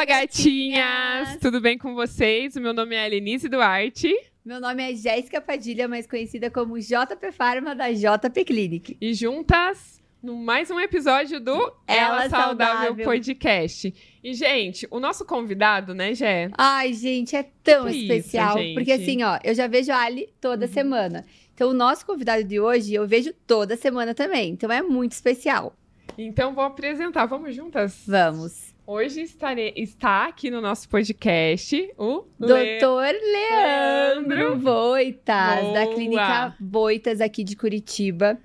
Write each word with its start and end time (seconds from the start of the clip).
Fala, 0.00 0.04
gatinhas! 0.06 1.36
Tudo 1.42 1.60
bem 1.60 1.76
com 1.76 1.94
vocês? 1.94 2.56
O 2.56 2.60
meu 2.60 2.72
nome 2.72 2.96
é 2.96 3.04
Elenise 3.04 3.50
Duarte. 3.50 4.10
Meu 4.42 4.58
nome 4.58 4.82
é 4.82 4.94
Jéssica 4.96 5.42
Padilha, 5.42 5.86
mais 5.86 6.06
conhecida 6.06 6.50
como 6.50 6.78
JP 6.80 7.30
Pharma 7.32 7.74
da 7.74 7.92
JP 7.92 8.44
Clinic. 8.46 8.96
E 8.98 9.12
juntas, 9.12 10.02
no 10.22 10.36
mais 10.36 10.70
um 10.70 10.80
episódio 10.80 11.38
do 11.38 11.52
Ela, 11.86 12.22
Ela 12.22 12.30
Saudável, 12.30 12.76
Saudável. 12.76 13.04
Podcast. 13.04 13.94
E, 14.24 14.32
gente, 14.32 14.88
o 14.90 14.98
nosso 14.98 15.22
convidado, 15.26 15.92
né, 15.92 16.14
Gé? 16.14 16.48
Ai, 16.56 16.94
gente, 16.94 17.36
é 17.36 17.42
tão 17.62 17.84
Que 17.84 17.90
isso, 17.90 18.12
especial. 18.12 18.56
gente? 18.56 18.72
porque 18.72 18.92
assim, 18.92 19.22
ó, 19.22 19.38
eu 19.44 19.54
já 19.54 19.66
vejo 19.66 19.92
a 19.92 19.98
Ali 19.98 20.30
toda 20.40 20.66
semana. 20.66 21.26
Então, 21.54 21.68
o 21.68 21.74
nosso 21.74 22.06
convidado 22.06 22.42
de 22.42 22.58
hoje 22.58 22.94
eu 22.94 23.06
vejo 23.06 23.34
toda 23.46 23.76
semana 23.76 24.14
também. 24.14 24.52
Então, 24.52 24.72
é 24.72 24.80
muito 24.80 25.12
especial. 25.12 25.76
Então, 26.16 26.54
vou 26.54 26.64
apresentar. 26.64 27.26
Vamos 27.26 27.54
juntas? 27.54 28.00
Vamos. 28.06 28.69
Hoje 28.92 29.20
estarei, 29.22 29.72
está 29.76 30.26
aqui 30.26 30.50
no 30.50 30.60
nosso 30.60 30.88
podcast 30.88 31.92
o 31.96 32.24
Le- 32.40 32.80
Doutor 32.80 33.14
Leandro 33.14 34.28
Leandro. 34.28 34.56
Boitas, 34.56 35.72
da 35.72 35.84
Boa. 35.84 35.94
Clínica 35.94 36.56
Boitas 36.58 37.20
aqui 37.20 37.44
de 37.44 37.54
Curitiba. 37.54 38.36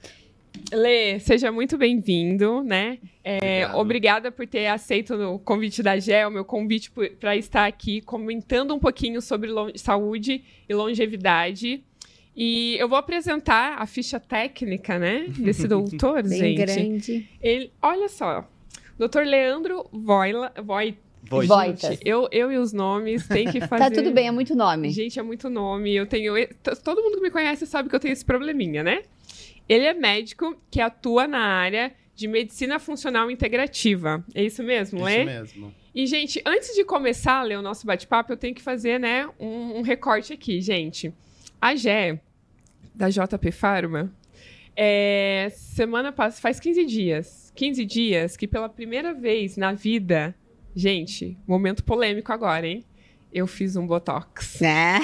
Lê, 0.72 1.18
seja 1.20 1.52
muito 1.52 1.80
bem-vindo, 1.80 2.62
né? 2.62 3.00
É, 3.24 3.68
obrigada 3.74 4.32
por 4.32 4.46
ter 4.46 4.68
aceito 4.68 5.16
o 5.16 5.40
convite 5.40 5.82
da 5.82 5.98
GE, 5.98 6.14
o 6.28 6.30
meu 6.30 6.46
convite 6.46 6.92
para 7.20 7.36
estar 7.36 7.66
aqui 7.66 8.02
comentando 8.02 8.72
um 8.76 8.80
pouquinho 8.80 9.24
sobre 9.24 9.50
saúde 9.78 10.44
e 10.70 10.74
longevidade. 10.76 11.84
E 12.36 12.76
eu 12.78 12.88
vou 12.88 13.00
apresentar 13.00 13.78
a 13.82 13.88
ficha 13.88 14.20
técnica, 14.20 15.00
né, 15.00 15.26
desse 15.40 15.66
doutor, 15.68 16.22
Bem 16.22 16.38
gente. 16.38 16.56
grande. 16.58 17.30
Ele, 17.42 17.72
olha 17.82 18.08
só, 18.08 18.48
Dr. 18.98 19.22
Leandro 19.26 19.88
Voila, 19.92 20.54
Voi, 20.64 20.98
Voit. 21.30 21.48
Voit. 21.48 21.82
gente, 21.82 22.00
eu, 22.06 22.28
eu 22.32 22.52
e 22.52 22.58
os 22.58 22.72
nomes 22.72 23.28
tem 23.28 23.52
que 23.52 23.60
fazer. 23.68 23.84
Tá 23.84 23.92
tudo 23.92 24.12
bem, 24.12 24.28
é 24.28 24.32
muito 24.32 24.56
nome. 24.56 24.90
Gente, 24.92 25.20
é 25.20 25.24
muito 25.24 25.50
nome. 25.50 25.94
Eu 25.94 26.06
tenho. 26.06 26.34
Todo 26.84 27.02
mundo 27.02 27.16
que 27.18 27.24
me 27.24 27.32
conhece 27.32 27.66
sabe 27.66 27.90
que 27.90 27.96
eu 27.96 28.00
tenho 28.00 28.14
esse 28.14 28.24
probleminha, 28.24 28.84
né? 28.84 29.04
Ele 29.68 29.86
é 29.86 29.94
médico 29.94 30.56
que 30.70 30.80
atua 30.80 31.28
na 31.28 31.40
área 31.40 31.92
de 32.16 32.28
medicina 32.28 32.80
funcional 32.80 33.30
integrativa. 33.30 34.24
É 34.34 34.44
isso 34.44 34.64
mesmo, 34.64 35.00
Isso 35.00 35.06
Lê? 35.06 35.26
mesmo. 35.26 35.74
E, 35.94 36.06
gente, 36.08 36.42
antes 36.46 36.74
de 36.76 36.84
começar 36.84 37.40
a 37.40 37.44
ler 37.44 37.58
o 37.58 37.62
nosso 37.62 37.86
bate-papo, 37.86 38.32
eu 38.32 38.38
tenho 38.38 38.54
que 38.56 38.62
fazer, 38.62 39.00
né, 39.00 39.28
um, 39.40 39.80
um 39.80 39.82
recorte 39.82 40.32
aqui, 40.34 40.62
gente. 40.62 41.14
A 41.62 41.76
Gé, 41.76 42.20
da 42.94 43.10
JP 43.10 43.52
Pharma, 43.52 44.14
é, 44.76 45.50
semana 45.54 46.12
passada, 46.12 46.42
faz 46.42 46.60
15 46.60 46.86
dias, 46.86 47.45
15 47.56 47.86
dias 47.86 48.38
que 48.38 48.48
pela 48.48 48.70
primeira 48.70 49.14
vez 49.14 49.58
na 49.58 49.74
vida, 49.74 50.36
gente, 50.76 51.38
momento 51.48 51.84
polêmico 51.84 52.32
agora, 52.32 52.68
hein? 52.68 52.84
Eu 53.34 53.48
fiz 53.48 53.76
um 53.76 53.88
Botox. 53.88 54.62
É. 54.62 55.00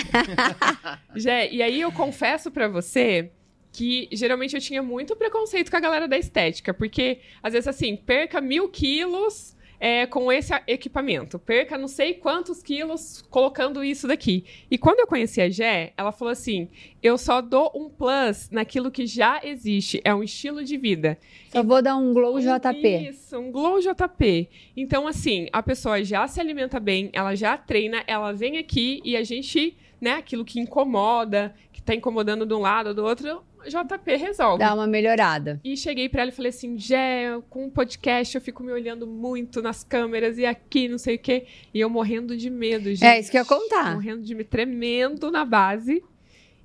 Jé, 1.15 1.51
e 1.51 1.61
aí 1.61 1.81
eu 1.81 1.91
confesso 1.91 2.51
pra 2.51 2.67
você 2.67 3.31
que 3.71 4.09
geralmente 4.11 4.55
eu 4.55 4.61
tinha 4.61 4.83
muito 4.83 5.15
preconceito 5.15 5.71
com 5.71 5.77
a 5.77 5.81
galera 5.81 6.07
da 6.07 6.17
estética, 6.17 6.73
porque 6.73 7.19
às 7.41 7.53
vezes 7.53 7.67
assim, 7.67 7.95
perca 7.95 8.41
mil 8.41 8.69
quilos 8.69 9.55
é, 9.81 10.05
com 10.05 10.31
esse 10.31 10.53
equipamento, 10.67 11.39
perca 11.39 11.75
não 11.75 11.87
sei 11.87 12.13
quantos 12.13 12.61
quilos 12.61 13.23
colocando 13.31 13.83
isso 13.83 14.07
daqui. 14.07 14.45
E 14.69 14.77
quando 14.77 14.99
eu 14.99 15.07
conheci 15.07 15.41
a 15.41 15.49
Jé, 15.49 15.91
ela 15.97 16.11
falou 16.11 16.31
assim: 16.31 16.69
eu 17.01 17.17
só 17.17 17.41
dou 17.41 17.71
um 17.73 17.89
plus 17.89 18.47
naquilo 18.51 18.91
que 18.91 19.07
já 19.07 19.41
existe, 19.43 19.99
é 20.05 20.13
um 20.13 20.21
estilo 20.21 20.63
de 20.63 20.77
vida. 20.77 21.17
Só 21.49 21.63
vou 21.63 21.81
dar 21.81 21.95
um 21.95 22.13
glow 22.13 22.39
JP. 22.39 23.09
Isso, 23.09 23.39
um 23.39 23.51
Glow 23.51 23.79
JP. 23.79 24.47
Então, 24.77 25.07
assim, 25.07 25.47
a 25.51 25.63
pessoa 25.63 26.03
já 26.03 26.27
se 26.27 26.39
alimenta 26.39 26.79
bem, 26.79 27.09
ela 27.11 27.33
já 27.33 27.57
treina, 27.57 28.03
ela 28.05 28.31
vem 28.31 28.59
aqui 28.59 29.01
e 29.03 29.17
a 29.17 29.23
gente, 29.23 29.75
né, 29.99 30.13
aquilo 30.13 30.45
que 30.45 30.59
incomoda, 30.59 31.55
que 31.73 31.81
tá 31.81 31.95
incomodando 31.95 32.45
de 32.45 32.53
um 32.53 32.59
lado 32.59 32.89
ou 32.89 32.93
do 32.93 33.03
outro, 33.03 33.41
JP 33.67 34.15
resolve. 34.15 34.59
Dá 34.59 34.73
uma 34.73 34.87
melhorada. 34.87 35.59
E 35.63 35.75
cheguei 35.77 36.09
pra 36.09 36.21
ela 36.21 36.31
e 36.31 36.33
falei 36.33 36.49
assim, 36.49 36.77
Jé, 36.77 37.39
com 37.49 37.67
o 37.67 37.71
podcast 37.71 38.35
eu 38.35 38.41
fico 38.41 38.63
me 38.63 38.71
olhando 38.71 39.05
muito 39.07 39.61
nas 39.61 39.83
câmeras 39.83 40.37
e 40.37 40.45
aqui, 40.45 40.87
não 40.87 40.97
sei 40.97 41.15
o 41.15 41.19
quê. 41.19 41.45
E 41.73 41.79
eu 41.79 41.89
morrendo 41.89 42.35
de 42.35 42.49
medo, 42.49 42.85
gente. 42.89 43.05
É 43.05 43.19
isso 43.19 43.31
que 43.31 43.37
eu 43.37 43.41
ia 43.41 43.45
contar. 43.45 43.93
Morrendo 43.93 44.21
de 44.21 44.35
medo, 44.35 44.47
tremendo 44.47 45.31
na 45.31 45.45
base. 45.45 46.03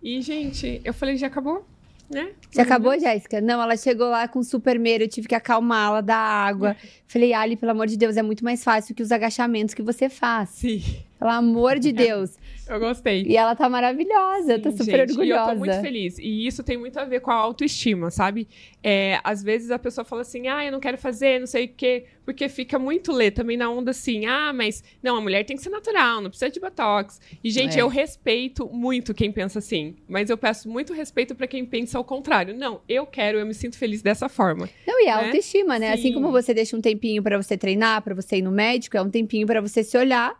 E, 0.02 0.20
gente, 0.22 0.80
eu 0.84 0.94
falei, 0.94 1.16
já 1.16 1.26
acabou? 1.26 1.66
Né? 2.08 2.30
Já 2.52 2.62
acabou, 2.62 2.96
Jéssica? 2.98 3.40
Não, 3.40 3.60
ela 3.60 3.76
chegou 3.76 4.08
lá 4.08 4.28
com 4.28 4.40
super 4.42 4.78
medo, 4.78 5.02
eu 5.02 5.08
tive 5.08 5.26
que 5.26 5.34
acalmá-la, 5.34 6.00
dar 6.00 6.16
água. 6.16 6.76
Falei, 7.08 7.32
Ali, 7.32 7.56
pelo 7.56 7.72
amor 7.72 7.88
de 7.88 7.96
Deus, 7.96 8.16
é 8.16 8.22
muito 8.22 8.44
mais 8.44 8.62
fácil 8.62 8.94
que 8.94 9.02
os 9.02 9.10
agachamentos 9.10 9.74
que 9.74 9.82
você 9.82 10.08
faz. 10.08 10.50
Sim, 10.50 10.82
Pelo 11.18 11.30
amor 11.32 11.78
de 11.80 11.90
Deus. 11.92 12.36
Eu 12.68 12.80
gostei. 12.80 13.22
E 13.26 13.36
ela 13.36 13.54
tá 13.54 13.68
maravilhosa, 13.68 14.54
eu 14.54 14.62
tô 14.62 14.70
Sim, 14.70 14.76
super 14.78 15.08
gente, 15.08 15.10
E 15.10 15.30
eu 15.30 15.36
orgulhosa. 15.36 15.52
tô 15.52 15.58
muito 15.58 15.80
feliz. 15.80 16.18
E 16.18 16.46
isso 16.46 16.62
tem 16.62 16.76
muito 16.76 16.98
a 16.98 17.04
ver 17.04 17.20
com 17.20 17.30
a 17.30 17.34
autoestima, 17.34 18.10
sabe? 18.10 18.48
É, 18.82 19.20
às 19.24 19.42
vezes 19.42 19.70
a 19.70 19.78
pessoa 19.78 20.04
fala 20.04 20.22
assim, 20.22 20.48
ah, 20.48 20.64
eu 20.64 20.72
não 20.72 20.80
quero 20.80 20.98
fazer, 20.98 21.38
não 21.40 21.46
sei 21.46 21.66
o 21.66 21.68
quê, 21.68 22.04
porque 22.24 22.48
fica 22.48 22.78
muito 22.78 23.12
lê 23.12 23.30
também 23.30 23.56
na 23.56 23.68
onda 23.70 23.90
assim, 23.90 24.26
ah, 24.26 24.52
mas 24.52 24.82
não, 25.02 25.16
a 25.16 25.20
mulher 25.20 25.44
tem 25.44 25.56
que 25.56 25.62
ser 25.62 25.70
natural, 25.70 26.20
não 26.20 26.30
precisa 26.30 26.50
de 26.50 26.60
botox. 26.60 27.20
E, 27.42 27.50
gente, 27.50 27.78
É. 27.78 27.82
eu 27.82 27.88
respeito 27.88 28.68
muito 28.72 29.12
quem 29.14 29.30
pensa 29.32 29.58
assim, 29.58 29.96
mas 30.08 30.30
eu 30.30 30.36
peço 30.38 30.68
muito 30.68 30.92
respeito 30.92 31.34
pra 31.34 31.46
quem 31.46 31.64
pensa 31.64 31.98
ao 31.98 32.04
contrário. 32.04 32.54
Não, 32.56 32.80
eu 32.88 33.06
quero, 33.06 33.38
eu 33.38 33.46
me 33.46 33.54
sinto 33.54 33.76
feliz 33.78 34.02
dessa 34.02 34.28
forma. 34.28 34.68
Não, 34.86 35.00
e 35.04 35.08
a 35.08 35.16
né? 35.18 35.24
autoestima, 35.26 35.78
né? 35.78 35.92
Assim 35.92 36.08
Sim. 36.08 36.14
como 36.14 36.30
você 36.30 36.52
deixa 36.54 36.76
um 36.76 36.80
tempinho 36.80 37.22
pra 37.22 37.36
você 37.40 37.56
treinar, 37.56 38.02
pra 38.02 38.14
você 38.14 38.36
ir 38.36 38.42
no 38.42 38.50
médico, 38.52 38.96
é 38.96 39.02
um 39.02 39.10
tempinho 39.10 39.46
pra 39.46 39.60
você 39.60 39.82
se 39.84 39.96
olhar 39.96 40.38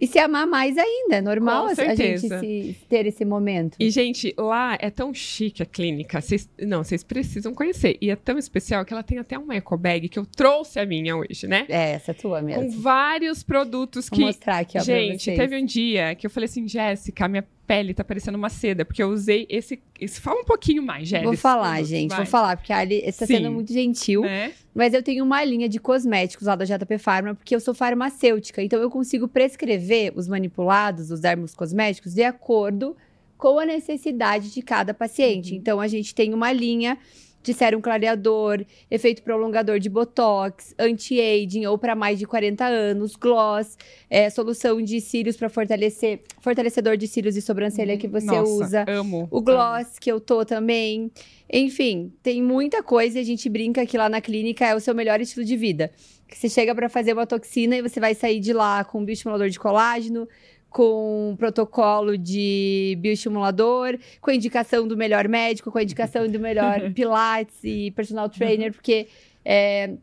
e 0.00 0.06
se 0.06 0.18
amar 0.18 0.46
mais 0.46 0.78
ainda. 0.78 1.16
É 1.16 1.20
normal 1.20 1.66
Com 1.66 1.80
a 1.80 1.94
gente 1.94 2.18
se, 2.28 2.76
ter 2.88 3.06
esse 3.06 3.24
momento. 3.24 3.76
E, 3.78 3.90
gente, 3.90 4.34
lá 4.38 4.76
é 4.80 4.88
tão 4.88 5.12
chique 5.12 5.62
a 5.62 5.66
clínica. 5.66 6.20
Vocês, 6.20 6.48
não, 6.60 6.82
vocês 6.82 7.04
precisam 7.04 7.52
conhecer. 7.52 7.98
E 8.00 8.10
é 8.10 8.16
tão 8.16 8.38
especial 8.38 8.84
que 8.84 8.92
ela 8.92 9.02
tem 9.02 9.18
até 9.18 9.38
uma 9.38 9.54
eco 9.54 9.76
bag 9.76 10.08
que 10.08 10.18
eu 10.18 10.24
trouxe 10.24 10.80
a 10.80 10.86
minha 10.86 11.16
hoje, 11.16 11.46
né? 11.46 11.66
É, 11.68 11.92
essa 11.92 12.12
é 12.12 12.14
tua 12.14 12.40
Com 12.40 12.46
mesmo. 12.46 12.80
vários 12.80 13.42
produtos 13.42 14.08
Vou 14.08 14.18
que 14.18 14.24
mostrar 14.24 14.58
aqui, 14.58 14.78
ó, 14.78 14.80
Gente, 14.82 15.34
teve 15.34 15.60
um 15.60 15.64
dia 15.64 16.14
que 16.14 16.26
eu 16.26 16.30
falei 16.30 16.46
assim, 16.46 16.66
Jéssica, 16.66 17.28
minha 17.28 17.46
pele 17.70 17.94
tá 17.94 18.02
parecendo 18.02 18.36
uma 18.36 18.50
seda, 18.50 18.84
porque 18.84 19.00
eu 19.00 19.10
usei 19.10 19.46
esse. 19.48 19.80
esse 20.00 20.20
fala 20.20 20.40
um 20.40 20.44
pouquinho 20.44 20.82
mais, 20.82 21.06
Jéssica. 21.06 21.28
Vou 21.28 21.36
falar, 21.36 21.80
gente, 21.84 22.12
vou 22.12 22.26
falar, 22.26 22.56
porque 22.56 22.72
a 22.72 22.78
Ali 22.78 23.00
está 23.04 23.24
Sim. 23.24 23.36
sendo 23.36 23.52
muito 23.52 23.72
gentil. 23.72 24.22
Né? 24.22 24.50
Mas 24.74 24.92
eu 24.92 25.00
tenho 25.04 25.24
uma 25.24 25.44
linha 25.44 25.68
de 25.68 25.78
cosméticos 25.78 26.48
lá 26.48 26.56
da 26.56 26.64
JP 26.64 26.98
Pharma, 26.98 27.32
porque 27.32 27.54
eu 27.54 27.60
sou 27.60 27.72
farmacêutica. 27.72 28.60
Então 28.60 28.80
eu 28.80 28.90
consigo 28.90 29.28
prescrever 29.28 30.12
os 30.16 30.26
manipulados, 30.26 31.12
os 31.12 31.20
dermos 31.20 31.54
cosméticos, 31.54 32.12
de 32.12 32.24
acordo 32.24 32.96
com 33.38 33.60
a 33.60 33.64
necessidade 33.64 34.52
de 34.52 34.62
cada 34.62 34.92
paciente. 34.92 35.52
Uhum. 35.52 35.58
Então 35.58 35.80
a 35.80 35.86
gente 35.86 36.12
tem 36.12 36.34
uma 36.34 36.50
linha 36.50 36.98
de 37.42 37.54
sérum 37.54 37.80
clareador, 37.80 38.64
efeito 38.90 39.22
prolongador 39.22 39.78
de 39.78 39.88
botox, 39.88 40.74
anti-aging 40.78 41.66
ou 41.66 41.78
para 41.78 41.94
mais 41.94 42.18
de 42.18 42.26
40 42.26 42.64
anos, 42.64 43.16
gloss, 43.16 43.78
é, 44.08 44.28
solução 44.28 44.80
de 44.82 45.00
cílios 45.00 45.36
para 45.36 45.48
fortalecer, 45.48 46.20
fortalecedor 46.40 46.96
de 46.96 47.06
cílios 47.06 47.36
e 47.36 47.42
sobrancelha 47.42 47.96
que 47.96 48.08
você 48.08 48.26
Nossa, 48.26 48.42
usa. 48.42 48.84
Amo. 48.88 49.26
O 49.30 49.40
gloss 49.40 49.98
que 49.98 50.10
eu 50.10 50.20
tô 50.20 50.44
também. 50.44 51.10
Enfim, 51.52 52.12
tem 52.22 52.42
muita 52.42 52.82
coisa 52.82 53.18
e 53.18 53.22
a 53.22 53.24
gente 53.24 53.48
brinca 53.48 53.84
que 53.86 53.98
lá 53.98 54.08
na 54.08 54.20
clínica 54.20 54.66
é 54.66 54.74
o 54.74 54.80
seu 54.80 54.94
melhor 54.94 55.20
estilo 55.20 55.44
de 55.44 55.56
vida. 55.56 55.90
Que 56.28 56.38
você 56.38 56.48
chega 56.48 56.74
pra 56.74 56.88
fazer 56.88 57.12
uma 57.12 57.26
toxina 57.26 57.76
e 57.76 57.82
você 57.82 57.98
vai 57.98 58.14
sair 58.14 58.38
de 58.38 58.52
lá 58.52 58.84
com 58.84 59.04
bioestimulador 59.04 59.48
de 59.48 59.58
colágeno, 59.58 60.28
com 60.70 61.30
um 61.32 61.36
protocolo 61.36 62.16
de 62.16 62.96
bioestimulador, 63.00 63.98
com 64.20 64.30
a 64.30 64.34
indicação 64.34 64.86
do 64.86 64.96
melhor 64.96 65.28
médico, 65.28 65.70
com 65.70 65.78
a 65.78 65.82
indicação 65.82 66.28
do 66.28 66.38
melhor 66.38 66.90
pilates 66.94 67.56
e 67.64 67.90
personal 67.90 68.28
trainer, 68.28 68.72
porque 68.72 69.08
é, 69.44 69.94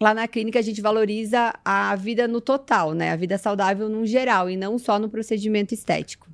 lá 0.00 0.14
na 0.14 0.28
clínica 0.28 0.58
a 0.58 0.62
gente 0.62 0.80
valoriza 0.80 1.52
a 1.64 1.96
vida 1.96 2.28
no 2.28 2.40
total, 2.40 2.92
né? 2.92 3.10
A 3.10 3.16
vida 3.16 3.36
saudável 3.36 3.88
num 3.88 4.06
geral 4.06 4.48
e 4.48 4.56
não 4.56 4.78
só 4.78 4.98
no 4.98 5.08
procedimento 5.08 5.74
estético. 5.74 6.33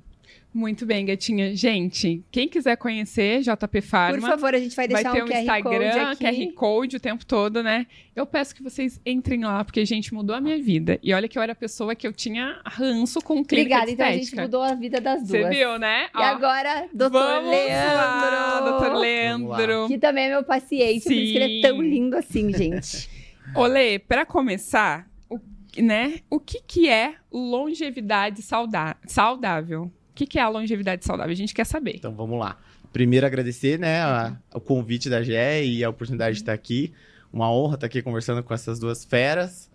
Muito 0.53 0.85
bem, 0.85 1.05
gatinha. 1.05 1.55
Gente, 1.55 2.25
quem 2.29 2.47
quiser 2.49 2.75
conhecer 2.75 3.41
JP 3.41 3.79
Pharma. 3.79 4.19
Por 4.19 4.27
favor, 4.27 4.53
a 4.53 4.59
gente 4.59 4.75
vai 4.75 4.85
Vai 4.85 5.01
deixar 5.01 5.13
ter 5.13 5.21
um 5.21 5.25
um 5.25 5.29
QR 5.29 5.39
Instagram, 5.39 5.91
Code 5.91 6.25
aqui. 6.25 6.45
QR 6.47 6.53
Code 6.53 6.95
o 6.97 6.99
tempo 6.99 7.25
todo, 7.25 7.63
né? 7.63 7.87
Eu 8.13 8.25
peço 8.25 8.53
que 8.53 8.61
vocês 8.61 8.99
entrem 9.05 9.45
lá, 9.45 9.63
porque, 9.63 9.85
gente, 9.85 10.13
mudou 10.13 10.35
a 10.35 10.41
minha 10.41 10.61
vida. 10.61 10.99
E 11.01 11.13
olha 11.13 11.29
que 11.29 11.37
eu 11.37 11.41
era 11.41 11.53
a 11.53 11.55
pessoa 11.55 11.95
que 11.95 12.05
eu 12.05 12.11
tinha 12.11 12.59
ranço 12.65 13.21
com 13.21 13.45
clínica 13.45 13.77
Obrigada, 13.77 13.91
então 13.91 14.05
a 14.05 14.11
gente 14.11 14.35
mudou 14.35 14.61
a 14.61 14.73
vida 14.73 14.99
das 14.99 15.21
Você 15.25 15.39
duas. 15.39 15.55
viu, 15.55 15.79
né? 15.79 16.09
E 16.13 16.21
agora, 16.21 16.89
doutor 16.93 17.19
Vamos 17.21 17.49
Leandro. 17.49 17.95
lá, 17.95 18.59
doutor 18.59 18.93
Leandro. 18.97 19.87
Que 19.87 19.97
também 19.97 20.25
é 20.25 20.29
meu 20.31 20.43
paciente, 20.43 21.03
por 21.03 21.13
isso 21.13 21.31
que 21.31 21.37
ele 21.37 21.59
é 21.59 21.61
tão 21.61 21.77
Sim. 21.77 21.89
lindo 21.89 22.17
assim, 22.17 22.53
gente. 22.53 23.09
Olê, 23.55 23.99
para 23.99 24.25
começar, 24.25 25.07
o, 25.29 25.39
né, 25.77 26.19
o 26.29 26.41
que, 26.41 26.61
que 26.61 26.89
é 26.89 27.15
longevidade 27.31 28.41
saudável? 28.41 29.89
O 30.11 30.13
que, 30.13 30.25
que 30.27 30.37
é 30.37 30.41
a 30.41 30.49
longevidade 30.49 31.05
saudável? 31.05 31.31
A 31.31 31.35
gente 31.35 31.53
quer 31.53 31.65
saber. 31.65 31.95
Então 31.95 32.13
vamos 32.13 32.39
lá. 32.39 32.57
Primeiro 32.93 33.25
agradecer, 33.25 33.79
né, 33.79 34.01
a- 34.01 34.37
o 34.53 34.59
convite 34.59 35.09
da 35.09 35.23
GE 35.23 35.33
e 35.63 35.83
a 35.83 35.89
oportunidade 35.89 36.35
de 36.35 36.41
estar 36.41 36.53
aqui. 36.53 36.93
Uma 37.31 37.51
honra 37.51 37.75
estar 37.75 37.87
aqui 37.87 38.01
conversando 38.01 38.43
com 38.43 38.53
essas 38.53 38.77
duas 38.79 39.05
feras. 39.05 39.71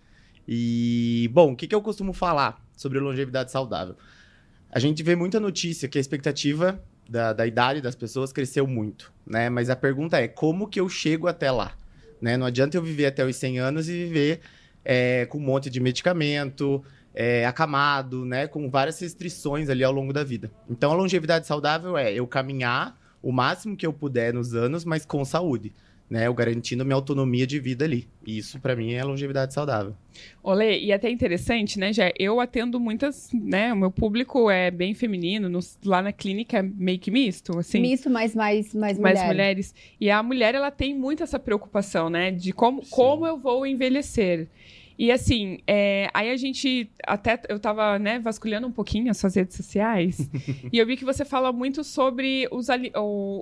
E, 0.47 1.29
bom, 1.33 1.51
o 1.51 1.55
que, 1.55 1.67
que 1.67 1.75
eu 1.75 1.81
costumo 1.81 2.13
falar 2.13 2.63
sobre 2.75 2.99
longevidade 2.99 3.51
saudável? 3.51 3.95
A 4.71 4.79
gente 4.79 5.01
vê 5.03 5.15
muita 5.15 5.39
notícia 5.39 5.87
que 5.89 5.97
a 5.97 6.01
expectativa 6.01 6.81
da, 7.09 7.33
da 7.33 7.47
idade 7.47 7.81
das 7.81 7.95
pessoas 7.95 8.31
cresceu 8.31 8.67
muito, 8.67 9.11
né? 9.25 9.49
Mas 9.49 9.69
a 9.69 9.75
pergunta 9.75 10.17
é, 10.19 10.27
como 10.27 10.67
que 10.67 10.79
eu 10.79 10.87
chego 10.87 11.27
até 11.27 11.49
lá? 11.51 11.75
Né? 12.21 12.37
Não 12.37 12.45
adianta 12.45 12.77
eu 12.77 12.81
viver 12.83 13.07
até 13.07 13.25
os 13.25 13.35
100 13.35 13.59
anos 13.59 13.89
e 13.89 13.93
viver 13.93 14.41
é, 14.85 15.25
com 15.25 15.37
um 15.37 15.41
monte 15.41 15.69
de 15.69 15.79
medicamento, 15.79 16.83
é, 17.19 17.47
acamado, 17.47 18.23
né? 18.23 18.45
Com 18.45 18.69
várias 18.69 18.99
restrições 18.99 19.69
ali 19.69 19.83
ao 19.83 19.91
longo 19.91 20.13
da 20.13 20.23
vida. 20.23 20.51
Então, 20.69 20.91
a 20.91 20.95
longevidade 20.95 21.47
saudável 21.47 21.97
é 21.97 22.13
eu 22.13 22.27
caminhar 22.27 22.95
o 23.23 23.31
máximo 23.31 23.75
que 23.75 23.87
eu 23.87 23.91
puder 23.91 24.31
nos 24.31 24.53
anos, 24.53 24.85
mas 24.85 25.03
com 25.03 25.25
saúde 25.25 25.73
né, 26.09 26.25
eu 26.25 26.33
garantindo 26.33 26.85
minha 26.85 26.95
autonomia 26.95 27.45
de 27.45 27.59
vida 27.59 27.83
ali. 27.83 28.07
E 28.25 28.37
isso, 28.37 28.59
para 28.59 28.75
mim, 28.75 28.93
é 28.93 29.03
longevidade 29.03 29.53
saudável. 29.53 29.93
Olê, 30.41 30.79
e 30.79 30.93
até 30.93 31.09
interessante, 31.09 31.77
né, 31.77 31.91
já 31.91 32.11
eu 32.17 32.39
atendo 32.39 32.79
muitas, 32.79 33.29
né, 33.33 33.73
o 33.73 33.75
meu 33.75 33.91
público 33.91 34.49
é 34.49 34.71
bem 34.71 34.93
feminino, 34.93 35.49
nos, 35.49 35.77
lá 35.83 36.01
na 36.01 36.13
clínica 36.13 36.59
é 36.59 36.61
meio 36.61 36.97
que 36.97 37.11
misto, 37.11 37.57
assim. 37.59 37.81
Misto, 37.81 38.09
mas 38.09 38.33
mais, 38.33 38.73
mais, 38.73 38.97
mais 38.97 39.17
mulher. 39.17 39.27
mulheres. 39.27 39.75
E 39.99 40.09
a 40.09 40.23
mulher, 40.23 40.55
ela 40.55 40.71
tem 40.71 40.95
muito 40.95 41.23
essa 41.23 41.37
preocupação, 41.37 42.09
né, 42.09 42.31
de 42.31 42.53
como, 42.53 42.81
como 42.89 43.27
eu 43.27 43.37
vou 43.37 43.65
envelhecer. 43.65 44.47
E 44.97 45.11
assim, 45.11 45.59
é, 45.67 46.09
aí 46.13 46.31
a 46.31 46.37
gente 46.37 46.89
até 47.05 47.39
eu 47.49 47.59
tava, 47.59 47.99
né, 47.99 48.19
vasculhando 48.19 48.65
um 48.65 48.71
pouquinho 48.71 49.11
as 49.11 49.17
suas 49.17 49.35
redes 49.35 49.55
sociais 49.55 50.29
e 50.73 50.77
eu 50.79 50.85
vi 50.87 50.97
que 50.97 51.05
você 51.05 51.23
fala 51.23 51.53
muito 51.53 51.83
sobre 51.83 52.47
os, 52.51 52.67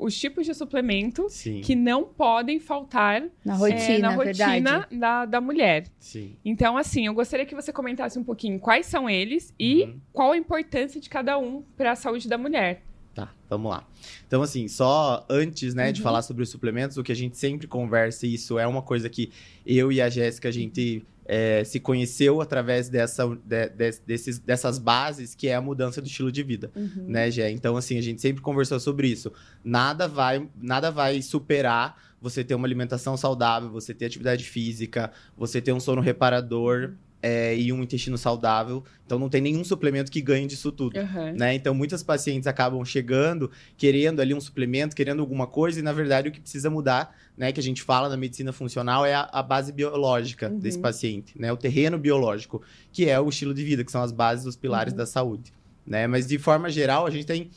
os 0.02 0.20
tipos 0.20 0.46
de 0.46 0.54
suplemento 0.54 1.28
Sim. 1.30 1.62
que 1.62 1.74
não 1.74 2.04
podem 2.04 2.60
faltar 2.60 3.24
na 3.44 3.56
rotina, 3.56 3.84
é, 3.84 4.00
na 4.00 4.10
rotina 4.10 4.88
da, 4.92 5.26
da 5.26 5.42
mulher. 5.42 5.86
Sim. 5.98 6.36
Então, 6.44 6.78
assim, 6.78 7.06
eu 7.06 7.14
gostaria 7.14 7.46
que 7.46 7.56
você 7.56 7.72
comentasse 7.72 8.20
um 8.20 8.24
pouquinho 8.24 8.60
quais 8.60 8.86
são 8.86 9.10
eles 9.10 9.54
e 9.58 9.84
uhum. 9.84 10.00
qual 10.12 10.32
a 10.34 10.38
importância 10.38 11.00
de 11.00 11.10
cada 11.10 11.38
um 11.38 11.64
para 11.78 11.92
a 11.92 11.96
saúde 11.96 12.28
da 12.28 12.38
mulher. 12.38 12.84
Tá, 13.14 13.34
vamos 13.50 13.72
lá. 13.72 13.88
Então, 14.28 14.42
assim, 14.42 14.68
só 14.68 15.26
antes, 15.30 15.74
né, 15.74 15.88
uhum. 15.88 15.94
de 15.94 16.02
falar 16.02 16.22
sobre 16.22 16.44
os 16.44 16.50
suplementos, 16.50 16.98
o 16.98 17.04
que 17.04 17.14
a 17.14 17.16
gente 17.16 17.38
sempre 17.38 17.66
conversa, 17.66 18.28
e 18.28 18.34
isso 18.34 18.60
é 18.60 18.68
uma 18.68 18.82
coisa 18.82 19.10
que 19.10 19.32
eu 19.66 19.90
e 19.90 20.02
a 20.02 20.10
Jéssica, 20.10 20.50
a 20.50 20.52
gente 20.52 21.06
é, 21.26 21.64
se 21.64 21.80
conheceu 21.80 22.40
através 22.40 22.88
dessa, 22.88 23.26
de, 23.44 23.70
de, 23.70 23.92
desses, 24.06 24.40
dessas 24.40 24.78
bases, 24.78 25.34
que 25.34 25.48
é 25.48 25.56
a 25.56 25.62
mudança 25.62 26.02
do 26.02 26.08
estilo 26.08 26.32
de 26.32 26.44
vida, 26.44 26.72
uhum. 26.76 27.06
né, 27.08 27.32
Gé? 27.32 27.50
Então, 27.50 27.76
assim, 27.76 27.98
a 27.98 28.02
gente 28.02 28.22
sempre 28.22 28.42
conversou 28.42 28.80
sobre 28.80 29.08
isso. 29.08 29.34
Nada 29.64 30.08
vai, 30.08 30.48
nada 30.62 30.92
vai 30.92 31.22
superar 31.22 31.98
você 32.22 32.44
ter 32.44 32.56
uma 32.56 32.68
alimentação 32.68 33.18
saudável, 33.18 33.70
você 33.70 33.94
ter 33.94 34.06
atividade 34.06 34.44
física, 34.44 35.12
você 35.38 35.62
ter 35.62 35.74
um 35.74 35.80
sono 35.80 36.02
reparador, 36.02 36.94
é, 37.26 37.58
e 37.58 37.74
um 37.74 37.82
intestino 37.82 38.20
saudável. 38.20 38.84
Então 39.04 39.18
não 39.18 39.30
tem 39.30 39.42
nenhum 39.42 39.64
suplemento 39.64 40.12
que 40.12 40.22
ganhe 40.22 40.46
disso 40.46 40.72
tudo. 40.72 40.96
Uhum. 41.00 41.34
Né? 41.34 41.56
Então 41.56 41.74
muitas 41.74 42.04
pacientes 42.04 42.46
acabam 42.46 42.86
chegando, 42.86 43.50
querendo 43.76 44.20
ali 44.20 44.32
um 44.32 44.40
suplemento, 44.40 44.96
querendo 44.96 45.22
alguma 45.22 45.48
coisa, 45.48 45.80
e 45.80 45.82
na 45.82 45.92
verdade 45.92 46.30
o 46.30 46.32
que 46.32 46.40
precisa 46.40 46.70
mudar, 46.70 47.16
né, 47.36 47.52
que 47.52 47.60
a 47.60 47.64
gente 47.64 47.82
fala 47.82 48.08
na 48.10 48.16
medicina 48.16 48.54
funcional, 48.54 49.04
é 49.04 49.16
a, 49.16 49.28
a 49.34 49.42
base 49.42 49.72
biológica 49.72 50.50
uhum. 50.50 50.60
desse 50.60 50.78
paciente, 50.78 51.34
né? 51.36 51.52
O 51.52 51.58
terreno 51.58 51.98
biológico, 51.98 52.62
que 52.92 53.10
é 53.10 53.20
o 53.20 53.28
estilo 53.28 53.56
de 53.56 53.64
vida, 53.64 53.84
que 53.84 53.92
são 53.92 54.04
as 54.04 54.12
bases, 54.12 54.46
os 54.46 54.56
pilares 54.56 54.94
uhum. 54.94 54.98
da 54.98 55.08
saúde. 55.08 55.52
Né? 55.86 56.06
Mas 56.06 56.28
de 56.28 56.38
forma 56.38 56.70
geral, 56.70 57.08
a 57.08 57.10
gente 57.10 57.26
tem 57.26 57.50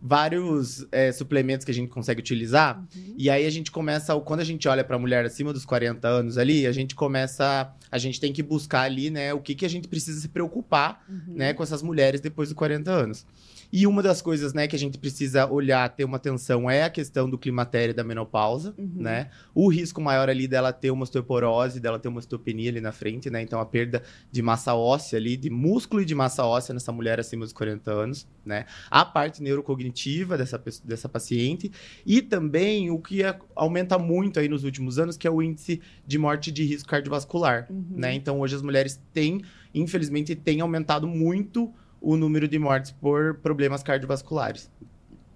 vários 0.00 0.86
é, 0.92 1.10
suplementos 1.12 1.64
que 1.64 1.70
a 1.70 1.74
gente 1.74 1.88
consegue 1.88 2.20
utilizar. 2.20 2.78
Uhum. 2.78 3.14
E 3.16 3.30
aí 3.30 3.46
a 3.46 3.50
gente 3.50 3.70
começa, 3.70 4.14
quando 4.20 4.40
a 4.40 4.44
gente 4.44 4.68
olha 4.68 4.84
para 4.84 4.96
a 4.96 4.98
mulher 4.98 5.24
acima 5.24 5.52
dos 5.52 5.64
40 5.64 6.06
anos 6.06 6.36
ali, 6.36 6.66
a 6.66 6.72
gente 6.72 6.94
começa, 6.94 7.72
a 7.90 7.98
gente 7.98 8.20
tem 8.20 8.32
que 8.32 8.42
buscar 8.42 8.82
ali, 8.82 9.08
né, 9.10 9.32
o 9.32 9.40
que, 9.40 9.54
que 9.54 9.64
a 9.64 9.68
gente 9.68 9.88
precisa 9.88 10.20
se 10.20 10.28
preocupar, 10.28 11.02
uhum. 11.08 11.34
né, 11.34 11.54
com 11.54 11.62
essas 11.62 11.82
mulheres 11.82 12.20
depois 12.20 12.50
dos 12.50 12.56
40 12.56 12.90
anos. 12.90 13.26
E 13.76 13.88
uma 13.88 14.04
das 14.04 14.22
coisas, 14.22 14.54
né, 14.54 14.68
que 14.68 14.76
a 14.76 14.78
gente 14.78 14.98
precisa 14.98 15.50
olhar, 15.50 15.88
ter 15.88 16.04
uma 16.04 16.16
atenção 16.16 16.70
é 16.70 16.84
a 16.84 16.90
questão 16.90 17.28
do 17.28 17.36
climatério 17.36 17.90
e 17.90 17.94
da 17.94 18.04
menopausa, 18.04 18.72
uhum. 18.78 18.92
né? 18.94 19.30
O 19.52 19.68
risco 19.68 20.00
maior 20.00 20.28
ali 20.28 20.46
dela 20.46 20.72
ter 20.72 20.92
uma 20.92 21.02
osteoporose, 21.02 21.80
dela 21.80 21.98
ter 21.98 22.06
uma 22.06 22.20
osteopenia 22.20 22.70
ali 22.70 22.80
na 22.80 22.92
frente, 22.92 23.28
né? 23.30 23.42
Então 23.42 23.58
a 23.58 23.66
perda 23.66 24.00
de 24.30 24.40
massa 24.42 24.74
óssea 24.74 25.18
ali, 25.18 25.36
de 25.36 25.50
músculo 25.50 26.02
e 26.02 26.04
de 26.04 26.14
massa 26.14 26.44
óssea 26.44 26.72
nessa 26.72 26.92
mulher 26.92 27.18
acima 27.18 27.44
dos 27.44 27.52
40 27.52 27.90
anos, 27.90 28.28
né? 28.46 28.64
A 28.88 29.04
parte 29.04 29.42
neurocognitiva 29.42 29.93
dessa, 30.36 30.62
dessa 30.84 31.08
paciente 31.08 31.70
e 32.04 32.20
também 32.20 32.90
o 32.90 32.98
que 32.98 33.22
é, 33.22 33.38
aumenta 33.54 33.98
muito 33.98 34.40
aí 34.40 34.48
nos 34.48 34.64
últimos 34.64 34.98
anos, 34.98 35.16
que 35.16 35.26
é 35.26 35.30
o 35.30 35.40
índice 35.40 35.80
de 36.06 36.18
morte 36.18 36.50
de 36.50 36.64
risco 36.64 36.88
cardiovascular, 36.88 37.66
uhum. 37.70 37.84
né? 37.90 38.14
Então 38.14 38.40
hoje 38.40 38.54
as 38.54 38.62
mulheres 38.62 39.00
têm, 39.12 39.42
infelizmente, 39.74 40.34
têm 40.34 40.60
aumentado 40.60 41.06
muito 41.06 41.72
o 42.00 42.16
número 42.16 42.46
de 42.46 42.58
mortes 42.58 42.90
por 42.90 43.36
problemas 43.36 43.82
cardiovasculares. 43.82 44.70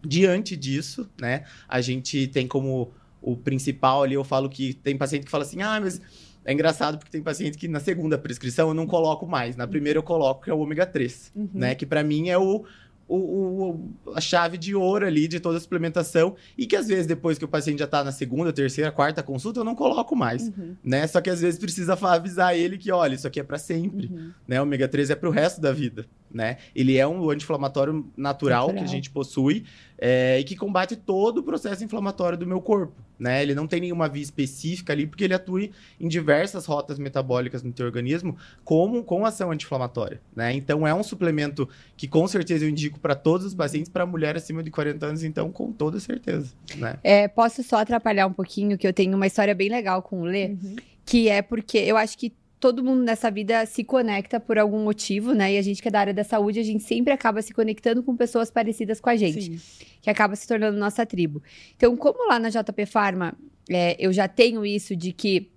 Diante 0.07 0.57
disso, 0.57 1.09
né, 1.21 1.45
a 1.67 1.81
gente 1.81 2.27
tem 2.29 2.47
como 2.47 2.93
o 3.21 3.37
principal 3.37 4.03
ali, 4.03 4.15
eu 4.15 4.23
falo 4.23 4.49
que 4.49 4.75
tem 4.75 4.97
paciente 4.97 5.25
que 5.25 5.31
fala 5.31 5.45
assim, 5.45 5.61
ah, 5.63 5.81
mas 5.81 6.01
é 6.45 6.53
engraçado 6.53 6.99
porque 6.99 7.11
tem 7.11 7.23
paciente 7.23 7.59
que 7.59 7.69
na 7.69 7.81
segunda 7.81 8.17
prescrição 8.17 8.69
eu 8.69 8.75
não 8.75 8.87
coloco 8.87 9.27
mais, 9.27 9.57
na 9.57 9.67
primeira 9.67 9.99
eu 9.99 10.03
coloco 10.03 10.45
que 10.45 10.51
é 10.51 10.55
o 10.55 10.59
ômega 10.59 10.87
3, 10.87 11.33
uhum. 11.35 11.49
né, 11.53 11.75
que 11.75 11.85
para 11.85 12.03
mim 12.03 12.29
é 12.29 12.39
o 12.39 12.65
o, 13.09 13.17
o, 13.17 14.13
a 14.15 14.21
chave 14.21 14.59
de 14.59 14.75
ouro 14.75 15.07
ali 15.07 15.27
de 15.27 15.41
toda 15.41 15.57
a 15.57 15.61
suplementação 15.61 16.37
e 16.57 16.67
que 16.67 16.77
às 16.77 16.87
vezes 16.87 17.07
depois 17.07 17.39
que 17.39 17.45
o 17.45 17.49
paciente 17.49 17.79
já 17.79 17.87
está 17.87 18.05
na 18.05 18.13
segunda, 18.13 18.53
terceira, 18.53 18.93
quarta 18.93 19.23
consulta, 19.23 19.61
eu 19.61 19.65
não 19.65 19.75
coloco 19.75 20.15
mais, 20.15 20.49
uhum. 20.49 20.77
né? 20.85 21.07
Só 21.07 21.21
que 21.21 21.31
às 21.31 21.41
vezes 21.41 21.59
precisa 21.59 21.95
avisar 21.95 22.57
ele 22.57 22.77
que, 22.77 22.93
olha, 22.93 23.15
isso 23.15 23.27
aqui 23.27 23.41
é 23.41 23.43
para 23.43 23.59
sempre, 23.59 24.07
uhum. 24.07 24.31
né? 24.47 24.61
O 24.61 24.65
ômega 24.65 24.87
3 24.87 25.11
é 25.11 25.15
para 25.15 25.29
o 25.29 25.33
resto 25.33 25.61
da 25.61 25.73
vida, 25.73 26.05
né? 26.33 26.59
Ele 26.75 26.97
é 26.97 27.07
um 27.07 27.31
anti-inflamatório 27.31 28.07
natural, 28.17 28.67
natural, 28.67 28.75
que 28.75 28.81
a 28.81 28.87
gente 28.87 29.11
possui 29.11 29.65
é, 29.99 30.39
e 30.39 30.45
que 30.45 30.55
combate 30.55 30.95
todo 30.95 31.39
o 31.39 31.43
processo 31.43 31.83
inflamatório 31.83 32.39
do 32.39 32.47
meu 32.47 32.61
corpo, 32.61 32.95
né? 33.19 33.43
Ele 33.43 33.55
não 33.55 33.67
tem 33.67 33.81
nenhuma 33.81 34.09
via 34.09 34.23
específica 34.23 34.93
ali, 34.93 35.07
porque 35.07 35.25
ele 35.25 35.35
atua 35.35 35.69
em 35.99 36.09
diversas 36.09 36.67
rotas 36.67 36.99
metabólicas 36.99 37.63
no 37.63 37.73
teu 37.73 37.87
organismo, 37.87 38.37
como 38.65 39.03
com 39.03 39.27
ação 39.27 39.51
anti-inflamatória, 39.51 40.21
né? 40.35 40.53
Então 40.53 40.87
é 40.87 40.95
um 40.95 41.03
suplemento 41.03 41.69
que 41.97 42.07
com 42.07 42.27
certeza 42.29 42.65
eu 42.65 42.69
indico 42.69 43.01
para 43.01 43.15
todos 43.15 43.47
os 43.47 43.55
pacientes, 43.55 43.89
para 43.91 44.07
mulher 44.07 44.37
acima 44.37 44.63
de 44.63 44.71
40 44.71 45.07
anos, 45.07 45.25
então 45.25 45.51
com 45.51 45.73
toda 45.73 45.99
certeza, 45.99 46.53
né? 46.77 46.99
É, 47.03 47.27
posso 47.27 47.63
só 47.63 47.77
atrapalhar 47.79 48.27
um 48.27 48.33
pouquinho, 48.33 48.79
que 48.79 48.87
eu 48.87 48.93
tenho 48.93 49.17
uma 49.17 49.27
história 49.27 49.55
bem 49.55 49.69
legal 49.69 50.03
com 50.03 50.21
o 50.21 50.25
Lê, 50.25 50.49
uhum. 50.49 50.77
que 51.05 51.29
é 51.29 51.43
porque 51.43 51.79
eu 51.79 51.97
acho 51.97 52.17
que 52.17 52.33
todo 52.61 52.83
mundo 52.83 53.03
nessa 53.03 53.31
vida 53.31 53.65
se 53.67 53.85
conecta 53.85 54.41
por 54.41 54.59
algum 54.59 54.83
motivo, 54.83 55.33
né? 55.33 55.55
E 55.55 55.59
a 55.59 55.63
gente 55.63 55.81
que 55.81 55.89
é 55.89 55.91
da 55.91 56.01
área 56.01 56.15
da 56.15 56.25
saúde, 56.25 56.59
a 56.59 56.63
gente 56.63 56.83
sempre 56.83 57.13
acaba 57.13 57.41
se 57.43 57.53
conectando 57.53 58.03
com 58.03 58.17
pessoas 58.17 58.51
parecidas 58.51 59.01
com 59.01 59.11
a 59.11 59.17
gente, 59.17 59.59
Sim. 59.59 59.87
que 60.01 60.11
acaba 60.11 60.35
se 60.35 60.47
tornando 60.47 60.77
nossa 60.79 61.07
tribo. 61.07 61.43
Então, 61.77 61.97
como 61.97 62.29
lá 62.29 62.39
na 62.39 62.49
JP 62.49 62.87
Pharma 62.87 63.37
é, 63.71 63.97
eu 63.99 64.13
já 64.13 64.27
tenho 64.27 64.65
isso 64.65 64.97
de 64.97 65.13
que 65.13 65.51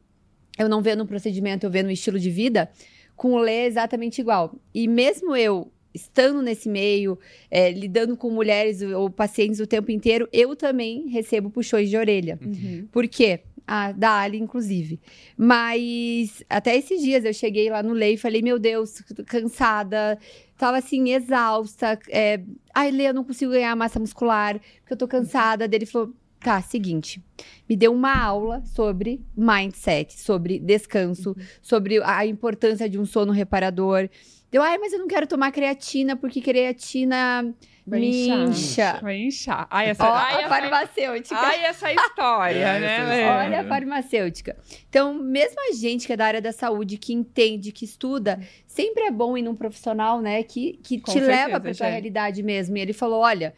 eu 0.57 0.69
não 0.69 0.81
vendo 0.81 1.03
um 1.03 1.07
procedimento, 1.07 1.65
eu 1.65 1.71
vendo 1.71 1.87
um 1.87 1.91
estilo 1.91 2.19
de 2.19 2.29
vida, 2.29 2.69
com 3.15 3.33
o 3.33 3.39
Lê 3.39 3.51
é 3.51 3.65
exatamente 3.65 4.21
igual. 4.21 4.55
E 4.73 4.87
mesmo 4.87 5.35
eu 5.35 5.71
estando 5.93 6.41
nesse 6.41 6.69
meio, 6.69 7.19
é, 7.49 7.71
lidando 7.71 8.15
com 8.15 8.29
mulheres 8.29 8.81
ou 8.81 9.09
pacientes 9.09 9.59
o 9.59 9.67
tempo 9.67 9.91
inteiro, 9.91 10.27
eu 10.31 10.55
também 10.55 11.07
recebo 11.07 11.49
puxões 11.49 11.89
de 11.89 11.97
orelha. 11.97 12.39
Uhum. 12.41 12.87
Por 12.91 13.07
quê? 13.07 13.41
Ah, 13.73 13.93
da 13.93 14.19
Ali, 14.19 14.37
inclusive. 14.37 14.99
Mas 15.37 16.43
até 16.49 16.75
esses 16.75 17.01
dias 17.01 17.23
eu 17.23 17.33
cheguei 17.33 17.69
lá 17.69 17.81
no 17.81 17.93
Lei 17.93 18.15
e 18.15 18.17
falei, 18.17 18.41
meu 18.41 18.59
Deus, 18.59 19.01
cansada, 19.25 20.19
tava 20.57 20.79
assim, 20.79 21.13
exausta. 21.13 21.97
É, 22.09 22.41
Ai, 22.75 22.91
Lê, 22.91 23.07
eu 23.07 23.13
não 23.13 23.23
consigo 23.23 23.53
ganhar 23.53 23.73
massa 23.77 23.97
muscular, 23.97 24.59
porque 24.81 24.91
eu 24.91 24.97
tô 24.97 25.07
cansada. 25.07 25.69
Dele 25.69 25.85
falou. 25.85 26.13
Tá, 26.41 26.61
seguinte. 26.61 27.23
Me 27.69 27.77
deu 27.77 27.93
uma 27.93 28.13
aula 28.13 28.61
sobre 28.65 29.21
mindset, 29.37 30.19
sobre 30.19 30.59
descanso, 30.59 31.29
uhum. 31.29 31.45
sobre 31.61 32.03
a 32.03 32.25
importância 32.25 32.89
de 32.89 32.99
um 32.99 33.05
sono 33.05 33.31
reparador. 33.31 34.09
Deu, 34.51 34.61
ai, 34.61 34.77
mas 34.79 34.91
eu 34.91 34.99
não 34.99 35.07
quero 35.07 35.27
tomar 35.27 35.51
creatina, 35.53 36.17
porque 36.17 36.41
creatina 36.41 37.55
Vai 37.91 38.05
inchar. 38.05 38.47
incha. 38.47 38.99
Vai 39.01 39.17
inchar. 39.17 39.67
Ai, 39.69 39.89
essa, 39.89 40.09
Ó, 40.09 40.13
ai, 40.13 40.43
a 40.45 40.49
farmacêutica. 40.49 41.37
Ai, 41.37 41.65
essa 41.65 41.91
história, 41.91 42.55
é, 42.55 42.79
né? 42.79 43.29
Olha 43.29 43.61
a 43.61 43.63
farmacêutica. 43.65 44.55
Então, 44.87 45.13
mesmo 45.13 45.57
a 45.69 45.73
gente 45.73 46.07
que 46.07 46.13
é 46.13 46.17
da 46.17 46.25
área 46.25 46.41
da 46.41 46.53
saúde, 46.53 46.97
que 46.97 47.11
entende, 47.11 47.73
que 47.73 47.83
estuda, 47.83 48.39
sempre 48.65 49.03
é 49.03 49.11
bom 49.11 49.37
ir 49.37 49.41
num 49.41 49.55
profissional, 49.55 50.21
né, 50.21 50.41
que, 50.41 50.79
que 50.81 50.99
te 50.99 51.11
certeza, 51.11 51.27
leva 51.27 51.59
pra 51.59 51.73
tua 51.73 51.87
realidade 51.87 52.41
mesmo. 52.41 52.77
E 52.77 52.79
ele 52.79 52.93
falou: 52.93 53.19
olha. 53.19 53.53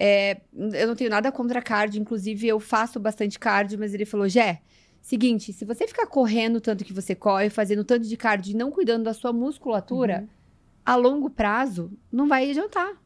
É, 0.00 0.42
eu 0.54 0.86
não 0.86 0.94
tenho 0.94 1.10
nada 1.10 1.32
contra 1.32 1.60
cardio, 1.60 2.00
inclusive 2.00 2.46
eu 2.46 2.60
faço 2.60 3.00
bastante 3.00 3.36
cardio, 3.36 3.80
mas 3.80 3.92
ele 3.92 4.04
falou: 4.04 4.28
Jé, 4.28 4.60
seguinte, 5.00 5.52
se 5.52 5.64
você 5.64 5.88
ficar 5.88 6.06
correndo 6.06 6.60
tanto 6.60 6.84
que 6.84 6.92
você 6.92 7.16
corre, 7.16 7.50
fazendo 7.50 7.82
tanto 7.82 8.06
de 8.06 8.16
cardio 8.16 8.52
e 8.52 8.56
não 8.56 8.70
cuidando 8.70 9.02
da 9.02 9.12
sua 9.12 9.32
musculatura, 9.32 10.20
uhum. 10.20 10.28
a 10.86 10.94
longo 10.94 11.28
prazo, 11.28 11.90
não 12.12 12.28
vai 12.28 12.48
adiantar. 12.48 12.96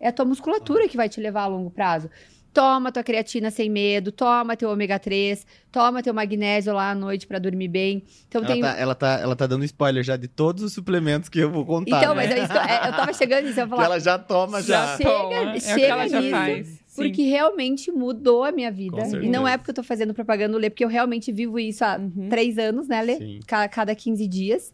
É 0.00 0.08
a 0.08 0.12
tua 0.12 0.24
musculatura 0.24 0.88
que 0.88 0.96
vai 0.96 1.08
te 1.08 1.20
levar 1.20 1.42
a 1.42 1.46
longo 1.46 1.70
prazo. 1.70 2.08
Toma 2.52 2.90
tua 2.90 3.04
creatina 3.04 3.48
sem 3.48 3.70
medo, 3.70 4.10
toma 4.10 4.56
teu 4.56 4.70
ômega 4.70 4.98
3, 4.98 5.46
toma 5.70 6.02
teu 6.02 6.12
magnésio 6.12 6.72
lá 6.74 6.90
à 6.90 6.94
noite 6.96 7.24
pra 7.24 7.38
dormir 7.38 7.68
bem. 7.68 8.02
Então 8.26 8.40
Ela, 8.42 8.52
tem. 8.52 8.60
tá, 8.60 8.76
ela, 8.76 8.94
tá, 8.96 9.08
ela 9.20 9.36
tá 9.36 9.46
dando 9.46 9.64
spoiler 9.64 10.02
já 10.02 10.16
de 10.16 10.26
todos 10.26 10.64
os 10.64 10.72
suplementos 10.72 11.28
que 11.28 11.38
eu 11.38 11.48
vou 11.48 11.64
contar. 11.64 11.98
Então, 11.98 12.12
né? 12.12 12.26
mas 12.26 12.30
é 12.32 12.38
eu, 12.56 12.60
é, 12.60 12.88
eu 12.88 12.92
tava 12.96 13.12
chegando 13.12 13.44
nisso, 13.44 13.60
eu 13.60 13.62
ia 13.62 13.68
Que 13.68 13.70
falar. 13.70 13.84
ela 13.84 14.00
já 14.00 14.18
toma 14.18 14.60
já. 14.62 14.96
Chega- 14.96 15.10
toma. 15.10 15.32
É 15.34 15.42
o 15.48 15.52
que 15.52 15.60
chega 15.60 15.86
ela 15.86 16.08
já 16.08 16.20
nisso, 16.20 16.30
faz. 16.36 16.79
Sim. 16.90 17.04
Porque 17.04 17.22
realmente 17.22 17.92
mudou 17.92 18.42
a 18.42 18.50
minha 18.50 18.70
vida. 18.70 19.00
E 19.22 19.28
não 19.28 19.46
é 19.46 19.56
porque 19.56 19.70
eu 19.70 19.74
tô 19.76 19.82
fazendo 19.84 20.12
propaganda 20.12 20.54
do 20.54 20.58
Lê, 20.58 20.68
porque 20.68 20.84
eu 20.84 20.88
realmente 20.88 21.30
vivo 21.30 21.56
isso 21.56 21.84
há 21.84 21.96
Uhum. 21.96 22.28
três 22.28 22.58
anos, 22.58 22.88
né, 22.88 23.00
Lê? 23.00 23.16
Sim. 23.16 23.40
Ca- 23.46 23.68
Cada 23.68 23.94
15 23.94 24.26
dias. 24.26 24.72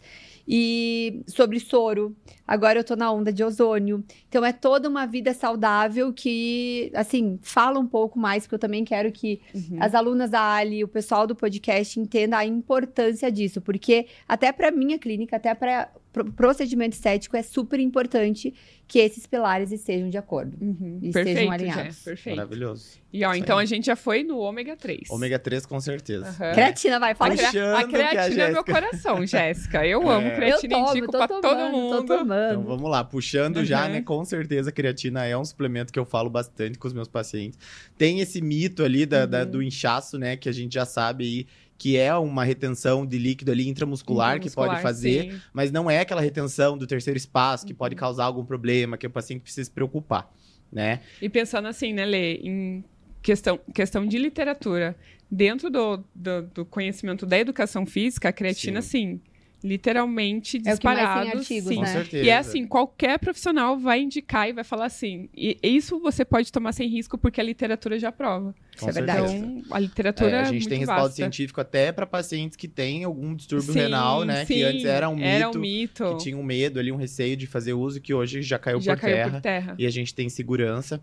E 0.49 1.23
sobre 1.27 1.61
soro. 1.61 2.17
Agora 2.47 2.79
eu 2.79 2.85
tô 2.85 2.97
na 2.97 3.11
onda 3.13 3.31
de 3.33 3.43
ozônio. 3.45 4.03
Então 4.29 4.45
é 4.45 4.53
toda 4.53 4.89
uma 4.89 5.05
vida 5.05 5.35
saudável 5.35 6.11
que, 6.13 6.91
assim, 6.95 7.39
fala 7.43 7.79
um 7.79 7.87
pouco 7.87 8.19
mais, 8.19 8.45
porque 8.45 8.55
eu 8.55 8.59
também 8.61 8.83
quero 8.85 9.11
que 9.13 9.41
Uhum. 9.55 9.77
as 9.81 9.95
alunas 9.95 10.31
da 10.31 10.55
Ali, 10.55 10.83
o 10.85 10.89
pessoal 10.89 11.27
do 11.27 11.35
podcast 11.35 11.99
entenda 12.01 12.39
a 12.39 12.47
importância 12.47 13.31
disso, 13.31 13.61
porque 13.61 14.07
até 14.27 14.53
para 14.53 14.71
minha 14.71 14.99
clínica, 14.99 15.37
até 15.37 15.53
para 15.55 15.91
procedimento 16.25 16.95
estético 16.95 17.37
é 17.37 17.43
super 17.43 17.79
importante 17.81 18.55
que 18.89 18.99
esses 19.01 19.27
pilares 19.27 19.73
estejam 19.73 20.09
de 20.09 20.17
acordo. 20.17 20.57
Uhum. 20.61 20.99
E 21.03 21.11
Perfeito, 21.11 21.29
estejam 21.29 21.53
alinhados. 21.53 21.97
Jé, 21.97 22.05
perfeito. 22.05 22.37
Maravilhoso. 22.37 22.87
E 23.13 23.25
ó, 23.25 23.33
Isso 23.33 23.43
então 23.43 23.59
aí. 23.59 23.65
a 23.65 23.67
gente 23.67 23.87
já 23.87 23.97
foi 23.97 24.23
no 24.23 24.39
ômega 24.39 24.77
3. 24.77 25.11
Ômega 25.11 25.39
3 25.39 25.67
com 25.67 25.81
certeza. 25.81 26.27
Aham. 26.29 26.53
Creatina, 26.53 27.01
vai, 27.01 27.15
fala 27.15 27.33
a, 27.33 27.35
Achando 27.35 27.75
a 27.77 27.79
que 27.85 27.97
a 27.97 27.99
creatina 28.11 28.43
é 28.45 28.51
meu 28.53 28.63
coração, 28.65 29.27
Jéssica. 29.27 29.85
Eu 29.87 30.03
É. 30.03 30.15
amo 30.15 30.29
Eu 30.29 30.35
creatina, 30.37 30.77
tomo, 30.77 30.91
indico 30.91 31.07
tô 31.13 31.19
pra 31.19 31.27
tomando, 31.29 31.43
todo 31.43 31.71
mundo. 31.73 31.97
tô 32.05 32.17
tomando. 32.19 32.51
Então 32.61 32.65
vamos 32.65 32.91
lá, 32.91 33.03
puxando 33.03 33.65
já, 33.65 33.87
Uhum. 33.87 33.93
né? 33.93 34.03
Com 34.03 34.25
certeza 34.25 34.69
a 34.71 34.73
creatina 34.73 35.25
é 35.25 35.37
um 35.37 35.45
suplemento 35.45 35.93
que 35.93 35.99
eu 35.99 36.05
falo 36.05 36.31
bastante 36.31 36.79
com 36.79 36.87
os 36.87 36.95
meus 36.95 37.09
pacientes. 37.09 37.59
Tem 37.99 38.21
esse 38.21 38.41
mito 38.41 38.85
ali 38.85 39.05
da, 39.07 39.27
da- 39.27 39.43
Uhum. 39.43 39.51
do 39.51 39.63
inchaço, 39.63 40.17
né? 40.19 40.37
Que 40.37 40.49
a 40.49 40.53
gente 40.53 40.75
já 40.75 40.85
sabe 40.85 41.25
aí 41.25 41.47
que 41.79 41.97
é 41.97 42.15
uma 42.15 42.45
retenção 42.45 43.05
de 43.07 43.19
líquido 43.19 43.53
ali 43.53 43.69
intramuscular, 43.69 44.41
que 44.41 44.51
pode 44.51 44.81
fazer, 44.81 45.33
sim. 45.33 45.41
mas 45.53 45.71
não 45.71 45.91
é 45.91 46.01
aquela 46.01 46.21
retenção 46.21 46.77
do 46.79 46.87
terceiro 46.87 47.17
espaço 47.17 47.67
que 47.67 47.73
Uhum. 47.73 47.79
pode 47.79 47.95
causar 47.95 48.25
algum 48.25 48.45
problema, 48.45 48.97
que 48.97 49.07
o 49.07 49.11
paciente 49.11 49.43
precisa 49.43 49.65
se 49.65 49.71
preocupar, 49.71 50.31
né? 50.73 51.01
E 51.21 51.29
pensando 51.29 51.69
assim, 51.69 51.93
né, 51.93 52.05
Lê, 52.05 52.35
em 52.37 52.85
questão, 53.23 53.59
questão 53.75 54.07
de 54.07 54.19
literatura, 54.19 54.97
dentro 55.31 55.69
do, 55.69 56.05
do, 56.15 56.43
do 56.43 56.65
conhecimento 56.65 57.27
da 57.27 57.39
educação 57.39 57.85
física, 57.85 58.29
a 58.29 58.33
creatina, 58.33 58.81
sim, 58.81 59.21
literalmente 59.67 60.57
É 60.65 60.75
o 60.75 60.79
que 60.79 60.85
mais 60.85 60.99
tem 60.99 61.05
disparado. 61.07 61.39
artigos, 61.39 61.69
sim. 61.69 61.75
Com 61.77 61.81
né? 61.83 61.87
certeza. 61.93 62.25
E 62.25 62.29
é 62.29 62.37
assim, 62.37 62.67
qualquer 62.67 63.19
profissional 63.19 63.79
vai 63.79 64.01
indicar 64.01 64.49
e 64.49 64.53
vai 64.53 64.65
falar 64.65 64.87
assim, 64.87 65.29
e 65.37 65.59
isso 65.63 65.99
você 66.01 66.25
pode 66.25 66.51
tomar 66.53 66.73
sem 66.73 66.89
risco 66.89 67.19
porque 67.19 67.41
a 67.41 67.45
literatura 67.45 67.99
já 67.99 68.11
prova. 68.13 68.55
Com 68.79 68.89
Isso 68.89 68.91
é 68.91 68.93
verdade. 68.93 69.35
Então, 69.35 69.63
a 69.71 69.79
literatura 69.79 70.31
É, 70.31 70.35
a 70.39 70.41
é 70.43 70.45
gente 70.45 70.53
muito 70.55 70.69
tem 70.69 70.79
respaldo 70.79 71.03
vasta. 71.03 71.17
científico 71.17 71.61
até 71.61 71.93
para 71.93 72.07
pacientes 72.07 72.57
que 72.57 72.69
têm 72.69 73.05
algum 73.05 73.35
distúrbio 73.35 73.73
Sim, 73.73 73.79
renal, 73.81 74.25
né? 74.25 74.45
que 74.45 74.55
sim, 74.55 74.63
antes 74.63 74.85
era 74.85 75.09
um 75.09 75.17
mito, 75.17 75.27
Era 75.27 75.51
um 75.51 75.59
mito. 75.59 76.05
que 76.17 76.23
tinha 76.25 76.37
um 76.37 76.43
medo 76.43 76.79
ali, 76.79 76.93
um 76.93 76.97
receio 76.97 77.37
de 77.37 77.47
fazer 77.47 77.73
uso, 77.73 78.01
que 78.01 78.13
hoje 78.15 78.43
já 78.43 78.59
caiu 78.59 78.81
já 78.81 78.95
por 78.95 79.01
caiu 79.01 79.17
terra. 79.17 79.31
por 79.31 79.41
terra. 79.41 79.75
e 79.79 79.87
a 79.87 79.91
gente 79.91 80.15
tem 80.15 80.29
segurança. 80.29 81.01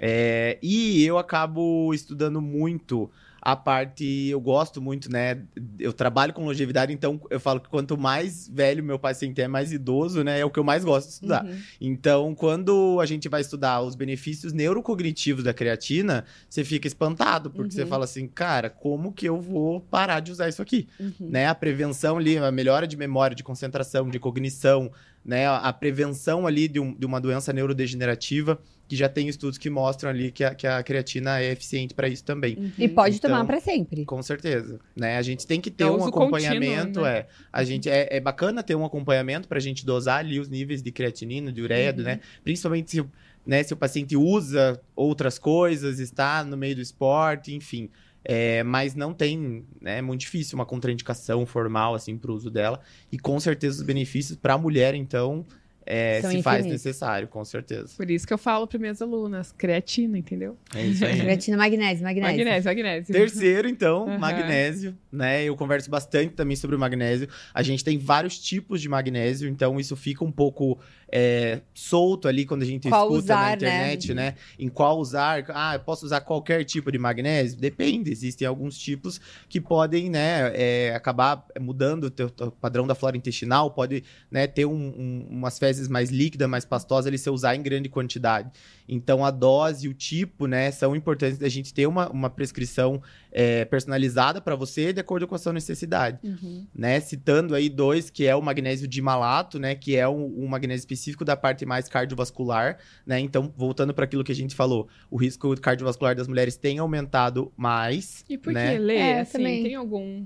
É, 0.00 0.58
e 0.62 1.02
eu 1.04 1.18
acabo 1.18 1.92
estudando 1.92 2.40
muito 2.40 3.10
a 3.40 3.54
parte, 3.54 4.04
eu 4.28 4.40
gosto 4.40 4.80
muito, 4.82 5.10
né? 5.10 5.42
Eu 5.78 5.92
trabalho 5.92 6.32
com 6.32 6.44
longevidade, 6.44 6.92
então 6.92 7.20
eu 7.30 7.38
falo 7.38 7.60
que 7.60 7.68
quanto 7.68 7.96
mais 7.96 8.48
velho 8.48 8.82
meu 8.82 8.98
paciente 8.98 9.40
é, 9.40 9.46
mais 9.46 9.72
idoso, 9.72 10.24
né? 10.24 10.40
É 10.40 10.44
o 10.44 10.50
que 10.50 10.58
eu 10.58 10.64
mais 10.64 10.84
gosto 10.84 11.06
de 11.08 11.12
estudar. 11.14 11.44
Uhum. 11.44 11.58
Então, 11.80 12.34
quando 12.34 12.98
a 13.00 13.06
gente 13.06 13.28
vai 13.28 13.40
estudar 13.40 13.80
os 13.80 13.94
benefícios 13.94 14.52
neurocognitivos 14.52 15.44
da 15.44 15.54
creatina, 15.54 16.24
você 16.50 16.64
fica 16.64 16.86
espantado, 16.88 17.50
porque 17.50 17.72
você 17.72 17.82
Uhum. 17.82 17.88
fala 17.88 18.04
assim, 18.04 18.26
cara, 18.26 18.68
como 18.68 19.12
que 19.12 19.26
eu 19.26 19.40
vou 19.40 19.80
parar 19.80 20.20
de 20.20 20.32
usar 20.32 20.48
isso 20.48 20.60
aqui? 20.60 20.88
Uhum. 20.98 21.12
né? 21.20 21.46
A 21.46 21.54
prevenção 21.54 22.18
ali, 22.18 22.36
a 22.38 22.50
melhora 22.50 22.86
de 22.86 22.96
memória, 22.96 23.34
de 23.36 23.44
concentração, 23.44 24.08
de 24.10 24.18
cognição, 24.18 24.90
né? 25.24 25.46
A 25.46 25.72
prevenção 25.72 26.46
ali 26.46 26.66
de, 26.68 26.80
um- 26.80 26.94
de 26.94 27.06
uma 27.06 27.20
doença 27.20 27.52
neurodegenerativa, 27.52 28.58
que 28.88 28.96
já 28.96 29.08
tem 29.08 29.28
estudos 29.28 29.58
que 29.58 29.68
mostram 29.68 30.08
ali 30.10 30.32
que 30.32 30.42
a, 30.42 30.54
que 30.54 30.66
a 30.66 30.82
creatina 30.82 31.38
é 31.40 31.52
eficiente 31.52 31.92
para 31.94 32.08
isso 32.08 32.24
também. 32.24 32.56
Uhum. 32.56 32.72
E 32.78 32.88
pode 32.88 33.16
Então, 33.16 33.30
tomar 33.30 33.44
pra 33.44 33.60
sempre. 33.60 34.04
Com 34.06 34.22
certeza, 34.22 34.80
né? 34.96 35.18
A 35.18 35.22
gente 35.22 35.46
tem 35.46 35.60
que 35.60 35.70
ter 35.70 35.84
É 35.84 35.86
um 35.86 35.96
uso 35.96 36.10
contínuo, 36.10 36.22
acompanhamento, 36.36 37.02
né? 37.02 37.18
é. 37.18 37.26
A 37.52 37.62
gente 37.64 37.88
é, 37.90 38.08
é 38.16 38.18
bacana 38.18 38.62
ter 38.62 38.74
um 38.74 38.84
acompanhamento 38.84 39.46
para 39.46 39.58
a 39.58 39.60
gente 39.60 39.84
dosar 39.84 40.20
ali 40.20 40.40
os 40.40 40.48
níveis 40.48 40.82
de 40.82 40.90
creatinina, 40.90 41.52
de 41.52 41.60
ureia, 41.60 41.94
Uhum. 41.96 42.02
né? 42.02 42.20
Principalmente 42.42 42.90
se, 42.90 43.04
né, 43.46 43.62
se 43.62 43.74
o 43.74 43.76
paciente 43.76 44.16
usa 44.16 44.80
outras 44.96 45.38
coisas, 45.38 45.98
está 46.00 46.42
no 46.42 46.56
meio 46.56 46.74
do 46.76 46.80
esporte, 46.80 47.54
enfim. 47.54 47.90
É, 48.24 48.62
mas 48.62 48.94
não 48.94 49.14
tem, 49.14 49.64
né, 49.80 49.98
é 49.98 50.02
muito 50.02 50.20
difícil 50.20 50.56
uma 50.56 50.66
contraindicação 50.66 51.46
formal 51.46 51.94
assim 51.94 52.16
para 52.18 52.30
o 52.30 52.34
uso 52.34 52.50
dela. 52.50 52.80
E 53.12 53.18
com 53.18 53.38
certeza 53.38 53.76
os 53.78 53.82
benefícios 53.82 54.36
para 54.36 54.54
a 54.54 54.58
mulher, 54.58 54.94
então, 54.94 55.46
é, 55.90 56.20
se 56.20 56.42
faz 56.42 56.60
infinitos. 56.60 56.84
necessário, 56.84 57.26
com 57.28 57.42
certeza. 57.44 57.88
Por 57.96 58.10
isso 58.10 58.26
que 58.26 58.32
eu 58.34 58.36
falo 58.38 58.66
para 58.66 58.78
minhas 58.78 59.00
alunas, 59.00 59.52
creatina, 59.56 60.18
entendeu? 60.18 60.56
É 60.74 60.84
isso 60.84 61.04
aí. 61.06 61.16
Creatina, 61.20 61.56
magnésio, 61.56 62.04
magnésio. 62.04 62.36
Magnésio, 62.38 62.64
magnésio. 62.70 63.12
Terceiro, 63.14 63.66
então, 63.68 64.06
Aham. 64.06 64.18
magnésio, 64.18 64.94
né? 65.10 65.44
Eu 65.44 65.56
converso 65.56 65.88
bastante 65.90 66.34
também 66.34 66.56
sobre 66.56 66.76
o 66.76 66.78
magnésio. 66.78 67.26
A 67.54 67.62
gente 67.62 67.82
tem 67.82 67.96
vários 67.98 68.38
tipos 68.38 68.82
de 68.82 68.88
magnésio, 68.88 69.48
então 69.48 69.80
isso 69.80 69.96
fica 69.96 70.22
um 70.22 70.30
pouco 70.32 70.78
é, 71.10 71.62
solto 71.72 72.28
ali 72.28 72.44
quando 72.44 72.62
a 72.62 72.66
gente 72.66 72.86
Qual 72.90 73.08
escuta 73.08 73.34
na 73.34 73.40
usar, 73.40 73.48
né? 73.48 73.54
internet, 73.54 74.12
né? 74.12 74.34
Em 74.58 74.68
qual 74.68 74.98
usar. 74.98 75.42
Ah, 75.48 75.76
eu 75.76 75.80
posso 75.80 76.04
usar 76.04 76.20
qualquer 76.20 76.64
tipo 76.64 76.92
de 76.92 76.98
magnésio? 76.98 77.58
Depende, 77.58 78.10
existem 78.10 78.46
alguns 78.46 78.76
tipos 78.76 79.18
que 79.48 79.58
podem, 79.58 80.10
né, 80.10 80.52
é, 80.54 80.92
acabar 80.94 81.46
mudando 81.58 82.04
o 82.04 82.10
teu, 82.10 82.28
teu 82.28 82.50
padrão 82.50 82.86
da 82.86 82.94
flora 82.94 83.16
intestinal, 83.16 83.70
pode 83.70 84.04
né, 84.30 84.46
ter 84.46 84.66
um- 84.66 84.72
um- 84.74 85.26
umas 85.30 85.58
fezes 85.58 85.77
mais 85.86 86.10
líquidas, 86.10 86.48
mais 86.48 86.64
pastosas, 86.64 87.06
ali 87.06 87.18
se 87.18 87.28
usar 87.28 87.54
em 87.54 87.62
grande 87.62 87.88
quantidade. 87.90 88.50
Então, 88.88 89.22
a 89.22 89.30
dose 89.30 89.84
e 89.86 89.88
o 89.90 89.94
tipo, 89.94 90.46
né, 90.46 90.70
são 90.70 90.96
importantes 90.96 91.36
da 91.38 91.48
gente 91.48 91.74
ter 91.74 91.86
uma, 91.86 92.08
uma 92.08 92.30
prescrição 92.30 93.02
é, 93.30 93.66
personalizada 93.66 94.40
para 94.40 94.56
você 94.56 94.92
de 94.94 95.00
acordo 95.00 95.26
com 95.28 95.34
a 95.34 95.38
sua 95.38 95.52
necessidade, 95.52 96.18
Uhum. 96.24 96.66
né? 96.74 96.98
Citando 97.00 97.54
aí 97.54 97.68
dois, 97.68 98.08
que 98.08 98.24
é 98.26 98.34
o 98.34 98.40
magnésio 98.40 98.88
dimalato, 98.88 99.58
né, 99.58 99.74
que 99.74 99.94
é 99.94 100.08
um, 100.08 100.44
um 100.44 100.48
magnésio 100.48 100.80
específico 100.80 101.22
da 101.24 101.36
parte 101.36 101.66
mais 101.66 101.86
cardiovascular, 101.88 102.78
né? 103.06 103.20
Então, 103.20 103.52
voltando 103.56 103.92
para 103.92 104.04
aquilo 104.06 104.24
que 104.24 104.32
a 104.32 104.34
gente 104.34 104.54
falou, 104.54 104.88
o 105.10 105.16
risco 105.18 105.54
cardiovascular 105.60 106.16
das 106.16 106.26
mulheres 106.26 106.56
tem 106.56 106.78
aumentado 106.78 107.52
mais, 107.56 108.24
E 108.28 108.38
por 108.38 108.54
né? 108.54 108.72
que, 108.72 108.78
Lê, 108.78 108.96
É, 108.96 109.20
assim, 109.20 109.32
também. 109.32 109.62
tem 109.62 109.74
algum... 109.74 110.24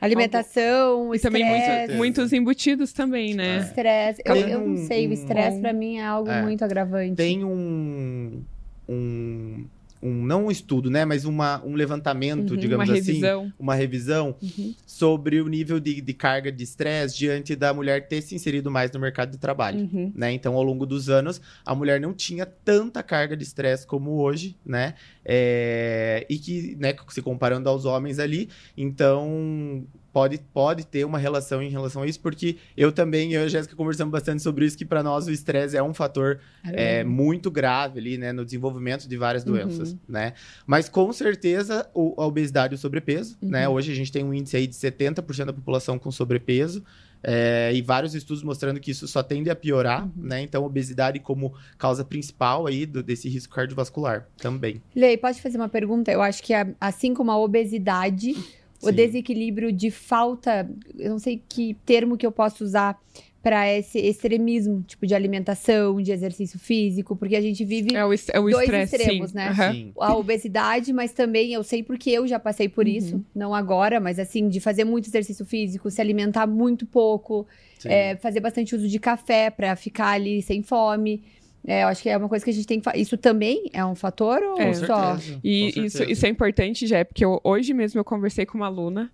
Alimentação, 0.00 1.14
E 1.14 1.18
também 1.18 1.42
estresse. 1.42 1.94
muitos, 1.94 2.32
embutidos 2.32 2.92
também, 2.92 3.34
né? 3.34 3.58
Estresse. 3.58 4.22
Eu, 4.24 4.36
eu 4.36 4.60
não 4.60 4.74
um- 4.74 4.86
sei, 4.86 5.06
o 5.08 5.12
estresse 5.12 5.56
um- 5.58 5.60
pra 5.60 5.72
mim 5.72 5.98
é 5.98 6.04
algo 6.04 6.30
É. 6.30 6.42
muito 6.42 6.64
agravante. 6.64 7.16
tem 7.16 7.44
um, 7.44 8.42
um, 8.88 9.64
um- 10.02 10.24
não 10.24 10.46
um 10.46 10.50
estudo, 10.50 10.90
né, 10.90 11.04
mas 11.04 11.24
uma, 11.24 11.62
um 11.64 11.74
levantamento, 11.74 12.52
Uhum, 12.52 12.56
digamos 12.56 12.88
uma 12.88 12.94
assim, 12.98 13.12
revisão. 13.12 13.52
uma 13.58 13.74
revisão 13.74 14.36
Uhum. 14.42 14.74
sobre 14.86 15.40
o 15.40 15.48
nível 15.48 15.80
de, 15.80 16.00
de 16.00 16.14
carga 16.14 16.50
de 16.52 16.62
estresse 16.64 17.16
diante 17.16 17.56
da 17.56 17.72
mulher 17.74 18.06
ter 18.08 18.22
se 18.22 18.34
inserido 18.34 18.70
mais 18.70 18.90
no 18.90 19.00
mercado 19.00 19.30
de 19.30 19.38
trabalho. 19.38 19.80
Uhum. 19.80 20.12
Né? 20.14 20.32
Então, 20.32 20.54
ao 20.54 20.62
longo 20.62 20.86
dos 20.86 21.08
anos, 21.08 21.40
a 21.64 21.74
mulher 21.74 22.00
não 22.00 22.12
tinha 22.14 22.46
tanta 22.46 23.02
carga 23.02 23.36
de 23.36 23.42
estresse 23.42 23.86
como 23.86 24.12
hoje, 24.20 24.56
né? 24.64 24.94
É, 25.24 26.26
E 26.28 26.38
que, 26.38 26.76
né, 26.78 26.94
se 27.08 27.20
comparando 27.22 27.68
aos 27.68 27.84
homens 27.84 28.18
ali, 28.18 28.48
então 28.76 29.84
pode, 30.18 30.38
pode 30.52 30.84
ter 30.84 31.04
uma 31.04 31.16
relação 31.18 31.62
em 31.62 31.68
relação 31.70 32.02
a 32.02 32.06
isso, 32.06 32.18
porque 32.20 32.56
eu 32.76 32.90
também, 32.90 33.32
eu 33.32 33.42
e 33.42 33.44
a 33.44 33.48
Jéssica 33.48 33.76
conversamos 33.76 34.10
bastante 34.10 34.42
sobre 34.42 34.64
isso, 34.64 34.76
que 34.76 34.84
para 34.84 35.00
nós 35.00 35.28
o 35.28 35.30
estresse 35.30 35.76
é 35.76 35.82
um 35.82 35.94
fator 35.94 36.40
é, 36.64 37.04
muito 37.04 37.50
grave 37.52 38.00
ali, 38.00 38.18
né, 38.18 38.32
no 38.32 38.44
desenvolvimento 38.44 39.08
de 39.08 39.16
várias 39.16 39.44
Uhum. 39.44 39.52
doenças, 39.52 39.96
né? 40.08 40.32
Mas 40.66 40.88
com 40.88 41.12
certeza 41.12 41.88
o- 41.94 42.14
a 42.20 42.26
obesidade 42.26 42.74
e 42.74 42.76
o 42.76 42.78
sobrepeso, 42.78 43.38
né? 43.40 43.68
Uhum. 43.68 43.74
Hoje 43.74 43.92
a 43.92 43.94
gente 43.94 44.10
tem 44.10 44.24
um 44.24 44.34
índice 44.34 44.56
aí 44.56 44.66
de 44.66 44.74
70% 44.74 45.46
da 45.46 45.52
população 45.52 45.98
com 46.00 46.10
sobrepeso, 46.10 46.82
é, 47.22 47.72
e 47.74 47.82
vários 47.82 48.14
estudos 48.14 48.42
mostrando 48.44 48.78
que 48.78 48.92
isso 48.92 49.08
só 49.08 49.22
tende 49.24 49.50
a 49.50 49.54
piorar, 49.56 50.04
Uhum. 50.04 50.12
né? 50.16 50.40
Então, 50.42 50.64
obesidade 50.64 51.18
como 51.18 51.52
causa 51.76 52.04
principal 52.04 52.66
aí 52.66 52.86
do- 52.86 53.02
desse 53.02 53.28
risco 53.28 53.54
cardiovascular 53.54 54.28
também. 54.36 54.80
Lei, 54.94 55.16
pode 55.16 55.40
fazer 55.42 55.56
uma 55.58 55.68
pergunta? 55.68 56.12
Eu 56.12 56.22
acho 56.22 56.42
que 56.42 56.52
assim 56.80 57.14
como 57.14 57.30
a 57.32 57.38
obesidade, 57.38 58.36
o 58.82 58.90
desequilíbrio 58.92 59.72
de 59.72 59.90
falta, 59.90 60.68
eu 60.98 61.10
não 61.10 61.18
sei 61.18 61.42
que 61.48 61.74
termo 61.84 62.16
que 62.16 62.26
eu 62.26 62.32
posso 62.32 62.62
usar 62.64 62.98
para 63.40 63.72
esse 63.72 63.98
extremismo, 64.00 64.82
tipo 64.86 65.06
de 65.06 65.14
alimentação, 65.14 66.02
de 66.02 66.10
exercício 66.10 66.58
físico, 66.58 67.14
porque 67.16 67.36
a 67.36 67.40
gente 67.40 67.64
vive 67.64 67.94
É 67.94 68.04
o, 68.04 68.12
é 68.12 68.40
o 68.40 68.50
Dois 68.50 68.64
estresse, 68.64 68.96
extremos, 68.96 69.30
sim. 69.30 69.36
né? 69.36 69.54
Sim. 69.72 69.92
a 69.98 70.14
obesidade, 70.16 70.92
mas 70.92 71.12
também 71.12 71.52
eu 71.52 71.62
sei 71.62 71.82
porque 71.82 72.10
eu 72.10 72.26
já 72.26 72.38
passei 72.38 72.68
por 72.68 72.84
Uhum. 72.84 72.92
isso, 72.92 73.24
não 73.34 73.54
agora, 73.54 74.00
mas 74.00 74.18
assim, 74.18 74.48
de 74.48 74.58
fazer 74.60 74.84
muito 74.84 75.08
exercício 75.08 75.46
físico, 75.46 75.88
se 75.90 76.00
alimentar 76.00 76.46
muito 76.48 76.84
pouco, 76.84 77.46
é, 77.84 78.16
fazer 78.16 78.40
bastante 78.40 78.74
uso 78.74 78.88
de 78.88 78.98
café 78.98 79.50
para 79.50 79.74
ficar 79.76 80.08
ali 80.10 80.42
sem 80.42 80.60
fome. 80.62 81.22
É, 81.70 81.82
eu 81.82 81.88
acho 81.88 82.02
que 82.02 82.08
é 82.08 82.16
uma 82.16 82.30
coisa 82.30 82.42
que 82.42 82.50
a 82.50 82.54
gente 82.54 82.66
tem 82.66 82.80
que 82.80 82.90
Isso 82.96 83.18
também 83.18 83.68
é 83.74 83.84
um 83.84 83.94
fator 83.94 84.42
ou 84.42 84.58
É. 84.58 84.72
Só? 84.72 85.16
certeza. 85.18 85.40
E 85.44 85.84
isso, 85.84 86.02
isso 86.04 86.24
é 86.24 86.28
importante, 86.30 86.86
Jé, 86.86 87.04
porque 87.04 87.22
eu- 87.22 87.38
hoje 87.44 87.74
mesmo 87.74 88.00
eu 88.00 88.04
conversei 88.04 88.46
com 88.46 88.56
uma 88.56 88.66
aluna 88.66 89.12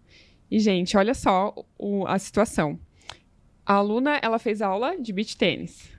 e, 0.49 0.61
gente, 0.61 0.97
olha 0.97 1.15
só 1.15 1.53
o- 1.77 2.07
a 2.07 2.17
situação. 2.19 2.79
A 3.67 3.75
aluna, 3.75 4.21
ela 4.23 4.39
fez 4.39 4.63
aula 4.63 4.97
de 4.97 5.13
beach 5.13 5.37
tênis. 5.37 5.91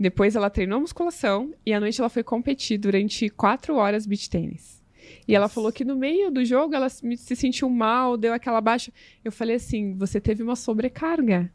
Depois 0.00 0.34
ela 0.34 0.48
treinou 0.48 0.80
musculação 0.80 1.52
e 1.66 1.74
à 1.74 1.80
noite 1.80 2.00
ela 2.00 2.08
foi 2.08 2.22
competir 2.22 2.78
durante 2.78 3.28
quatro 3.28 3.74
horas 3.76 4.06
beach 4.06 4.30
tênis. 4.30 4.82
E 5.26 5.34
ela 5.34 5.48
falou 5.48 5.70
que 5.72 5.84
no 5.84 5.96
meio 5.96 6.30
do 6.30 6.42
jogo 6.44 6.74
ela 6.74 6.88
se 6.88 7.16
se 7.18 7.36
sentiu 7.36 7.68
mal, 7.68 8.16
deu 8.16 8.32
aquela 8.32 8.60
baixa. 8.62 8.90
Eu 9.24 9.32
falei 9.32 9.56
assim: 9.56 9.94
você 9.94 10.20
teve 10.20 10.42
uma 10.42 10.54
sobrecarga. 10.56 11.52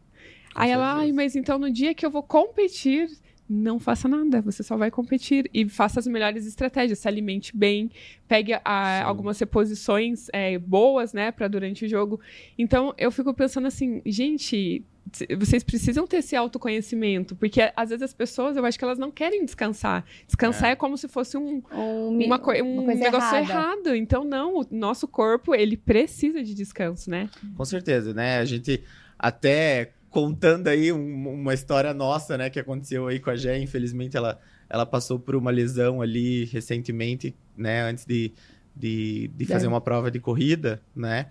Com 0.54 0.62
Aí 0.62 0.70
ela, 0.70 0.86
certeza. 0.86 1.06
ai, 1.06 1.12
mas 1.12 1.36
então 1.36 1.58
no 1.58 1.72
dia 1.72 1.94
que 1.96 2.06
eu 2.06 2.12
vou 2.12 2.22
competir, 2.22 3.10
não 3.50 3.78
faça 3.80 4.08
nada, 4.08 4.42
você 4.42 4.64
só 4.64 4.78
vai 4.78 4.90
competir 4.90 5.50
e 5.54 5.68
faça 5.68 6.00
as 6.00 6.08
melhores 6.08 6.46
estratégias, 6.46 7.00
se 7.00 7.08
alimente 7.08 7.56
bem, 7.56 7.92
pegue 8.28 8.54
a- 8.54 9.04
algumas 9.04 9.38
reposições 9.40 10.28
é, 10.32 10.58
boas, 10.58 11.14
né, 11.14 11.32
para 11.32 11.48
durante 11.48 11.86
o 11.86 11.90
jogo. 11.90 12.20
Então 12.58 12.94
eu 12.98 13.12
fico 13.12 13.34
pensando 13.34 13.68
assim, 13.68 14.02
gente, 14.06 14.84
vocês 15.38 15.62
precisam 15.64 16.08
ter 16.08 16.18
esse 16.18 16.36
autoconhecimento, 16.36 17.36
porque 17.36 17.72
às 17.76 17.90
vezes 17.90 18.02
as 18.04 18.14
pessoas, 18.14 18.56
eu 18.56 18.66
acho 18.66 18.80
que 18.80 18.86
elas 18.86 18.98
não 18.98 19.12
querem 19.12 19.44
descansar. 19.46 20.06
Descansar 20.26 20.72
é, 20.72 20.76
como 20.76 20.98
se 20.98 21.08
fosse 21.10 21.38
um, 21.38 21.62
Um 21.72 22.26
uma 22.26 22.40
coi- 22.40 22.62
um 22.62 22.76
uma 22.76 22.84
coisa 22.86 23.00
negócio 23.04 23.38
errada. 23.38 23.52
errado. 23.90 23.96
Então 23.96 24.24
não, 24.24 24.62
o 24.62 24.66
nosso 24.72 25.08
corpo 25.08 25.54
ele 25.54 25.76
precisa 25.78 26.42
de 26.42 26.54
descanso, 26.56 27.10
né? 27.10 27.30
Com 27.56 27.66
certeza, 27.66 28.14
né? 28.14 28.38
A 28.40 28.46
gente 28.46 28.82
até 29.20 29.92
contando 30.13 30.67
aí 30.67 30.91
um- 30.93 31.27
uma 31.34 31.53
história 31.55 31.91
nossa, 31.93 32.38
né, 32.38 32.50
que 32.50 32.60
aconteceu 32.60 33.08
aí 33.08 33.20
com 33.20 33.32
a 33.32 33.36
Gé, 33.36 33.58
infelizmente 33.58 34.15
ela, 34.15 34.39
ela 34.70 34.86
passou 34.86 35.17
por 35.20 35.36
uma 35.36 35.50
lesão 35.50 36.01
ali 36.01 36.46
recentemente, 36.46 37.36
né, 37.58 37.82
antes 37.82 38.05
de, 38.05 38.32
de, 38.75 39.27
de 39.36 39.46
fazer 39.46 39.65
É. 39.65 39.70
uma 39.70 39.82
prova 39.82 40.10
de 40.12 40.20
corrida, 40.20 40.82
né? 40.96 41.27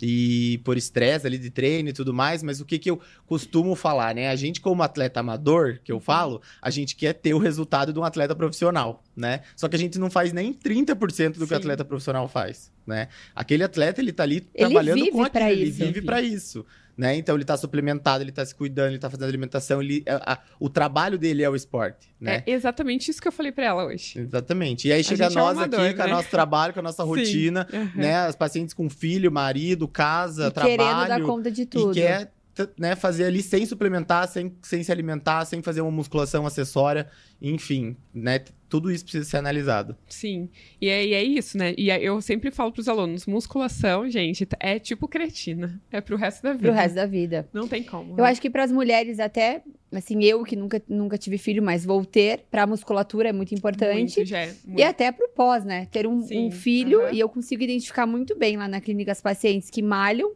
E 0.00 0.58
por 0.64 0.76
estresse 0.76 1.26
ali 1.26 1.38
de 1.38 1.48
treino 1.50 1.88
e 1.88 1.92
tudo 1.92 2.12
mais, 2.12 2.42
mas 2.42 2.60
o 2.60 2.66
que 2.66 2.78
que 2.78 2.90
eu 2.90 3.00
costumo 3.26 3.74
falar, 3.74 4.14
né? 4.14 4.28
A 4.28 4.36
gente 4.36 4.60
como 4.60 4.82
atleta 4.82 5.20
amador, 5.20 5.78
que 5.82 5.90
eu 5.90 5.98
falo, 5.98 6.40
a 6.60 6.68
gente 6.70 6.94
quer 6.94 7.14
ter 7.14 7.32
o 7.32 7.38
resultado 7.38 7.92
de 7.94 7.98
um 7.98 8.04
atleta 8.04 8.34
profissional, 8.34 9.02
né? 9.16 9.40
Só 9.56 9.68
que 9.68 9.76
a 9.76 9.78
gente 9.78 9.98
não 9.98 10.10
faz 10.10 10.32
nem 10.34 10.52
30% 10.52 11.38
do 11.38 11.38
que 11.38 11.44
o 11.44 11.48
Sim. 11.48 11.54
atleta 11.54 11.84
profissional 11.84 12.28
faz, 12.28 12.70
né? 12.86 13.08
Aquele 13.34 13.62
atleta, 13.64 14.00
ele 14.02 14.12
tá 14.12 14.22
ali 14.22 14.36
Ele 14.54 14.68
trabalhando 14.68 15.10
com 15.10 15.22
aquilo, 15.22 15.44
ele 15.48 15.70
vive 15.70 16.02
para 16.02 16.20
isso. 16.20 16.64
Né? 16.96 17.14
Então 17.16 17.34
ele 17.34 17.44
tá 17.44 17.58
suplementado, 17.58 18.24
ele 18.24 18.32
tá 18.32 18.42
se 18.46 18.54
cuidando, 18.54 18.88
ele 18.88 18.98
tá 18.98 19.10
fazendo 19.10 19.28
alimentação, 19.28 19.82
ele, 19.82 20.02
a- 20.08 20.32
a- 20.32 20.38
o 20.58 20.70
trabalho 20.70 21.18
dele 21.18 21.42
é 21.42 21.50
o 21.50 21.54
esporte, 21.54 22.08
né? 22.18 22.42
É 22.46 22.52
exatamente 22.52 23.10
isso 23.10 23.20
que 23.20 23.28
eu 23.28 23.32
falei 23.32 23.52
para 23.52 23.66
ela 23.66 23.84
hoje. 23.84 24.18
Exatamente. 24.18 24.88
E 24.88 24.92
aí 24.94 25.04
chega 25.04 25.26
é 25.26 25.28
nós 25.28 25.58
amador, 25.58 25.80
aqui 25.80 25.94
com 25.94 26.02
o 26.02 26.06
né? 26.06 26.12
nosso 26.12 26.30
trabalho, 26.30 26.72
com 26.72 26.80
a 26.80 26.82
nossa 26.82 27.04
rotina, 27.04 27.68
Aham. 27.70 27.90
né? 27.94 28.16
As 28.20 28.34
pacientes 28.34 28.72
com 28.72 28.88
filho, 28.88 29.30
marido, 29.30 29.86
casa, 29.86 30.46
E 30.48 30.50
querendo 30.52 30.78
dar 30.78 31.04
trabalho. 31.06 31.26
conta 31.26 31.50
de 31.50 31.66
tudo. 31.66 31.92
E 31.92 32.00
quer 32.00 32.32
né, 32.78 32.96
fazer 32.96 33.24
ali 33.24 33.42
sem 33.42 33.66
suplementar, 33.66 34.28
sem, 34.28 34.54
sem 34.62 34.82
se 34.82 34.90
alimentar, 34.90 35.44
sem 35.44 35.60
fazer 35.62 35.80
uma 35.80 35.90
musculação 35.90 36.46
acessória, 36.46 37.08
enfim, 37.40 37.96
né? 38.14 38.40
Tudo 38.68 38.90
isso 38.90 39.04
precisa 39.04 39.24
ser 39.24 39.36
analisado. 39.36 39.96
Sim. 40.08 40.48
E 40.80 40.88
é, 40.88 41.06
e 41.06 41.14
é 41.14 41.22
isso, 41.22 41.56
né? 41.56 41.74
E 41.76 41.90
é- 41.90 42.02
eu 42.02 42.20
sempre 42.20 42.50
falo 42.50 42.72
pros 42.72 42.88
alunos, 42.88 43.26
musculação, 43.26 44.08
gente, 44.08 44.48
é 44.58 44.78
tipo 44.78 45.06
cretina. 45.06 45.80
É 45.90 46.00
pro 46.00 46.16
resto 46.16 46.42
da 46.42 46.52
vida. 46.52 46.68
Pro 46.68 46.72
resto 46.72 46.94
da 46.94 47.06
vida. 47.06 47.48
Não 47.52 47.68
tem 47.68 47.82
como. 47.82 48.12
Eu 48.12 48.24
né? 48.24 48.30
acho 48.30 48.40
que 48.40 48.50
para 48.50 48.64
as 48.64 48.72
mulheres 48.72 49.20
até, 49.20 49.62
assim, 49.92 50.24
eu 50.24 50.42
que 50.42 50.56
nunca, 50.56 50.82
nunca 50.88 51.16
tive 51.16 51.38
filho, 51.38 51.62
mas 51.62 51.84
vou 51.84 52.04
ter, 52.04 52.44
pra 52.50 52.66
musculatura 52.66 53.28
é 53.28 53.32
muito 53.32 53.54
importante. 53.54 54.16
Muito, 54.16 54.28
já 54.28 54.38
é, 54.38 54.54
muito. 54.64 54.80
E 54.80 54.82
até 54.82 55.12
pro 55.12 55.28
pós, 55.28 55.64
né? 55.64 55.86
Ter 55.86 56.06
um, 56.06 56.26
um 56.32 56.50
filho, 56.50 57.02
aham. 57.02 57.12
e 57.12 57.20
eu 57.20 57.28
consigo 57.28 57.62
identificar 57.62 58.06
muito 58.06 58.36
bem 58.36 58.56
lá 58.56 58.66
na 58.66 58.80
clínica 58.80 59.12
as 59.12 59.20
pacientes 59.20 59.70
que 59.70 59.82
malham 59.82 60.32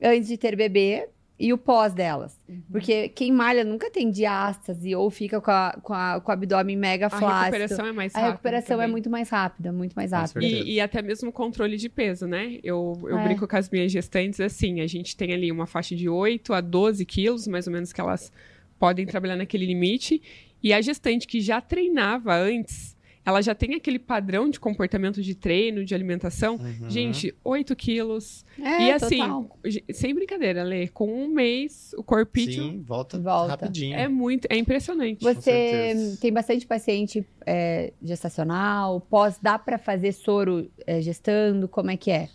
antes 0.00 0.28
de 0.28 0.36
ter 0.36 0.54
bebê 0.54 1.08
e 1.44 1.52
o 1.52 1.58
pós 1.58 1.92
delas. 1.92 2.38
Uhum. 2.48 2.62
Porque 2.70 3.08
quem 3.08 3.32
malha 3.32 3.64
nunca 3.64 3.90
tem 3.90 4.10
diástase 4.10 4.94
ou 4.94 5.10
fica 5.10 5.40
com, 5.40 5.50
a- 5.50 5.76
com, 5.82 5.92
a- 5.92 6.20
com 6.20 6.30
o 6.30 6.32
abdômen 6.32 6.76
mega 6.76 7.06
a 7.06 7.10
flácido. 7.10 7.56
recuperação 7.56 7.86
é 7.86 7.92
mais 7.92 8.14
A 8.14 8.18
rápida. 8.18 8.32
recuperação 8.32 8.76
é 8.76 8.78
também. 8.78 8.90
muito 8.92 9.10
mais 9.10 9.28
rápida, 9.28 9.72
muito 9.72 9.94
mais 9.94 10.12
rápida. 10.12 10.44
E, 10.44 10.74
e 10.74 10.80
até 10.80 11.02
mesmo 11.02 11.30
o 11.30 11.32
controle 11.32 11.76
de 11.76 11.88
peso, 11.88 12.26
né? 12.26 12.58
Eu, 12.62 12.98
eu 13.04 13.18
É. 13.18 13.24
brinco 13.24 13.48
com 13.48 13.56
as 13.56 13.68
minhas 13.68 13.90
gestantes 13.90 14.40
assim: 14.40 14.80
a 14.80 14.86
gente 14.86 15.16
tem 15.16 15.32
ali 15.32 15.50
uma 15.50 15.66
faixa 15.66 15.96
de 15.96 16.08
8 16.08 16.52
a 16.54 16.60
12 16.60 17.04
quilos, 17.04 17.46
mais 17.48 17.66
ou 17.66 17.72
menos, 17.72 17.92
que 17.92 18.00
elas 18.00 18.30
podem 18.78 19.04
trabalhar 19.06 19.36
naquele 19.36 19.66
limite. 19.66 20.22
E 20.62 20.72
a 20.72 20.80
gestante 20.80 21.26
que 21.26 21.40
já 21.40 21.60
treinava 21.60 22.34
antes, 22.36 22.96
ela 23.24 23.40
já 23.40 23.54
tem 23.54 23.74
aquele 23.74 23.98
padrão 23.98 24.50
de 24.50 24.58
comportamento 24.58 25.22
de 25.22 25.34
treino, 25.34 25.84
de 25.84 25.94
alimentação. 25.94 26.56
Uhum. 26.56 26.90
Gente, 26.90 27.34
8 27.44 27.76
quilos. 27.76 28.44
É, 28.60 28.82
e 28.82 28.92
assim, 28.92 29.18
total. 29.18 29.58
sem 29.92 30.14
brincadeira, 30.14 30.62
Lê, 30.62 30.88
com 30.88 31.12
um 31.12 31.28
mês, 31.28 31.94
o 31.96 32.02
corpinho 32.02 32.52
Sim, 32.52 32.82
volta, 32.82 33.18
Volta. 33.18 33.50
rapidinho. 33.52 33.96
é 33.96 34.08
muito, 34.08 34.46
é 34.50 34.56
impressionante. 34.56 35.22
Você 35.22 36.16
tem 36.20 36.32
bastante 36.32 36.66
paciente 36.66 37.24
é, 37.46 37.92
gestacional, 38.02 39.00
pós, 39.00 39.38
dá 39.40 39.58
pra 39.58 39.78
fazer 39.78 40.12
soro 40.12 40.70
é, 40.86 41.00
gestando? 41.00 41.68
Como 41.68 41.90
é 41.90 41.96
que 41.96 42.10
é? 42.10 42.28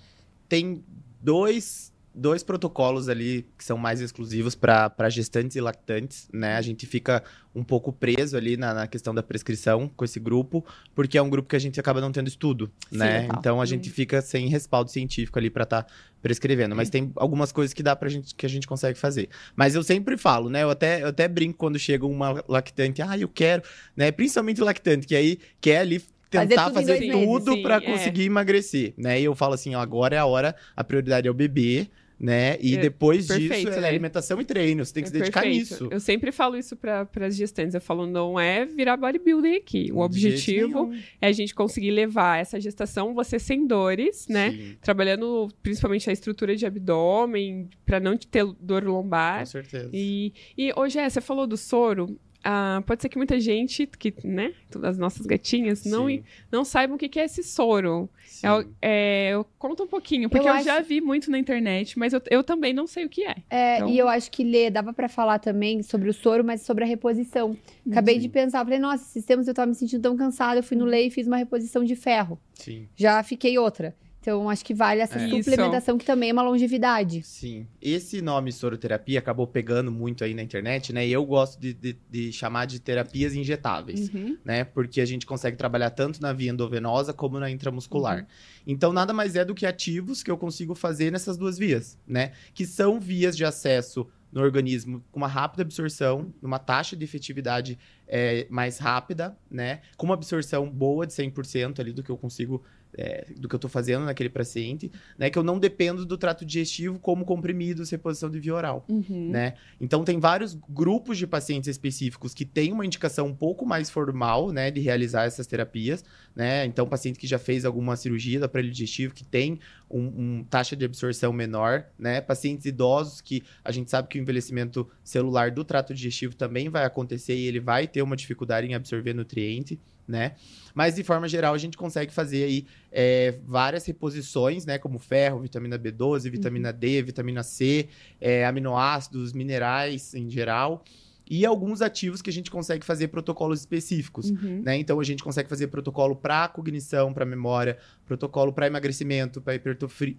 tem 0.47 0.83
dois, 1.21 1.93
dois 2.17 2.41
protocolos 2.43 3.07
ali 3.07 3.45
que 3.57 3.63
são 3.63 3.77
mais 3.77 4.01
exclusivos 4.01 4.55
para 4.55 5.09
gestantes 5.09 5.55
e 5.55 5.61
lactantes, 5.61 6.27
né? 6.33 6.55
A 6.55 6.61
gente 6.61 6.85
fica 6.87 7.23
um 7.53 7.63
pouco 7.63 7.93
preso 7.93 8.35
ali 8.35 8.57
na, 8.57 8.73
na 8.73 8.87
questão 8.87 9.13
da 9.13 9.21
prescrição 9.21 9.87
com 9.95 10.03
esse 10.03 10.19
grupo, 10.19 10.65
porque 10.95 11.17
é 11.17 11.21
um 11.21 11.29
grupo 11.29 11.47
que 11.47 11.55
a 11.55 11.59
gente 11.59 11.79
acaba 11.79 12.01
não 12.01 12.11
tendo 12.11 12.27
estudo, 12.27 12.71
Sim, 12.89 12.97
né? 12.97 13.27
Então 13.37 13.59
a 13.61 13.63
Hum. 13.63 13.65
gente 13.65 13.89
fica 13.89 14.21
sem 14.21 14.47
respaldo 14.47 14.89
científico 14.89 15.37
ali 15.37 15.49
para 15.49 15.63
estar 15.63 15.85
prescrevendo, 16.21 16.75
mas 16.75 16.89
tem 16.89 17.11
algumas 17.15 17.51
coisas 17.51 17.73
que 17.73 17.83
dá 17.83 17.95
pra 17.95 18.09
gente 18.09 18.33
que 18.33 18.45
a 18.45 18.49
gente 18.49 18.67
consegue 18.67 18.97
fazer. 18.97 19.29
Mas 19.55 19.75
eu 19.75 19.83
sempre 19.83 20.17
falo, 20.17 20.49
né? 20.49 20.63
Eu 20.63 20.69
até, 20.71 21.03
eu 21.03 21.07
até 21.07 21.27
brinco 21.27 21.57
quando 21.57 21.77
chega 21.77 22.05
uma 22.05 22.43
lactante, 22.47 23.01
ah, 23.01 23.17
eu 23.17 23.27
quero, 23.29 23.61
né? 23.95 24.11
Principalmente 24.11 24.59
lactante, 24.61 25.05
que 25.05 25.15
aí 25.15 25.37
quer 25.61 25.79
ali 25.79 26.01
Fazer 26.29 26.47
tentar 26.49 26.65
tudo 26.65 26.73
fazer 26.73 27.11
tudo 27.11 27.53
sim, 27.53 27.63
para 27.63 27.75
é. 27.77 27.81
conseguir 27.81 28.23
emagrecer, 28.23 28.93
né? 28.97 29.19
E 29.19 29.23
eu 29.23 29.33
falo 29.33 29.53
assim, 29.53 29.75
ó, 29.75 29.79
agora 29.79 30.15
é 30.15 30.19
a 30.19 30.25
hora, 30.25 30.55
a 30.75 30.83
prioridade 30.83 31.27
é 31.27 31.31
o 31.31 31.33
bebê, 31.33 31.87
né? 32.19 32.57
E 32.59 32.75
É, 32.75 32.77
depois 32.79 33.27
perfeito, 33.27 33.65
disso 33.67 33.77
é 33.77 33.81
né? 33.81 33.87
alimentação 33.87 34.41
e 34.41 34.45
treino, 34.45 34.83
você 34.83 34.93
tem 34.93 35.03
que 35.03 35.09
É 35.09 35.11
se 35.11 35.19
dedicar 35.19 35.41
perfeito. 35.41 35.59
nisso. 35.71 35.87
Eu 35.91 35.99
sempre 35.99 36.31
falo 36.31 36.57
isso 36.57 36.75
para 36.75 37.07
as 37.21 37.35
gestantes. 37.35 37.75
Eu 37.75 37.81
falo, 37.81 38.05
não 38.07 38.39
é 38.39 38.65
virar 38.65 38.97
bodybuilding 38.97 39.55
aqui. 39.55 39.91
O 39.93 39.99
objetivo 39.99 40.91
é 41.21 41.27
a 41.27 41.31
gente 41.31 41.53
conseguir 41.53 41.91
levar 41.91 42.39
essa 42.39 42.59
gestação, 42.59 43.13
você 43.13 43.37
sem 43.39 43.67
dores, 43.67 44.27
né? 44.27 44.51
Sim, 44.51 44.77
Trabalhando 44.81 45.47
principalmente 45.61 46.09
a 46.09 46.13
estrutura 46.13 46.55
de 46.55 46.65
abdômen, 46.65 47.69
para 47.85 47.99
não 47.99 48.17
ter 48.17 48.45
dor 48.59 48.83
lombar. 48.83 49.39
com 49.39 49.45
certeza. 49.45 49.89
E, 49.93 50.33
e 50.57 50.71
hoje, 50.75 50.97
é, 50.99 51.09
você 51.09 51.21
falou 51.21 51.45
do 51.47 51.55
soro. 51.57 52.19
Ah, 52.49 52.81
pode 52.87 53.01
ser 53.01 53.09
que 53.09 53.17
muita 53.17 53.37
gente, 53.41 53.85
que, 53.85 54.13
né, 54.23 54.53
as 54.83 54.97
nossas 54.97 55.25
gatinhas, 55.25 55.83
não, 55.83 56.07
Sim, 56.07 56.23
não 56.49 56.63
saibam 56.63 56.95
o 56.95 56.97
que 56.97 57.19
é 57.19 57.25
esse 57.25 57.43
soro. 57.43 58.09
É 58.41 58.65
é, 58.81 59.29
eu 59.33 59.45
conta 59.59 59.83
um 59.83 59.87
pouquinho, 59.87 60.29
porque 60.29 60.47
Eu 60.47 60.55
eu, 60.55 60.63
já 60.63 60.77
acho- 60.77 60.87
vi 60.87 61.01
muito 61.01 61.29
na 61.29 61.37
internet, 61.37 61.99
mas 61.99 62.13
eu, 62.13 62.21
eu 62.29 62.43
também 62.43 62.71
não 62.73 62.87
sei 62.87 63.03
o 63.05 63.09
que 63.09 63.23
é. 63.25 63.35
É, 63.49 63.75
Então- 63.77 63.89
E 63.89 63.97
eu 63.97 64.07
acho 64.07 64.31
que 64.31 64.43
Lê, 64.43 64.69
dava 64.69 64.93
pra 64.93 65.09
falar 65.09 65.39
também 65.39 65.83
sobre 65.83 66.09
o 66.09 66.13
soro, 66.13 66.43
mas 66.43 66.61
sobre 66.61 66.83
a 66.83 66.87
reposição. 66.87 67.57
Acabei 67.91 68.15
Sim. 68.15 68.21
de 68.21 68.29
pensar, 68.29 68.63
falei, 68.63 68.79
nossa, 68.79 69.03
esses 69.03 69.25
tempos 69.25 69.47
eu 69.47 69.53
tava 69.53 69.67
me 69.67 69.75
sentindo 69.75 70.01
tão 70.01 70.15
cansada, 70.15 70.59
eu 70.59 70.63
fui 70.63 70.77
no 70.77 70.85
Uhum. 70.85 70.89
Lê 70.91 71.07
e 71.07 71.11
fiz 71.11 71.27
uma 71.27 71.37
reposição 71.37 71.83
de 71.83 71.95
ferro. 71.95 72.39
Sim. 72.53 72.87
Já 72.95 73.21
fiquei 73.23 73.57
outra. 73.57 73.93
Então, 74.27 74.49
acho 74.49 74.65
que 74.65 74.73
vale 74.73 74.99
essa 74.99 75.17
É. 75.17 75.29
suplementação, 75.29 75.97
que 75.97 76.05
também 76.05 76.31
é 76.31 76.33
uma 76.33 76.41
longevidade. 76.43 77.23
Sim. 77.23 77.65
Esse 77.81 78.21
nome 78.21 78.51
soroterapia 78.51 79.19
acabou 79.19 79.47
pegando 79.47 79.89
muito 79.89 80.21
aí 80.21 80.33
na 80.33 80.43
internet, 80.43 80.91
né? 80.91 81.07
E 81.07 81.13
eu 81.13 81.25
gosto 81.25 81.57
de, 81.57 81.73
de, 81.73 81.97
de 82.09 82.33
chamar 82.33 82.65
de 82.65 82.77
terapias 82.81 83.33
injetáveis. 83.33 84.09
Uhum. 84.13 84.37
né? 84.43 84.65
Porque 84.65 84.99
a 84.99 85.05
gente 85.05 85.25
consegue 85.25 85.55
trabalhar 85.55 85.91
tanto 85.91 86.21
na 86.21 86.33
via 86.33 86.51
endovenosa 86.51 87.13
como 87.13 87.39
na 87.39 87.49
intramuscular. 87.49 88.19
Uhum. 88.19 88.25
Então, 88.67 88.91
nada 88.91 89.13
mais 89.13 89.37
é 89.37 89.45
do 89.45 89.55
que 89.55 89.65
ativos 89.65 90.21
que 90.21 90.29
eu 90.29 90.37
consigo 90.37 90.75
fazer 90.75 91.09
nessas 91.09 91.37
duas 91.37 91.57
vias, 91.57 91.97
né? 92.05 92.33
Que 92.53 92.65
são 92.65 92.99
vias 92.99 93.37
de 93.37 93.45
acesso 93.45 94.05
no 94.29 94.41
organismo 94.41 95.01
com 95.09 95.19
uma 95.21 95.27
rápida 95.27 95.63
absorção, 95.63 96.33
numa 96.41 96.59
taxa 96.59 96.97
de 96.97 97.03
efetividade 97.05 97.79
é, 98.05 98.45
mais 98.49 98.77
rápida, 98.77 99.37
né? 99.49 99.79
Com 99.95 100.05
uma 100.05 100.15
absorção 100.15 100.69
boa 100.69 101.07
de 101.07 101.13
100% 101.13 101.79
ali 101.79 101.93
do 101.93 102.03
que 102.03 102.09
eu 102.09 102.17
consigo, 102.17 102.61
é, 102.97 103.27
do 103.37 103.47
que 103.47 103.55
eu 103.55 103.59
tô 103.59 103.69
fazendo 103.69 104.05
naquele 104.05 104.29
paciente, 104.29 104.91
né? 105.17 105.29
Que 105.29 105.37
eu 105.37 105.43
não 105.43 105.59
dependo 105.59 106.05
do 106.05 106.17
trato 106.17 106.43
digestivo 106.43 106.97
como 106.99 107.23
comprimidos, 107.23 107.89
reposição 107.89 108.29
de 108.29 108.39
via 108.39 108.55
oral 108.55 108.85
Uhum. 108.89 109.29
né? 109.31 109.53
Então 109.79 110.03
tem 110.03 110.19
vários 110.19 110.57
grupos 110.69 111.17
de 111.17 111.27
pacientes 111.27 111.67
específicos 111.67 112.33
que 112.33 112.45
têm 112.45 112.71
uma 112.71 112.85
indicação 112.85 113.27
um 113.27 113.35
pouco 113.35 113.65
mais 113.65 113.89
formal, 113.89 114.51
né, 114.51 114.71
de 114.71 114.81
realizar 114.81 115.25
essas 115.25 115.45
terapias, 115.45 116.03
né? 116.35 116.65
Então 116.65 116.87
paciente 116.87 117.19
que 117.19 117.27
já 117.27 117.37
fez 117.37 117.65
alguma 117.65 117.95
cirurgia 117.95 118.39
do 118.39 118.45
aparelho 118.45 118.71
digestivo, 118.71 119.13
que 119.13 119.23
tem 119.23 119.59
um, 119.89 120.39
um 120.39 120.43
taxa 120.43 120.75
de 120.75 120.85
absorção 120.85 121.31
menor, 121.31 121.85
né? 121.99 122.19
Pacientes 122.21 122.65
idosos 122.65 123.21
que 123.21 123.43
a 123.63 123.71
gente 123.71 123.91
sabe 123.91 124.07
que 124.07 124.17
o 124.17 124.21
envelhecimento 124.21 124.89
celular 125.03 125.51
do 125.51 125.63
trato 125.63 125.93
digestivo 125.93 126.35
também 126.35 126.69
vai 126.69 126.85
acontecer 126.85 127.35
e 127.35 127.45
ele 127.45 127.59
vai 127.59 127.87
ter 127.87 128.01
uma 128.01 128.15
dificuldade 128.15 128.67
em 128.67 128.73
absorver 128.73 129.13
nutriente, 129.13 129.79
né? 130.07 130.33
Mas 130.73 130.95
de 130.95 131.03
forma 131.03 131.27
geral 131.27 131.53
a 131.53 131.57
gente 131.57 131.75
consegue 131.77 132.13
fazer 132.13 132.43
aí 132.43 132.65
é, 132.91 133.37
várias 133.45 133.85
reposições, 133.85 134.65
né? 134.65 134.77
Como 134.77 134.97
ferro, 134.99 135.39
vitamina 135.41 135.77
B12, 135.77 136.29
vitamina 136.29 136.71
D, 136.71 137.01
vitamina 137.01 137.43
C, 137.43 137.89
é, 138.21 138.45
aminoácidos, 138.45 139.33
minerais 139.33 140.13
em 140.13 140.29
geral 140.29 140.83
e 141.29 141.45
alguns 141.45 141.81
ativos 141.81 142.21
que 142.21 142.29
a 142.29 142.33
gente 142.33 142.49
consegue 142.49 142.85
fazer 142.85 143.09
protocolos 143.09 143.59
específicos, 143.59 144.29
Uhum. 144.29 144.61
né? 144.63 144.77
Então 144.77 144.97
a 144.97 145.03
gente 145.03 145.21
consegue 145.21 145.49
fazer 145.49 145.67
protocolo 145.67 146.15
para 146.15 146.47
cognição, 146.47 147.13
para 147.13 147.25
memória, 147.25 147.77
protocolo 148.05 148.53
para 148.53 148.65
emagrecimento, 148.67 149.41
para 149.41 149.55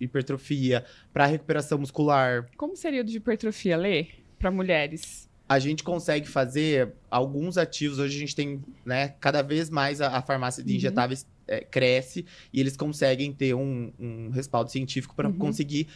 hipertrofia, 0.01 0.85
para 1.12 1.24
recuperação 1.27 1.79
muscular. 1.79 2.46
Como 2.57 2.77
seria 2.77 3.01
o 3.01 3.05
de 3.05 3.16
hipertrofia, 3.16 3.77
Lê? 3.77 4.07
Para 4.38 4.51
mulheres? 4.51 5.27
A 5.48 5.58
gente 5.58 5.82
consegue 5.82 6.28
fazer 6.28 6.92
alguns 7.11 7.56
ativos. 7.56 7.98
Hoje 7.98 8.16
a 8.16 8.20
gente 8.20 8.37
tem, 8.37 8.62
né? 8.84 9.14
Cada 9.20 9.40
vez 9.42 9.70
mais 9.70 10.00
a, 10.00 10.08
a 10.18 10.22
farmácia 10.22 10.62
de 10.62 10.72
Uhum. 10.72 10.76
injetáveis 10.76 11.26
é, 11.46 11.61
cresce 11.61 12.26
e 12.52 12.61
eles 12.61 12.76
conseguem 12.76 13.32
ter 13.32 13.54
um, 13.54 13.90
um 13.98 14.30
respaldo 14.30 14.70
científico 14.70 15.14
para 15.14 15.28
Uhum. 15.28 15.38
conseguir 15.38 15.88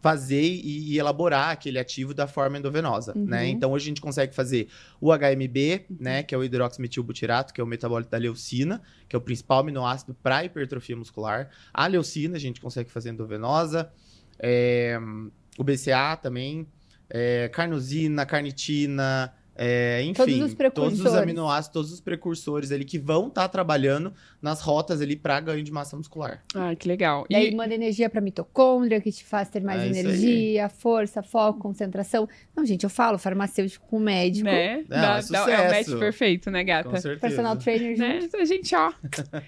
fazer 0.00 0.42
e, 0.42 0.92
e 0.94 0.98
elaborar 0.98 1.50
aquele 1.50 1.78
ativo 1.78 2.12
da 2.14 2.26
forma 2.26 2.58
endovenosa, 2.58 3.12
Uhum. 3.16 3.24
né? 3.24 3.46
Então 3.48 3.70
hoje 3.72 3.84
a 3.84 3.88
gente 3.88 4.00
consegue 4.00 4.34
fazer 4.34 4.68
o 5.00 5.10
HMB, 5.12 5.86
né, 5.98 6.22
que 6.24 6.34
é 6.34 6.38
o 6.38 6.42
hidroximetilbutirato, 6.42 7.52
que 7.54 7.60
é 7.60 7.64
o 7.64 7.66
metabólito 7.66 8.10
da 8.10 8.18
leucina, 8.18 8.80
que 9.08 9.14
é 9.14 9.18
o 9.18 9.22
principal 9.22 9.60
aminoácido 9.60 10.14
para 10.14 10.44
hipertrofia 10.44 10.96
muscular. 10.96 11.50
A 11.72 11.86
leucina 11.86 12.36
a 12.36 12.40
gente 12.40 12.60
consegue 12.60 12.90
fazer 12.90 13.10
endovenosa, 13.10 13.92
é, 14.40 14.98
o 15.58 15.62
BCA 15.62 16.16
também, 16.20 16.66
é, 17.14 17.48
carnosina, 17.50 18.24
carnitina, 18.24 19.32
é, 19.54 20.00
enfim, 20.04 20.14
Todos 20.14 20.40
os 20.40 20.54
precursores. 20.54 20.98
todos 20.98 21.12
os 21.12 21.18
aminoácidos, 21.18 21.72
todos 21.74 21.92
os 21.92 22.00
precursores 22.00 22.72
ali 22.72 22.86
que 22.86 22.98
vão 22.98 23.28
estar 23.28 23.46
trabalhando 23.48 24.10
nas 24.40 24.62
rotas 24.62 25.02
ali 25.02 25.14
para 25.14 25.38
ganho 25.40 25.62
de 25.62 25.70
massa 25.70 25.94
muscular. 25.94 26.42
Ah, 26.54 26.74
que 26.74 26.88
legal. 26.88 27.26
E 27.28 27.36
aí 27.36 27.54
manda 27.54 27.74
energia 27.74 28.08
pra 28.08 28.22
mitocôndria, 28.22 28.98
que 28.98 29.12
te 29.12 29.22
faz 29.22 29.50
ter 29.50 29.62
mais 29.62 29.82
É 29.82 29.86
energia, 29.88 30.70
força, 30.70 31.22
foco, 31.22 31.60
concentração. 31.60 32.26
Não, 32.56 32.64
gente, 32.64 32.84
eu 32.84 32.90
falo 32.90 33.18
farmacêutico 33.18 33.86
com 33.88 33.98
médico, 34.00 34.46
né? 34.46 34.78
Não, 34.78 34.84
Dá- 34.88 35.18
é 35.18 35.22
dá- 35.30 35.50
é 35.52 35.68
o 35.68 35.70
match 35.70 35.98
perfeito, 35.98 36.50
né, 36.50 36.64
gata? 36.64 36.88
Com 36.88 36.96
certeza. 36.96 37.20
personal 37.20 37.56
trainer 37.58 37.94
junto. 37.94 38.34
Né? 38.36 38.40
A 38.42 38.44
gente, 38.46 38.74
ó. 38.74 38.90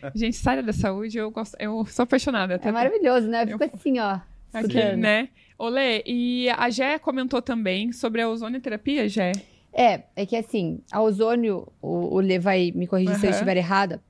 A 0.03 0.13
gente 0.19 0.37
sai 0.37 0.63
da 0.63 0.73
saúde, 0.75 1.17
eu, 1.17 1.31
gosto, 1.31 1.57
eu 1.59 1.83
sou 1.87 2.03
apaixonada. 2.03 2.57
Até 2.57 2.69
É 2.69 2.73
maravilhoso, 2.73 3.27
né? 3.27 3.45
Eu 3.45 3.49
Eu- 3.53 3.59
fico 3.59 3.75
assim, 3.75 3.99
ó. 3.99 4.19
aqui, 4.53 4.97
né? 4.97 5.31
Olê, 5.59 6.03
e 6.07 6.49
a 6.51 6.69
Gé 6.71 6.99
comentou 6.99 7.41
também 7.41 7.93
sobre 7.93 8.21
a 8.21 8.29
ozonioterapia, 8.29 9.09
Gé. 9.09 9.33
É, 9.73 10.03
é 10.17 10.27
que 10.27 10.37
assim, 10.37 10.81
a 10.91 11.01
ozônio, 11.03 11.69
o, 11.81 12.17
o 12.17 12.21
Lê 12.21 12.39
vai 12.39 12.73
me 12.75 12.87
corrigir 12.87 13.17
se 13.17 13.27
eu 13.27 13.31
estiver 13.31 13.57
errada. 13.57 14.03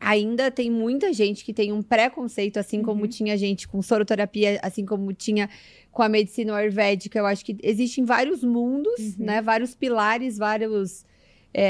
Ainda 0.00 0.50
tem 0.50 0.68
muita 0.68 1.12
gente 1.12 1.44
que 1.44 1.52
tem 1.54 1.72
um 1.72 1.80
preconceito, 1.82 2.56
assim 2.58 2.82
como 2.82 3.02
Uhum. 3.02 3.08
tinha 3.08 3.36
gente 3.36 3.68
com 3.68 3.80
soroterapia, 3.80 4.58
assim 4.60 4.84
como 4.84 5.12
tinha 5.12 5.48
com 5.92 6.02
a 6.02 6.08
medicina 6.08 6.56
ayurvédica. 6.56 7.18
Eu 7.20 7.26
acho 7.26 7.44
que 7.44 7.56
existem 7.62 8.04
vários 8.04 8.42
mundos, 8.42 8.98
Uhum. 9.16 9.26
né? 9.26 9.40
Vários 9.40 9.74
pilares, 9.76 10.36
várias 10.38 11.06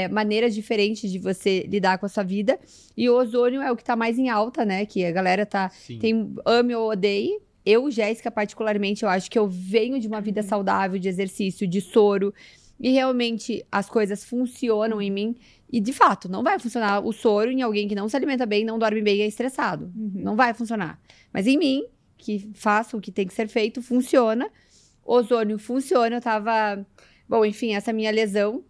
maneiras 0.09 0.55
diferentes 0.55 1.11
de 1.11 1.19
você 1.19 1.65
lidar 1.67 1.97
com 1.99 2.05
a 2.05 2.09
sua 2.09 2.23
vida. 2.23 2.57
E 2.97 3.07
o 3.09 3.15
ozônio 3.15 3.61
é 3.61 3.71
o 3.71 3.75
que 3.75 3.83
tá 3.83 3.95
mais 3.95 4.17
em 4.17 4.29
alta, 4.29 4.63
né? 4.65 4.85
Que 4.85 5.05
a 5.05 5.11
galera 5.11 5.45
tá 5.45 5.69
Sim. 5.69 5.99
tem 5.99 6.33
ame 6.45 6.73
ou 6.73 6.89
odeie. 6.89 7.37
Eu, 7.65 7.89
Jéssica, 7.89 8.29
particularmente, 8.29 9.03
eu 9.03 9.09
acho 9.09 9.29
que 9.31 9.39
eu 9.39 9.47
venho 9.47 9.99
de 9.99 10.07
uma 10.07 10.19
vida 10.21 10.41
Uhum. 10.41 10.47
saudável, 10.47 10.99
de 10.99 11.07
exercício, 11.07 11.67
de 11.67 11.79
soro. 11.81 12.33
E 12.79 12.89
realmente 12.91 13.65
as 13.71 13.89
coisas 13.89 14.23
funcionam 14.25 15.01
em 15.01 15.09
mim. 15.09 15.35
E 15.71 15.79
de 15.79 15.93
fato, 15.93 16.29
não 16.29 16.43
vai 16.43 16.59
funcionar 16.59 16.99
o 17.05 17.11
soro 17.13 17.49
em 17.49 17.61
alguém 17.61 17.87
que 17.87 17.95
não 17.95 18.09
se 18.09 18.15
alimenta 18.15 18.45
bem, 18.45 18.65
não 18.65 18.77
dorme 18.77 19.01
bem 19.01 19.17
e 19.17 19.21
é 19.21 19.27
estressado. 19.27 19.91
Não 19.95 20.35
vai 20.35 20.53
funcionar. 20.53 20.99
Mas 21.31 21.47
em 21.47 21.57
mim, 21.57 21.85
que 22.17 22.49
faço 22.53 22.97
o 22.97 23.01
que 23.01 23.11
tem 23.11 23.25
que 23.27 23.33
ser 23.33 23.47
feito, 23.47 23.81
funciona. 23.81 24.49
Ozônio 25.05 25.57
funciona. 25.57 26.17
Eu 26.17 26.21
tava. 26.21 26.85
Bom, 27.27 27.45
enfim, 27.45 27.73
essa 27.73 27.93
minha 27.93 28.11
lesão. 28.11 28.63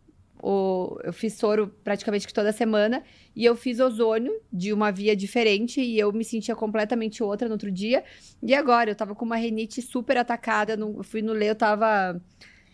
O- 0.45 0.99
Eu 1.03 1.13
fiz 1.13 1.33
soro 1.33 1.67
praticamente 1.83 2.27
toda 2.33 2.51
semana. 2.51 3.01
E 3.35 3.45
eu 3.45 3.55
fiz 3.55 3.79
ozônio 3.79 4.33
de 4.51 4.73
uma 4.73 4.91
via 4.91 5.15
diferente. 5.15 5.79
E 5.81 5.97
eu 5.97 6.11
me 6.11 6.23
sentia 6.25 6.55
completamente 6.55 7.23
outra 7.23 7.47
no 7.47 7.53
outro 7.53 7.71
dia. 7.71 8.03
E 8.41 8.53
agora, 8.53 8.91
eu 8.91 8.95
tava 8.95 9.15
com 9.15 9.23
uma 9.23 9.37
renite 9.37 9.81
super 9.81 10.17
atacada. 10.17 10.75
no- 10.75 10.97
Eu 10.97 11.03
fui 11.03 11.21
no 11.21 11.31
ler, 11.33 11.49
eu 11.51 11.55
tava 11.55 12.21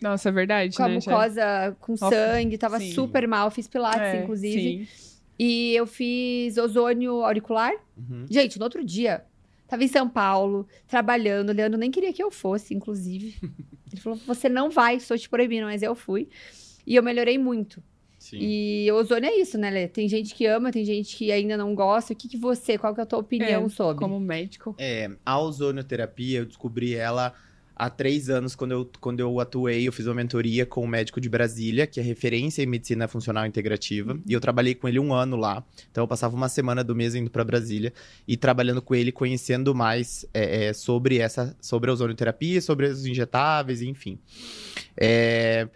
Nossa, 0.02 0.30
é 0.30 0.32
verdade, 0.32 0.76
com 0.76 0.82
a 0.82 0.88
né? 0.88 0.94
Mucosa 0.94 1.76
com 1.80 1.92
Nossa, 1.92 2.08
sangue, 2.10 2.58
tava 2.58 2.78
sim. 2.80 2.90
super 2.92 3.28
mal. 3.28 3.50
Fiz 3.50 3.68
pilates, 3.68 4.00
É, 4.14 4.22
inclusive. 4.22 4.86
sim. 4.86 5.10
E 5.38 5.72
eu 5.74 5.86
fiz 5.86 6.58
ozônio 6.58 7.24
auricular. 7.24 7.72
Uhum. 7.96 8.26
Gente, 8.28 8.58
no 8.58 8.64
outro 8.64 8.84
dia, 8.84 9.24
tava 9.68 9.82
em 9.84 9.88
São 9.88 10.08
Paulo, 10.08 10.66
trabalhando. 10.88 11.50
O 11.50 11.52
Leandro 11.52 11.78
nem 11.78 11.90
queria 11.90 12.12
que 12.12 12.22
eu 12.22 12.30
fosse, 12.30 12.74
inclusive. 12.74 13.34
Ele 13.92 14.00
falou: 14.00 14.18
você 14.26 14.48
não 14.48 14.68
vai, 14.70 14.96
estou 14.96 15.16
te 15.16 15.28
proibindo, 15.28 15.64
mas 15.64 15.82
eu 15.82 15.94
fui. 15.94 16.28
E 16.86 16.96
eu 16.96 17.02
melhorei 17.02 17.38
muito. 17.38 17.82
Sim. 18.18 18.38
E 18.38 18.92
o 18.92 18.96
ozônio 18.96 19.30
é 19.30 19.34
isso, 19.34 19.56
né, 19.56 19.70
Lê? 19.70 19.88
Tem 19.88 20.06
gente 20.06 20.34
que 20.34 20.44
ama, 20.44 20.70
tem 20.70 20.84
gente 20.84 21.16
que 21.16 21.32
ainda 21.32 21.56
não 21.56 21.74
gosta. 21.74 22.12
O 22.12 22.16
que, 22.16 22.28
que 22.28 22.36
você, 22.36 22.76
qual 22.76 22.94
que 22.94 23.00
é 23.00 23.02
a 23.02 23.06
tua 23.06 23.18
opinião 23.18 23.64
É, 23.64 23.68
sobre? 23.70 24.02
Como 24.02 24.20
médico. 24.20 24.74
É, 24.78 25.10
a 25.24 25.40
ozonioterapia, 25.40 26.40
eu 26.40 26.44
descobri 26.44 26.94
ela 26.94 27.34
há 27.74 27.88
três 27.88 28.28
anos, 28.28 28.54
quando 28.54 28.72
eu, 28.72 28.90
quando 29.00 29.20
eu 29.20 29.40
atuei, 29.40 29.88
eu 29.88 29.92
fiz 29.92 30.04
uma 30.04 30.14
mentoria 30.14 30.66
com 30.66 30.84
um 30.84 30.86
médico 30.86 31.18
de 31.18 31.30
Brasília, 31.30 31.86
que 31.86 31.98
é 31.98 32.02
referência 32.02 32.62
em 32.62 32.66
medicina 32.66 33.08
funcional 33.08 33.46
integrativa, 33.46 34.20
e 34.28 34.34
eu 34.34 34.40
trabalhei 34.40 34.74
com 34.74 34.86
ele 34.86 34.98
um 34.98 35.14
ano 35.14 35.34
lá. 35.34 35.64
Então, 35.90 36.04
eu 36.04 36.08
passava 36.08 36.36
uma 36.36 36.50
semana 36.50 36.84
do 36.84 36.94
mês 36.94 37.14
indo 37.14 37.30
para 37.30 37.42
Brasília 37.42 37.90
e 38.28 38.36
trabalhando 38.36 38.82
com 38.82 38.94
ele, 38.94 39.10
conhecendo 39.10 39.74
mais 39.74 40.26
é, 40.34 40.66
é, 40.66 40.72
sobre 40.74 41.16
essa, 41.16 41.56
sobre 41.58 41.88
a 41.88 41.94
ozonioterapia, 41.94 42.60
sobre 42.60 42.86
os 42.86 43.06
injetáveis, 43.06 43.80
enfim. 43.80 44.18
É, 44.94 45.66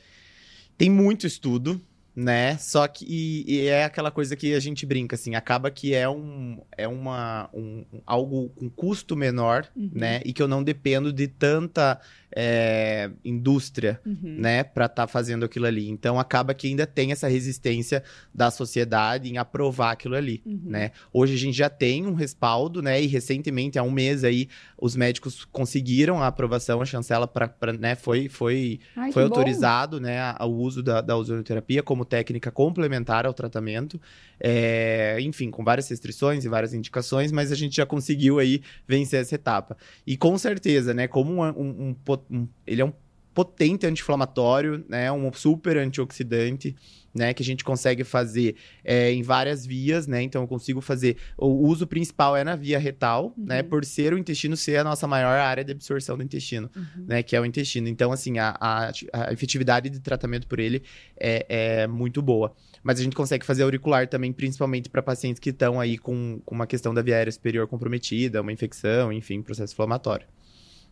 tem 0.77 0.91
muito 0.91 1.27
estudo, 1.27 1.81
né? 2.17 2.57
Só 2.59 2.87
que 2.87 3.05
e, 3.09 3.45
e 3.47 3.67
é 3.67 3.85
aquela 3.85 4.11
coisa 4.11 4.37
que 4.37 4.55
a 4.55 4.61
gente 4.61 4.87
brinca, 4.87 5.17
assim, 5.17 5.35
acaba 5.35 5.71
que 5.71 5.95
é 5.95 6.09
um 6.09 6.61
é 6.77 6.87
uma 6.87 7.49
um, 7.53 7.85
um- 7.93 8.01
algo 8.07 8.49
com 8.51 8.69
custo 8.71 9.17
menor, 9.17 9.67
Uhum. 9.77 9.91
né? 9.93 10.21
E 10.25 10.33
que 10.33 10.43
eu 10.43 10.49
não 10.49 10.63
dependo 10.63 11.13
de 11.13 11.27
tanta 11.27 12.01
é, 12.37 13.11
indústria, 13.25 14.01
Uhum. 14.05 14.19
né, 14.41 14.65
para 14.65 14.87
estar 14.87 15.07
fazendo 15.07 15.45
aquilo 15.45 15.67
ali. 15.67 15.89
Então 15.89 16.19
acaba 16.19 16.53
que 16.53 16.67
ainda 16.67 16.85
tem 16.85 17.13
essa 17.13 17.29
resistência 17.29 18.03
da 18.35 18.51
sociedade 18.51 19.31
em 19.31 19.39
aprovar 19.39 19.93
aquilo 19.93 20.17
ali, 20.17 20.43
Uhum. 20.45 20.61
né? 20.65 20.91
Hoje 21.13 21.35
a 21.35 21.39
gente 21.39 21.57
já 21.57 21.69
tem 21.71 22.05
um 22.07 22.15
respaldo, 22.15 22.83
né? 22.83 23.01
E 23.01 23.07
recentemente, 23.07 23.79
há 23.79 23.83
um 23.85 23.91
mês 23.91 24.25
aí, 24.25 24.49
os 24.77 24.97
médicos 24.97 25.45
conseguiram 25.45 26.21
a 26.23 26.27
aprovação, 26.27 26.83
a 26.83 26.85
chancela 26.85 27.27
para, 27.29 27.73
né? 27.79 27.95
Foi 27.95 28.29
foi 28.29 28.81
Ai, 28.97 29.13
foi 29.13 29.23
que 29.23 29.29
bom. 29.29 29.37
autorizado 29.37 30.01
né, 30.01 30.35
o 30.41 30.47
uso 30.47 30.83
da, 30.83 31.01
da 31.01 31.17
ozonioterapia 31.17 31.83
como 31.85 32.04
técnica 32.05 32.51
complementar 32.51 33.27
ao 33.27 33.35
tratamento. 33.35 34.01
É, 34.41 35.17
enfim, 35.21 35.51
com 35.51 35.65
várias 35.65 35.89
restrições 35.89 36.45
e 36.45 36.49
várias 36.49 36.75
indicações, 36.75 37.33
mas 37.33 37.51
a 37.51 37.55
gente 37.55 37.77
já 37.77 37.87
conseguiu 37.87 38.39
aí 38.39 38.63
vencer 38.87 39.21
essa 39.21 39.35
etapa. 39.35 39.77
E 40.07 40.17
com 40.17 40.37
certeza, 40.39 40.93
né, 40.95 41.09
como 41.09 41.33
um, 41.43 41.43
um- 41.49 41.97
um- 42.31 42.49
ele 42.67 42.83
é 42.83 42.85
um 42.85 42.93
potente 43.33 43.85
anti-inflamatório, 43.87 44.85
né, 44.89 45.11
um 45.11 45.33
super 45.33 45.77
antioxidante, 45.77 46.77
né, 47.15 47.33
que 47.33 47.43
a 47.43 47.47
gente 47.47 47.63
consegue 47.63 48.03
fazer 48.03 48.57
é, 48.83 49.13
em 49.13 49.23
várias 49.23 49.65
vias, 49.65 50.07
né, 50.07 50.21
então 50.23 50.43
eu 50.43 50.49
consigo 50.49 50.81
fazer, 50.81 51.17
o 51.39 51.47
uso 51.69 51.87
principal 51.87 52.37
é 52.37 52.43
na 52.43 52.57
via 52.57 52.79
retal, 52.79 53.33
né, 53.37 53.63
Uhum. 53.63 53.69
por 53.69 53.85
ser 53.85 54.13
o 54.13 54.19
intestino 54.19 54.57
ser 54.57 54.79
a 54.79 54.85
nossa 54.85 55.07
maior 55.07 55.39
área 55.39 55.63
de 55.65 55.71
absorção 55.73 56.17
do 56.17 56.23
intestino 56.25 56.69
Uhum. 56.75 57.05
né, 57.07 57.23
que 57.23 57.37
é 57.37 57.41
o 57.41 57.45
intestino. 57.45 57.87
Então, 57.89 58.11
assim, 58.11 58.39
a, 58.39 58.57
a, 58.61 58.91
a 59.13 59.33
efetividade 59.33 59.89
de 59.89 60.01
tratamento 60.01 60.47
por 60.49 60.59
ele 60.59 60.83
é, 61.17 61.47
é 61.83 61.87
muito 61.87 62.21
boa. 62.21 62.53
Mas 62.83 62.99
a 62.99 63.03
gente 63.03 63.17
consegue 63.17 63.47
fazer 63.47 63.63
auricular 63.63 64.07
também, 64.09 64.33
principalmente 64.33 64.91
para 64.91 65.01
pacientes 65.03 65.39
que 65.41 65.51
estão 65.51 65.81
aí 65.81 65.97
com, 65.97 66.41
com 66.45 66.55
uma 66.55 66.67
questão 66.67 66.93
da 66.93 67.01
via 67.01 67.17
aérea 67.17 67.33
superior 67.33 67.67
comprometida, 67.67 68.43
uma 68.43 68.53
infecção, 68.53 69.13
enfim, 69.13 69.41
processo 69.41 69.73
inflamatório. 69.73 70.27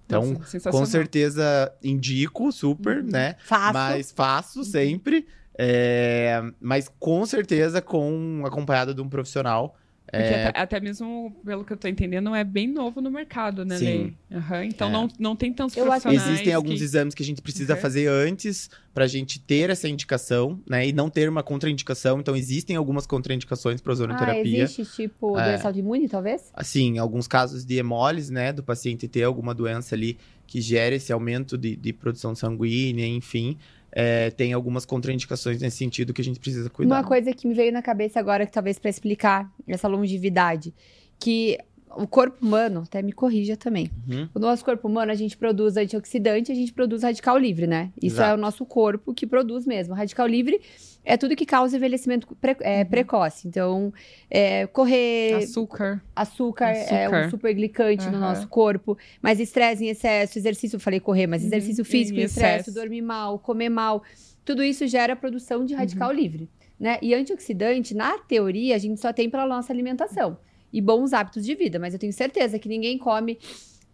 Então, 0.07 0.33
Nossa, 0.33 0.71
com 0.71 0.85
certeza 0.85 1.73
indico 1.83 2.51
super, 2.51 2.99
Uhum. 2.99 3.11
né? 3.11 3.37
Faço. 3.45 3.73
Mas 3.75 4.11
faço 4.13 4.65
sempre. 4.65 5.27
É, 5.59 6.41
mas 6.61 6.89
com 6.99 7.25
certeza 7.27 7.81
com 7.83 8.43
acompanhado 8.47 8.95
de 8.95 9.01
um 9.03 9.09
profissional 9.09 9.77
Porque 10.05 10.19
É, 10.35 10.47
até, 10.49 10.59
até 10.61 10.81
mesmo, 10.81 11.41
pelo 11.45 11.65
que 11.65 11.73
eu 11.73 11.77
tô 11.77 11.87
entendendo, 11.89 12.35
é 12.35 12.43
bem 12.45 12.67
novo 12.69 13.01
no 13.01 13.11
mercado, 13.11 13.65
né, 13.65 13.79
Sim. 13.79 14.15
Aham, 14.31 14.65
Então 14.65 14.89
É. 14.89 14.93
não, 14.93 15.09
não 15.19 15.37
tem 15.37 15.53
tantos 15.53 15.77
Eu 15.77 15.85
profissionais 15.87 16.31
Existem 16.31 16.53
alguns 16.53 16.79
que... 16.79 16.85
exames 16.85 17.15
que 17.15 17.23
a 17.23 17.27
gente 17.27 17.41
precisa 17.41 17.75
Uhum. 17.75 17.81
fazer 17.81 18.09
antes 18.09 18.69
pra 18.93 19.07
gente 19.07 19.39
ter 19.41 19.71
essa 19.71 19.89
indicação, 19.89 20.61
né? 20.69 20.87
E 20.87 20.93
não 20.93 21.09
ter 21.09 21.29
uma 21.29 21.43
contraindicação. 21.43 22.19
Então, 22.21 22.35
existem 22.37 22.77
algumas 22.77 23.07
contraindicações 23.07 23.81
para 23.81 23.93
Ah, 23.93 23.95
ozonoterapia. 23.95 24.65
existe, 24.65 24.85
tipo, 24.85 25.39
É. 25.39 25.45
doença 25.45 25.69
autoimune, 25.69 26.09
talvez? 26.09 26.51
Assim, 26.53 26.99
alguns 26.99 27.27
casos 27.29 27.65
de 27.65 27.77
hemólise, 27.77 28.31
né? 28.33 28.53
Do 28.53 28.63
paciente 28.63 29.09
ter 29.09 29.23
alguma 29.23 29.55
doença 29.55 29.95
ali 29.95 30.19
que 30.47 30.61
gera 30.61 30.95
esse 30.95 31.11
aumento 31.13 31.57
de, 31.57 31.75
de 31.77 31.93
produção 31.93 32.35
sanguínea, 32.35 33.07
enfim. 33.07 33.57
É, 33.93 34.31
tem 34.31 34.53
algumas 34.53 34.85
contraindicações 34.85 35.61
nesse 35.61 35.77
sentido 35.77 36.13
que 36.13 36.21
a 36.21 36.25
gente 36.25 36.41
precisa 36.41 36.69
cuidar. 36.71 36.95
Uma 36.95 37.05
coisa 37.05 37.33
que 37.33 37.47
me 37.47 37.55
veio 37.55 37.73
na 37.73 37.83
cabeça 37.83 38.19
agora, 38.19 38.47
que 38.47 38.53
talvez 38.53 38.79
para 38.79 38.91
explicar 38.91 39.53
essa 39.69 39.87
longevidade, 39.87 40.75
que 41.19 41.59
o 41.95 42.07
corpo 42.07 42.45
humano, 42.45 42.85
até 42.87 43.03
me 43.03 43.13
corrija 43.13 43.57
também. 43.57 43.91
Uhum. 44.09 44.29
O 44.35 44.39
nosso 44.39 44.65
corpo 44.65 44.89
humano, 44.89 45.13
a 45.13 45.15
gente 45.15 45.37
produz 45.37 45.77
antioxidante, 45.77 46.51
a 46.51 46.55
gente 46.55 46.73
produz 46.73 47.03
radical 47.03 47.37
livre, 47.37 47.67
né? 47.67 47.93
Isso 48.03 48.17
Exato. 48.17 48.31
é 48.31 48.35
o 48.35 48.39
nosso 48.39 48.65
corpo 48.65 49.13
que 49.13 49.27
produz 49.27 49.67
mesmo. 49.67 49.95
Radical 49.95 50.27
livre 50.27 50.61
é 51.05 51.17
tudo 51.17 51.37
que 51.37 51.47
causa 51.47 51.77
envelhecimento 51.77 52.27
pre- 52.37 52.57
é, 52.61 52.85
Uhum. 52.85 52.91
precoce. 52.91 53.49
Então, 53.49 53.93
é, 54.31 54.67
correr, 54.69 55.37
Açúcar. 55.39 56.03
açúcar, 56.15 56.73
é 56.73 57.09
um 57.09 57.23
superglicante 57.23 58.11
no 58.11 58.19
Aham. 58.19 58.21
nosso 58.21 58.49
corpo, 58.49 58.97
mas 59.23 59.41
estresse 59.41 59.85
em 59.85 59.89
excesso, 59.89 60.39
exercício, 60.39 60.77
eu 60.77 60.81
falei 60.81 61.01
correr, 61.01 61.27
mas 61.27 61.43
Uhum, 61.43 61.49
exercício 61.49 61.83
em 61.83 61.85
físico 61.85 62.21
em 62.21 62.25
estresse, 62.25 62.71
excesso. 62.71 62.73
dormir 62.73 63.03
mal, 63.03 63.39
comer 63.39 63.69
mal, 63.71 64.03
tudo 64.45 64.63
isso 64.63 64.87
gera 64.87 65.17
produção 65.17 65.65
de 65.65 65.75
radical 65.75 66.11
Uhum. 66.11 66.17
livre, 66.17 66.51
né? 66.79 66.99
E 67.03 67.15
antioxidante, 67.15 67.95
na 67.95 68.19
teoria, 68.19 68.75
a 68.77 68.79
gente 68.79 69.01
só 69.01 69.13
tem 69.13 69.31
pela 69.31 69.47
nossa 69.47 69.73
alimentação 69.73 70.39
e 70.73 70.81
bons 70.81 71.13
hábitos 71.13 71.45
de 71.45 71.55
vida, 71.55 71.79
mas 71.79 71.95
eu 71.95 72.01
tenho 72.01 72.13
certeza 72.13 72.59
que 72.59 72.69
ninguém 72.69 72.99
come 72.99 73.39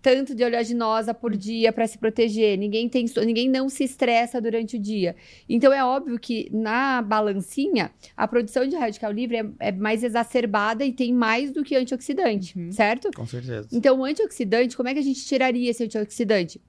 tanto 0.01 0.35
de 0.35 0.45
oleaginosa 0.45 1.13
por 1.13 1.37
dia 1.37 1.73
para 1.73 1.87
se 1.87 1.99
proteger, 1.99 2.57
ninguém 2.57 2.89
tem, 2.89 3.05
ninguém 3.25 3.49
não 3.49 3.69
se 3.69 3.83
estressa 3.85 4.41
durante 4.41 4.77
o 4.77 4.79
dia. 4.79 5.17
Então 5.49 5.73
é 5.73 5.85
óbvio 5.85 6.19
que 6.19 6.49
na 6.53 7.03
balancinha 7.03 7.91
a 8.17 8.29
produção 8.29 8.67
de 8.67 8.77
radical 8.77 9.11
livre 9.11 9.37
é, 9.39 9.47
é 9.59 9.73
mais 9.73 10.05
exacerbada 10.05 10.85
e 10.85 10.93
tem 10.93 11.13
mais 11.13 11.51
do 11.51 11.65
que 11.65 11.75
antioxidante, 11.77 12.57
Uhum. 12.59 12.71
certo? 12.73 13.11
Com 13.15 13.27
certeza. 13.27 13.69
Então 13.73 13.99
o 14.01 14.05
antioxidante, 14.05 14.77
como 14.77 14.89
é 14.89 14.93
que 14.95 15.01
a 15.01 15.03
gente 15.03 15.25
tiraria 15.27 15.71
esse 15.71 15.83
antioxidante? 15.85 16.61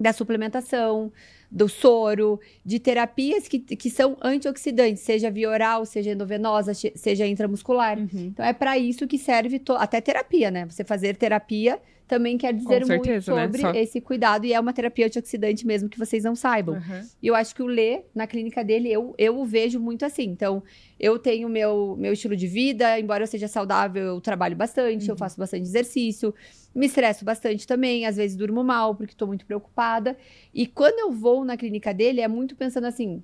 Da 0.00 0.12
suplementação, 0.12 1.10
do 1.50 1.68
soro, 1.68 2.38
de 2.64 2.78
terapias 2.78 3.48
que, 3.48 3.58
que 3.58 3.90
são 3.90 4.16
antioxidantes, 4.22 5.02
seja 5.02 5.28
via 5.30 5.48
oral, 5.50 5.84
seja 5.84 6.12
endovenosa, 6.12 6.72
seja 6.94 7.26
intramuscular. 7.26 7.98
Uhum. 7.98 8.08
Então 8.14 8.44
é 8.44 8.52
para 8.52 8.78
isso 8.78 9.08
que 9.08 9.18
serve 9.18 9.58
to- 9.58 9.72
até 9.72 10.00
terapia, 10.00 10.50
né? 10.52 10.66
Você 10.66 10.84
fazer 10.84 11.16
terapia 11.16 11.80
também 12.08 12.36
quer 12.38 12.52
dizer 12.54 12.84
certeza, 12.84 12.92
né? 12.92 12.96
muito 12.96 13.22
sobre 13.24 13.60
Só- 13.60 13.72
esse 13.72 14.00
cuidado 14.00 14.44
e 14.46 14.52
é 14.52 14.58
uma 14.58 14.72
terapia 14.72 15.06
antioxidante 15.06 15.66
mesmo 15.66 15.88
que 15.88 15.98
vocês 15.98 16.24
não 16.24 16.34
saibam. 16.34 16.76
Aham. 16.76 17.06
E 17.22 17.26
eu 17.26 17.34
acho 17.34 17.54
que 17.54 17.62
o 17.62 17.66
Lê, 17.66 18.02
na 18.14 18.26
clínica 18.26 18.64
dele, 18.64 18.90
eu, 18.90 19.14
eu 19.18 19.38
o 19.38 19.44
vejo 19.44 19.78
muito 19.78 20.04
assim. 20.04 20.24
Então, 20.24 20.62
eu 20.98 21.18
tenho 21.18 21.48
meu, 21.48 21.94
meu 21.98 22.12
estilo 22.12 22.34
de 22.34 22.46
vida, 22.46 22.98
embora 22.98 23.22
eu 23.22 23.26
seja 23.26 23.46
saudável, 23.46 24.02
eu 24.04 24.20
trabalho 24.20 24.56
bastante, 24.56 25.08
eu 25.08 25.12
Uhum. 25.14 25.18
faço 25.18 25.38
bastante 25.38 25.62
exercício, 25.62 26.34
me 26.74 26.86
estresso 26.86 27.24
bastante 27.24 27.66
também, 27.66 28.06
às 28.06 28.16
vezes 28.16 28.36
durmo 28.36 28.64
mal, 28.64 28.94
porque 28.94 29.12
estou 29.12 29.28
muito 29.28 29.44
preocupada. 29.46 30.16
E 30.54 30.66
quando 30.66 30.98
eu 30.98 31.12
vou 31.12 31.44
na 31.44 31.56
clínica 31.56 31.92
dele, 31.92 32.20
é 32.20 32.28
muito 32.28 32.56
pensando 32.56 32.86
assim. 32.86 33.22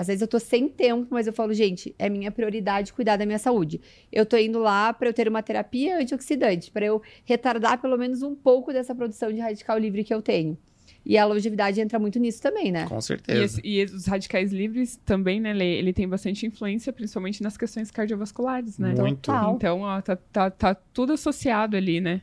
Às 0.00 0.06
vezes 0.06 0.22
eu 0.22 0.28
tô 0.28 0.38
sem 0.38 0.68
tempo, 0.68 1.06
mas 1.10 1.26
eu 1.26 1.32
falo, 1.32 1.52
gente, 1.52 1.94
é 1.98 2.08
minha 2.08 2.30
prioridade 2.30 2.92
cuidar 2.92 3.16
da 3.16 3.26
minha 3.26 3.38
saúde. 3.38 3.80
Eu 4.10 4.24
tô 4.24 4.36
indo 4.36 4.58
lá 4.58 4.92
para 4.92 5.08
eu 5.08 5.12
ter 5.12 5.28
uma 5.28 5.42
terapia 5.42 5.98
antioxidante, 5.98 6.70
para 6.70 6.86
eu 6.86 7.02
retardar 7.24 7.80
pelo 7.80 7.96
menos 7.98 8.22
um 8.22 8.34
pouco 8.34 8.72
dessa 8.72 8.94
produção 8.94 9.32
de 9.32 9.38
radical 9.40 9.76
livre 9.78 10.02
que 10.02 10.12
eu 10.14 10.22
tenho. 10.22 10.56
E 11.04 11.16
a 11.16 11.24
longevidade 11.24 11.80
entra 11.80 11.98
muito 11.98 12.18
nisso 12.18 12.42
também, 12.42 12.70
né? 12.72 12.86
Com 12.86 12.98
E, 12.98 13.02
certeza. 13.02 13.42
esse- 13.44 13.60
e 13.64 13.84
os 13.84 14.06
radicais 14.06 14.52
livres 14.52 14.96
também, 15.04 15.40
né, 15.40 15.52
Lê? 15.52 15.76
Ele 15.78 15.92
tem 15.92 16.06
bastante 16.08 16.44
influência, 16.46 16.92
principalmente 16.92 17.42
nas 17.42 17.56
questões 17.56 17.90
cardiovasculares, 17.90 18.78
né? 18.78 18.94
Muito. 18.94 19.30
Então, 19.30 19.80
ó, 19.82 20.00
tá, 20.00 20.16
tá, 20.16 20.50
tá 20.50 20.74
tudo 20.74 21.12
associado 21.12 21.76
ali, 21.76 22.00
né? 22.00 22.22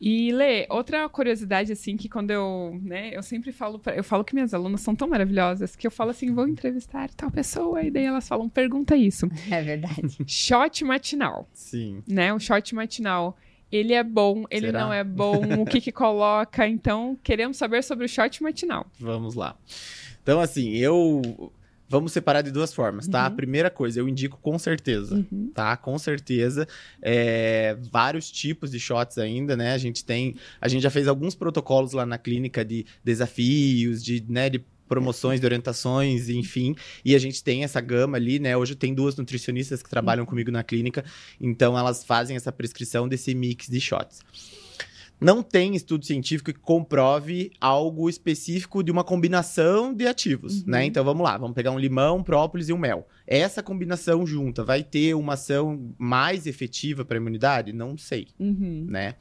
E, 0.00 0.32
Lê, 0.32 0.66
outra 0.68 1.08
curiosidade, 1.08 1.72
assim, 1.72 1.96
que 1.96 2.08
quando 2.08 2.30
eu, 2.30 2.78
né, 2.82 3.10
eu 3.14 3.22
sempre 3.22 3.52
falo, 3.52 3.78
pra, 3.78 3.94
eu 3.94 4.04
falo 4.04 4.24
que 4.24 4.34
minhas 4.34 4.52
alunas 4.52 4.80
são 4.80 4.94
tão 4.94 5.08
maravilhosas, 5.08 5.74
que 5.76 5.86
eu 5.86 5.90
falo 5.90 6.10
assim, 6.10 6.32
vou 6.32 6.46
entrevistar 6.48 7.10
tal 7.10 7.30
pessoa, 7.30 7.82
e 7.82 7.90
daí 7.90 8.04
elas 8.04 8.26
falam, 8.28 8.48
pergunta 8.48 8.96
isso. 8.96 9.28
É 9.50 9.62
verdade. 9.62 10.18
Shot 10.26 10.84
matinal, 10.84 11.48
Sim. 11.52 12.02
né? 12.08 12.32
O 12.34 12.38
shot 12.40 12.74
matinal, 12.74 13.36
ele 13.70 13.92
é 13.92 14.02
bom, 14.02 14.44
ele 14.50 14.66
Será? 14.66 14.80
não 14.80 14.92
é 14.92 15.04
bom, 15.04 15.62
o 15.62 15.64
que 15.66 15.80
que 15.80 15.92
coloca? 15.92 16.66
Então, 16.66 17.16
queremos 17.22 17.56
saber 17.56 17.82
sobre 17.84 18.04
o 18.04 18.08
shot 18.08 18.42
matinal. 18.42 18.86
Vamos 18.98 19.34
lá. 19.34 19.56
Então, 20.22 20.40
assim, 20.40 20.70
eu. 20.76 21.52
Vamos 21.94 22.10
separar 22.10 22.42
de 22.42 22.50
duas 22.50 22.74
formas, 22.74 23.06
tá? 23.06 23.24
A 23.24 23.28
Uhum. 23.30 23.36
primeira 23.36 23.70
coisa, 23.70 24.00
eu 24.00 24.08
indico 24.08 24.36
com 24.42 24.58
certeza, 24.58 25.24
tá? 25.54 25.76
Com 25.76 25.96
certeza. 25.96 26.66
É, 27.00 27.76
vários 27.92 28.32
tipos 28.32 28.72
de 28.72 28.80
shots 28.80 29.16
ainda, 29.16 29.56
né? 29.56 29.72
A 29.74 29.78
gente 29.78 30.04
tem. 30.04 30.34
A 30.60 30.66
gente 30.66 30.82
já 30.82 30.90
fez 30.90 31.06
alguns 31.06 31.36
protocolos 31.36 31.92
lá 31.92 32.04
na 32.04 32.18
clínica 32.18 32.64
de 32.64 32.84
desafios, 33.04 34.02
de, 34.02 34.24
né, 34.28 34.50
de 34.50 34.60
promoções, 34.88 35.38
de 35.38 35.46
orientações, 35.46 36.28
enfim. 36.28 36.74
E 37.04 37.14
a 37.14 37.18
gente 37.18 37.42
tem 37.44 37.62
essa 37.62 37.80
gama 37.80 38.16
ali, 38.16 38.40
né? 38.40 38.56
Hoje 38.56 38.74
tem 38.74 38.92
duas 38.92 39.14
nutricionistas 39.16 39.80
que 39.80 39.88
trabalham 39.88 40.26
comigo 40.26 40.50
na 40.50 40.64
clínica, 40.64 41.04
então 41.40 41.78
elas 41.78 42.02
fazem 42.04 42.34
essa 42.36 42.50
prescrição 42.50 43.08
desse 43.08 43.34
mix 43.36 43.68
de 43.68 43.80
shots. 43.80 44.20
Não 45.20 45.42
tem 45.42 45.74
estudo 45.74 46.04
científico 46.04 46.52
que 46.52 46.58
comprove 46.58 47.50
algo 47.60 48.10
específico 48.10 48.82
de 48.82 48.90
uma 48.90 49.04
combinação 49.04 49.94
de 49.94 50.06
ativos, 50.06 50.58
Uhum. 50.62 50.64
né? 50.66 50.84
Então 50.84 51.04
vamos 51.04 51.22
lá, 51.22 51.38
vamos 51.38 51.54
pegar 51.54 51.70
um 51.70 51.78
limão, 51.78 52.22
própolis 52.22 52.68
e 52.68 52.72
um 52.72 52.78
mel. 52.78 53.06
Essa 53.26 53.62
combinação 53.62 54.26
junta 54.26 54.64
vai 54.64 54.82
ter 54.82 55.14
uma 55.14 55.34
ação 55.34 55.94
mais 55.96 56.46
efetiva 56.46 57.04
para 57.04 57.16
a 57.16 57.20
imunidade? 57.20 57.72
Não 57.72 57.96
sei, 57.96 58.28
Uhum. 58.38 58.86
né? 58.88 59.14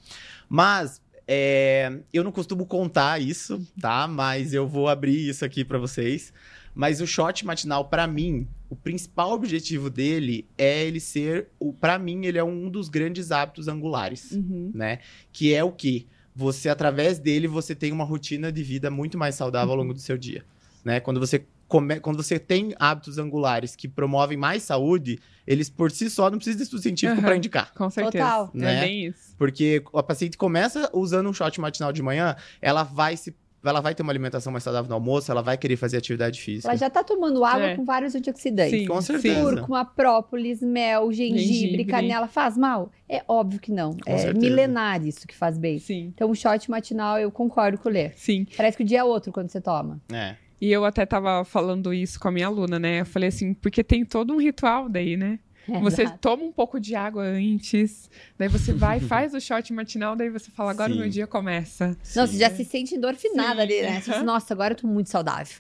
Mas 0.50 1.02
é, 1.28 2.00
eu 2.12 2.24
não 2.24 2.32
costumo 2.34 2.66
contar 2.66 3.22
isso, 3.22 3.66
tá? 3.80 4.08
Mas 4.08 4.54
eu 4.54 4.68
vou 4.68 4.90
abrir 4.90 5.30
isso 5.30 5.46
aqui 5.46 5.64
para 5.64 5.78
vocês. 5.78 6.34
Mas 6.76 7.00
o 7.02 7.08
shot 7.08 7.46
matinal, 7.46 7.86
para 7.86 8.06
mim, 8.08 8.48
o 8.74 8.76
principal 8.76 9.32
objetivo 9.34 9.88
dele 9.88 10.48
é 10.58 10.84
ele 10.84 11.00
ser, 11.00 11.50
o 11.60 11.72
para 11.72 12.00
mim, 12.00 12.26
ele 12.26 12.40
é 12.40 12.44
um 12.44 12.68
dos 12.70 12.90
grandes 12.90 13.32
hábitos 13.32 13.68
angulares 13.68 14.32
Uhum. 14.32 14.72
né? 14.74 14.98
Que 15.32 15.54
é 15.54 15.64
o 15.64 15.72
que 15.72 16.08
você 16.36 16.70
através 16.70 17.20
dele 17.20 17.48
você 17.48 17.76
tem 17.76 17.92
uma 17.92 18.04
rotina 18.04 18.52
de 18.52 18.64
vida 18.64 18.90
muito 18.90 19.16
mais 19.18 19.36
saudável 19.36 19.70
ao 19.72 19.78
longo 19.78 19.94
do 19.94 20.00
seu 20.00 20.18
dia, 20.18 20.44
né? 20.84 21.00
Quando 21.00 21.20
você 21.20 21.46
come... 21.68 22.00
quando 22.00 22.18
você 22.18 22.40
tem 22.40 22.74
hábitos 22.80 23.20
angulares 23.20 23.76
que 23.76 23.88
promovem 23.88 24.38
mais 24.38 24.64
saúde, 24.64 25.20
eles 25.46 25.70
por 25.70 25.92
si 25.92 26.10
só 26.10 26.32
não 26.32 26.38
precisam 26.40 26.58
de 26.58 26.64
estudo 26.64 26.82
científico 26.82 27.20
Aham. 27.20 27.28
para 27.28 27.38
indicar. 27.38 27.72
Com 27.76 27.90
certeza. 27.92 28.24
Total. 28.26 28.52
É 28.56 28.58
Né? 28.58 28.82
bem 28.82 29.06
isso. 29.06 29.36
Porque 29.38 29.84
a 29.94 30.02
paciente 30.02 30.36
começa 30.36 30.90
usando 30.94 31.30
um 31.30 31.34
shot 31.34 31.62
matinal 31.62 31.94
de 31.94 32.02
manhã, 32.02 32.36
ela 32.60 32.82
vai 32.84 33.16
se 33.16 33.36
ela 33.64 33.80
vai 33.82 33.96
ter 33.96 34.04
uma 34.04 34.12
alimentação 34.12 34.52
mais 34.52 34.64
saudável 34.64 34.90
no 34.90 34.96
almoço, 34.96 35.32
ela 35.32 35.42
vai 35.42 35.58
querer 35.58 35.76
fazer 35.78 35.98
atividade 35.98 36.42
física. 36.42 36.68
Ela 36.70 36.78
já 36.78 36.90
tá 36.90 37.04
tomando 37.04 37.44
água 37.46 37.68
É. 37.68 37.76
com 37.76 37.86
vários 37.86 38.14
antioxidantes. 38.16 38.80
Sim, 38.82 38.86
Com 38.88 39.02
certeza. 39.02 39.42
Cúrcuma, 39.42 39.86
própolis, 39.86 40.62
mel, 40.62 41.12
gengibre, 41.12 41.44
Gengibre. 41.44 41.86
canela 41.86 42.28
faz 42.28 42.58
mal? 42.58 42.92
É 43.08 43.24
óbvio 43.28 43.60
que 43.60 43.72
não. 43.72 43.96
é 44.06 44.18
certeza. 44.18 44.40
milenar 44.40 45.06
isso 45.06 45.28
que 45.28 45.36
faz 45.36 45.58
bem. 45.58 45.80
Sim, 45.80 46.12
Então, 46.14 46.30
o 46.30 46.36
shot 46.36 46.70
matinal, 46.70 47.20
eu 47.20 47.32
concordo 47.32 47.78
com 47.78 47.90
o 47.90 47.92
Lê. 47.92 48.10
sim. 48.16 48.46
Parece 48.58 48.76
que 48.78 48.84
o 48.84 48.86
dia 48.86 49.00
é 49.00 49.04
outro 49.04 49.32
quando 49.32 49.50
você 49.50 49.62
toma. 49.62 50.02
É. 50.12 50.36
E 50.62 50.72
eu 50.72 50.86
até 50.86 51.06
tava 51.06 51.44
falando 51.44 51.94
isso 51.94 52.20
com 52.20 52.28
a 52.30 52.32
minha 52.32 52.48
aluna, 52.48 52.80
né? 52.80 53.02
Eu 53.02 53.06
falei 53.06 53.28
assim, 53.30 53.54
porque 53.54 53.84
tem 53.84 54.06
todo 54.06 54.34
um 54.34 54.38
ritual 54.38 54.88
daí, 54.88 55.18
né? 55.18 55.40
Você 55.82 56.04
Exato. 56.04 56.18
toma 56.20 56.44
um 56.44 56.52
pouco 56.52 56.80
de 56.80 56.96
água 56.96 57.24
antes, 57.24 58.10
daí 58.38 58.48
você 58.50 58.74
vai, 58.74 59.00
faz 59.02 59.34
o 59.34 59.40
shot 59.40 59.72
matinal, 59.72 60.16
daí 60.16 60.30
você 60.30 60.52
fala, 60.52 60.72
agora 60.72 60.92
o 60.92 60.96
Sim. 60.96 61.02
meu 61.02 61.10
dia 61.10 61.26
começa. 61.26 61.98
Não, 62.16 62.28
Sim. 62.28 62.34
você 62.34 62.38
já 62.40 62.50
se 62.50 62.66
sente 62.66 62.96
endorfinada 62.96 63.56
Sim, 63.56 63.62
ali, 63.62 63.82
né? 63.82 64.02
Você 64.02 64.12
diz. 64.12 64.24
Nossa, 64.24 64.54
agora 64.54 64.74
eu 64.74 64.78
tô 64.78 64.88
muito 64.88 65.10
saudável. 65.10 65.56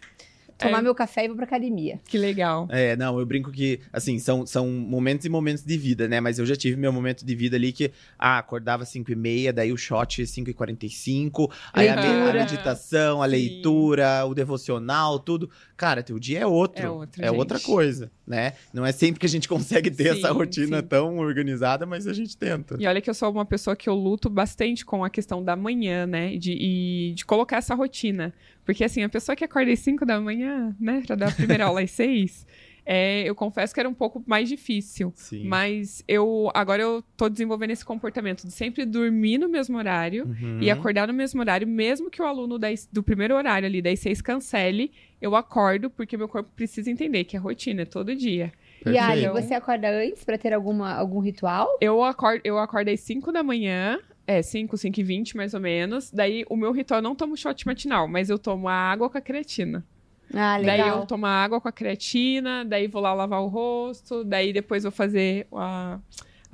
Tomar 0.58 0.80
É. 0.80 0.82
meu 0.82 0.94
café 0.96 1.26
e 1.26 1.28
vou 1.28 1.36
pra 1.36 1.46
academia. 1.46 2.00
Que 2.08 2.18
legal. 2.18 2.68
É, 2.72 2.96
não, 2.96 3.20
eu 3.20 3.26
brinco 3.26 3.52
que, 3.52 3.80
assim, 3.92 4.20
são, 4.20 4.46
são 4.46 4.68
momentos 4.70 5.26
e 5.26 5.30
momentos 5.30 5.64
de 5.64 5.78
vida, 5.78 6.08
né? 6.08 6.20
Mas 6.22 6.40
eu 6.40 6.46
já 6.46 6.56
tive 6.56 6.76
meu 6.78 6.92
momento 6.94 7.26
de 7.26 7.36
vida 7.36 7.56
ali 7.56 7.72
que, 7.72 7.92
ah, 8.18 8.38
acordava 8.38 8.84
às 8.84 8.90
5 8.90 9.12
e 9.12 9.16
meia, 9.16 9.52
daí 9.52 9.72
o 9.74 9.78
shot 9.78 10.26
5 10.26 10.50
e 10.50 10.54
45, 10.54 11.52
aí 11.74 11.90
a, 11.90 11.96
me- 11.96 12.30
a 12.30 12.34
meditação, 12.34 13.22
a 13.22 13.26
Sim. 13.26 13.32
leitura, 13.32 14.26
o 14.26 14.34
devocional, 14.34 15.20
tudo. 15.20 15.50
Cara, 15.76 16.02
teu 16.04 16.20
dia 16.20 16.40
é 16.40 16.46
outro. 16.46 16.84
É 16.86 16.90
outro, 16.90 17.26
É 17.26 17.32
outra 17.32 17.60
coisa, 17.60 18.12
né? 18.26 18.54
Não 18.74 18.86
é 18.86 18.92
sempre 18.92 19.20
que 19.20 19.26
a 19.26 19.30
gente 19.30 19.48
consegue 19.50 19.90
ter 19.92 20.14
Sim, 20.14 20.20
essa 20.20 20.32
rotina 20.32 20.80
sim. 20.82 20.88
tão 20.88 21.18
organizada, 21.18 21.86
mas 21.86 22.08
a 22.08 22.14
gente 22.14 22.38
tenta. 22.38 22.78
E 22.80 22.88
olha 22.88 23.02
que 23.02 23.10
eu 23.10 23.14
sou 23.14 23.32
uma 23.32 23.46
pessoa 23.46 23.76
que 23.76 23.90
eu 23.90 23.96
luto 23.96 24.30
bastante 24.30 24.86
com 24.86 25.04
a 25.04 25.10
questão 25.10 25.44
da 25.44 25.56
manhã, 25.56 26.06
né? 26.06 26.38
De, 26.38 26.52
e 26.54 27.14
de 27.16 27.26
colocar 27.26 27.58
essa 27.58 27.76
rotina. 27.76 28.34
Porque, 28.66 28.84
assim, 28.84 29.04
a 29.04 29.10
pessoa 29.10 29.36
que 29.36 29.44
acorda 29.44 29.72
às 29.72 29.80
5 29.80 30.06
da 30.06 30.20
manhã, 30.22 30.76
né? 30.80 31.02
Pra 31.06 31.16
dar 31.16 31.30
a 31.30 31.32
primeira 31.32 31.66
aula 31.66 31.82
às 31.82 31.92
6, 31.92 32.46
é, 32.86 33.24
eu 33.28 33.34
confesso 33.36 33.74
que 33.74 33.80
era 33.80 33.88
um 33.90 33.94
pouco 33.94 34.24
mais 34.26 34.48
difícil. 34.50 35.12
Sim. 35.16 35.46
Mas 35.48 36.04
eu 36.08 36.50
agora 36.54 36.82
eu 36.82 37.02
tô 37.16 37.30
desenvolvendo 37.30 37.72
esse 37.72 37.84
comportamento 37.86 38.46
de 38.46 38.52
sempre 38.52 38.86
dormir 38.86 39.38
no 39.38 39.48
mesmo 39.50 39.78
horário 39.78 40.26
Uhum. 40.26 40.60
e 40.62 40.70
acordar 40.70 41.08
no 41.08 41.14
mesmo 41.14 41.40
horário, 41.42 41.68
mesmo 41.68 42.10
que 42.10 42.22
o 42.22 42.26
aluno 42.26 42.58
das- 42.60 42.88
do 42.92 43.02
primeiro 43.04 43.36
horário 43.36 43.66
ali, 43.68 43.82
das 43.82 44.00
seis, 44.00 44.22
cancele, 44.22 44.92
eu 45.22 45.36
acordo, 45.36 45.90
porque 45.90 46.18
meu 46.18 46.28
corpo 46.28 46.50
precisa 46.56 46.90
entender 46.92 47.24
que 47.24 47.36
é 47.38 47.40
rotina, 47.40 47.84
é 47.84 47.86
todo 47.86 48.14
dia. 48.16 48.52
E 48.86 48.98
aí, 48.98 49.22
Perfeito. 49.22 49.32
você 49.48 49.54
acorda 49.54 49.90
antes 49.90 50.26
pra 50.26 50.38
ter 50.38 50.52
alguma, 50.54 50.92
algum 50.94 51.20
ritual? 51.20 51.70
Eu 51.80 52.04
acordo, 52.04 52.42
eu 52.44 52.58
acordo 52.60 52.90
às 52.90 53.00
5 53.00 53.32
da 53.32 53.42
manhã, 53.42 53.98
é, 54.26 54.42
5, 54.42 54.78
5 54.78 55.00
e 55.00 55.04
20 55.04 55.38
mais 55.38 55.54
ou 55.54 55.60
menos. 55.60 56.12
Daí, 56.12 56.46
o 56.50 56.56
meu 56.56 56.72
ritual 56.72 57.00
eu 57.00 57.04
não 57.04 57.16
tomo 57.16 57.36
shot 57.38 57.66
matinal, 57.66 58.08
mas 58.08 58.30
eu 58.30 58.40
tomo 58.40 58.68
a 58.68 58.74
água 58.74 59.10
com 59.10 59.18
a 59.18 59.22
creatina. 59.22 59.86
Ah, 60.34 60.58
Daí 60.58 60.66
legal. 60.66 61.00
eu 61.02 61.06
tomo 61.06 61.26
a 61.26 61.30
água 61.30 61.62
com 61.62 61.68
a 61.68 61.72
creatina, 61.72 62.66
daí 62.66 62.88
vou 62.88 63.02
lá 63.02 63.14
lavar 63.14 63.42
o 63.42 63.48
rosto, 63.48 64.24
daí 64.24 64.52
depois 64.52 64.82
vou 64.84 64.92
fazer 64.92 65.46
a, 65.52 66.00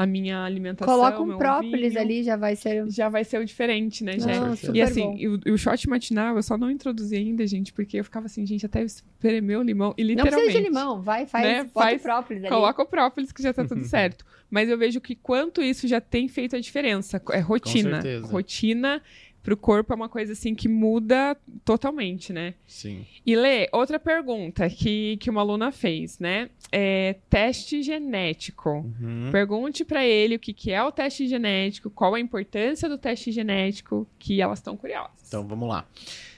a 0.01 0.05
minha 0.05 0.43
alimentação. 0.45 0.93
Coloca 0.93 1.21
um 1.21 1.25
meu 1.25 1.37
própolis 1.37 1.89
vinho. 1.93 1.99
ali, 2.01 2.23
já 2.23 2.37
vai 2.37 2.55
ser... 2.55 2.89
Já 2.89 3.09
vai 3.09 3.25
ser 3.25 3.37
o 3.39 3.45
diferente, 3.45 4.01
né, 4.03 4.13
Não, 4.17 4.55
gente? 4.55 4.71
E 4.73 4.81
assim, 4.81 5.01
bom. 5.01 5.15
e 5.17 5.27
o, 5.27 5.39
e 5.47 5.51
o 5.51 5.57
shot 5.57 5.89
matinal 5.89 6.37
eu 6.37 6.41
só 6.41 6.57
não 6.57 6.71
introduzi 6.71 7.17
ainda, 7.17 7.45
gente, 7.45 7.73
porque 7.73 7.99
eu 7.99 8.03
ficava 8.05 8.25
assim, 8.27 8.45
gente, 8.45 8.65
até 8.65 8.81
espremer 8.81 9.59
o 9.59 9.61
limão. 9.61 9.93
E 9.97 10.01
Não 10.03 10.07
literalmente. 10.09 10.43
precisa 10.45 10.57
de 10.63 10.67
limão, 10.69 11.01
vai, 11.01 11.25
faz, 11.25 11.45
né, 11.45 11.69
faz- 11.73 11.99
o 11.99 12.03
própolis 12.03 12.43
ali. 12.43 12.49
Coloca 12.49 12.81
o 12.81 12.85
própolis 12.85 13.31
que 13.33 13.43
já 13.43 13.51
tá 13.53 13.65
tudo 13.65 13.83
certo. 13.85 14.25
Mas 14.49 14.67
eu 14.69 14.77
vejo 14.77 14.99
que 15.01 15.15
quanto 15.15 15.61
isso 15.61 15.87
já 15.87 15.99
tem 16.01 16.27
feito 16.27 16.55
a 16.55 16.59
diferença. 16.59 17.21
É 17.31 17.39
rotina. 17.39 18.01
certeza. 18.01 18.25
Rotina 18.27 19.01
pro 19.41 19.57
corpo 19.57 19.93
é 19.93 19.95
uma 19.95 20.09
coisa 20.09 20.33
assim 20.33 20.53
que 20.53 20.67
muda 20.67 21.35
totalmente, 21.63 22.31
né? 22.33 22.53
Sim. 22.67 23.05
E 23.25 23.35
Lê, 23.35 23.67
outra 23.71 23.99
pergunta 23.99 24.69
que, 24.69 25.17
que 25.17 25.29
uma 25.29 25.41
aluna 25.41 25.71
fez, 25.71 26.19
né? 26.19 26.49
É 26.71 27.15
teste 27.29 27.81
genético. 27.81 28.69
Uhum. 28.69 29.29
Pergunte 29.31 29.83
pra 29.83 30.05
ele 30.05 30.35
o 30.35 30.39
que, 30.39 30.53
que 30.53 30.71
é 30.71 30.83
o 30.83 30.91
teste 30.91 31.27
genético, 31.27 31.89
qual 31.89 32.15
a 32.15 32.19
importância 32.19 32.87
do 32.87 32.97
teste 32.97 33.31
genético, 33.31 34.07
que 34.17 34.41
elas 34.41 34.59
estão 34.59 34.75
curiosas. 34.75 35.11
Então, 35.27 35.47
vamos 35.47 35.67
lá. 35.67 35.87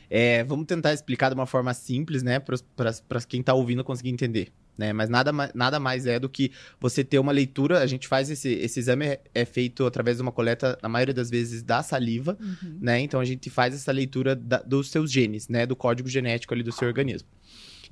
É, 0.10 0.44
vamos 0.44 0.66
tentar 0.66 0.94
explicar 0.94 1.30
de 1.30 1.36
uma 1.36 1.46
forma 1.46 1.74
simples, 1.74 2.22
né? 2.22 2.40
Para 2.40 3.22
quem 3.28 3.42
tá 3.42 3.54
ouvindo 3.54 3.84
conseguir 3.84 4.10
entender. 4.10 4.52
Né? 4.78 4.94
Mas 4.94 5.10
nada, 5.10 5.32
nada 5.54 5.80
mais 5.80 6.06
é 6.08 6.20
do 6.20 6.28
que 6.30 6.52
você 6.80 7.04
ter 7.04 7.20
uma 7.20 7.32
leitura. 7.32 7.80
A 7.80 7.86
gente 7.86 8.08
faz 8.08 8.30
esse, 8.30 8.50
esse 8.54 8.80
exame, 8.80 9.06
é, 9.06 9.22
é 9.36 9.46
feito 9.46 9.86
através 9.86 10.18
de 10.18 10.24
uma 10.24 10.32
coleta, 10.32 10.78
na 10.82 10.90
maioria 10.90 11.14
das 11.14 11.30
vezes, 11.30 11.62
da 11.62 11.84
saliva, 11.84 12.38
Uhum. 12.40 12.78
né? 12.82 13.00
Então 13.00 13.20
a 13.20 13.26
gente 13.26 13.50
faz 13.50 13.76
essa 13.76 13.92
leitura 13.92 14.36
da- 14.36 14.62
dos 14.64 14.90
seus 14.90 15.12
genes, 15.12 15.48
né? 15.48 15.66
Do 15.66 15.76
código 15.76 16.10
genético 16.10 16.54
ali 16.54 16.64
do 16.64 16.72
seu 16.72 16.88
organismo. 16.88 17.28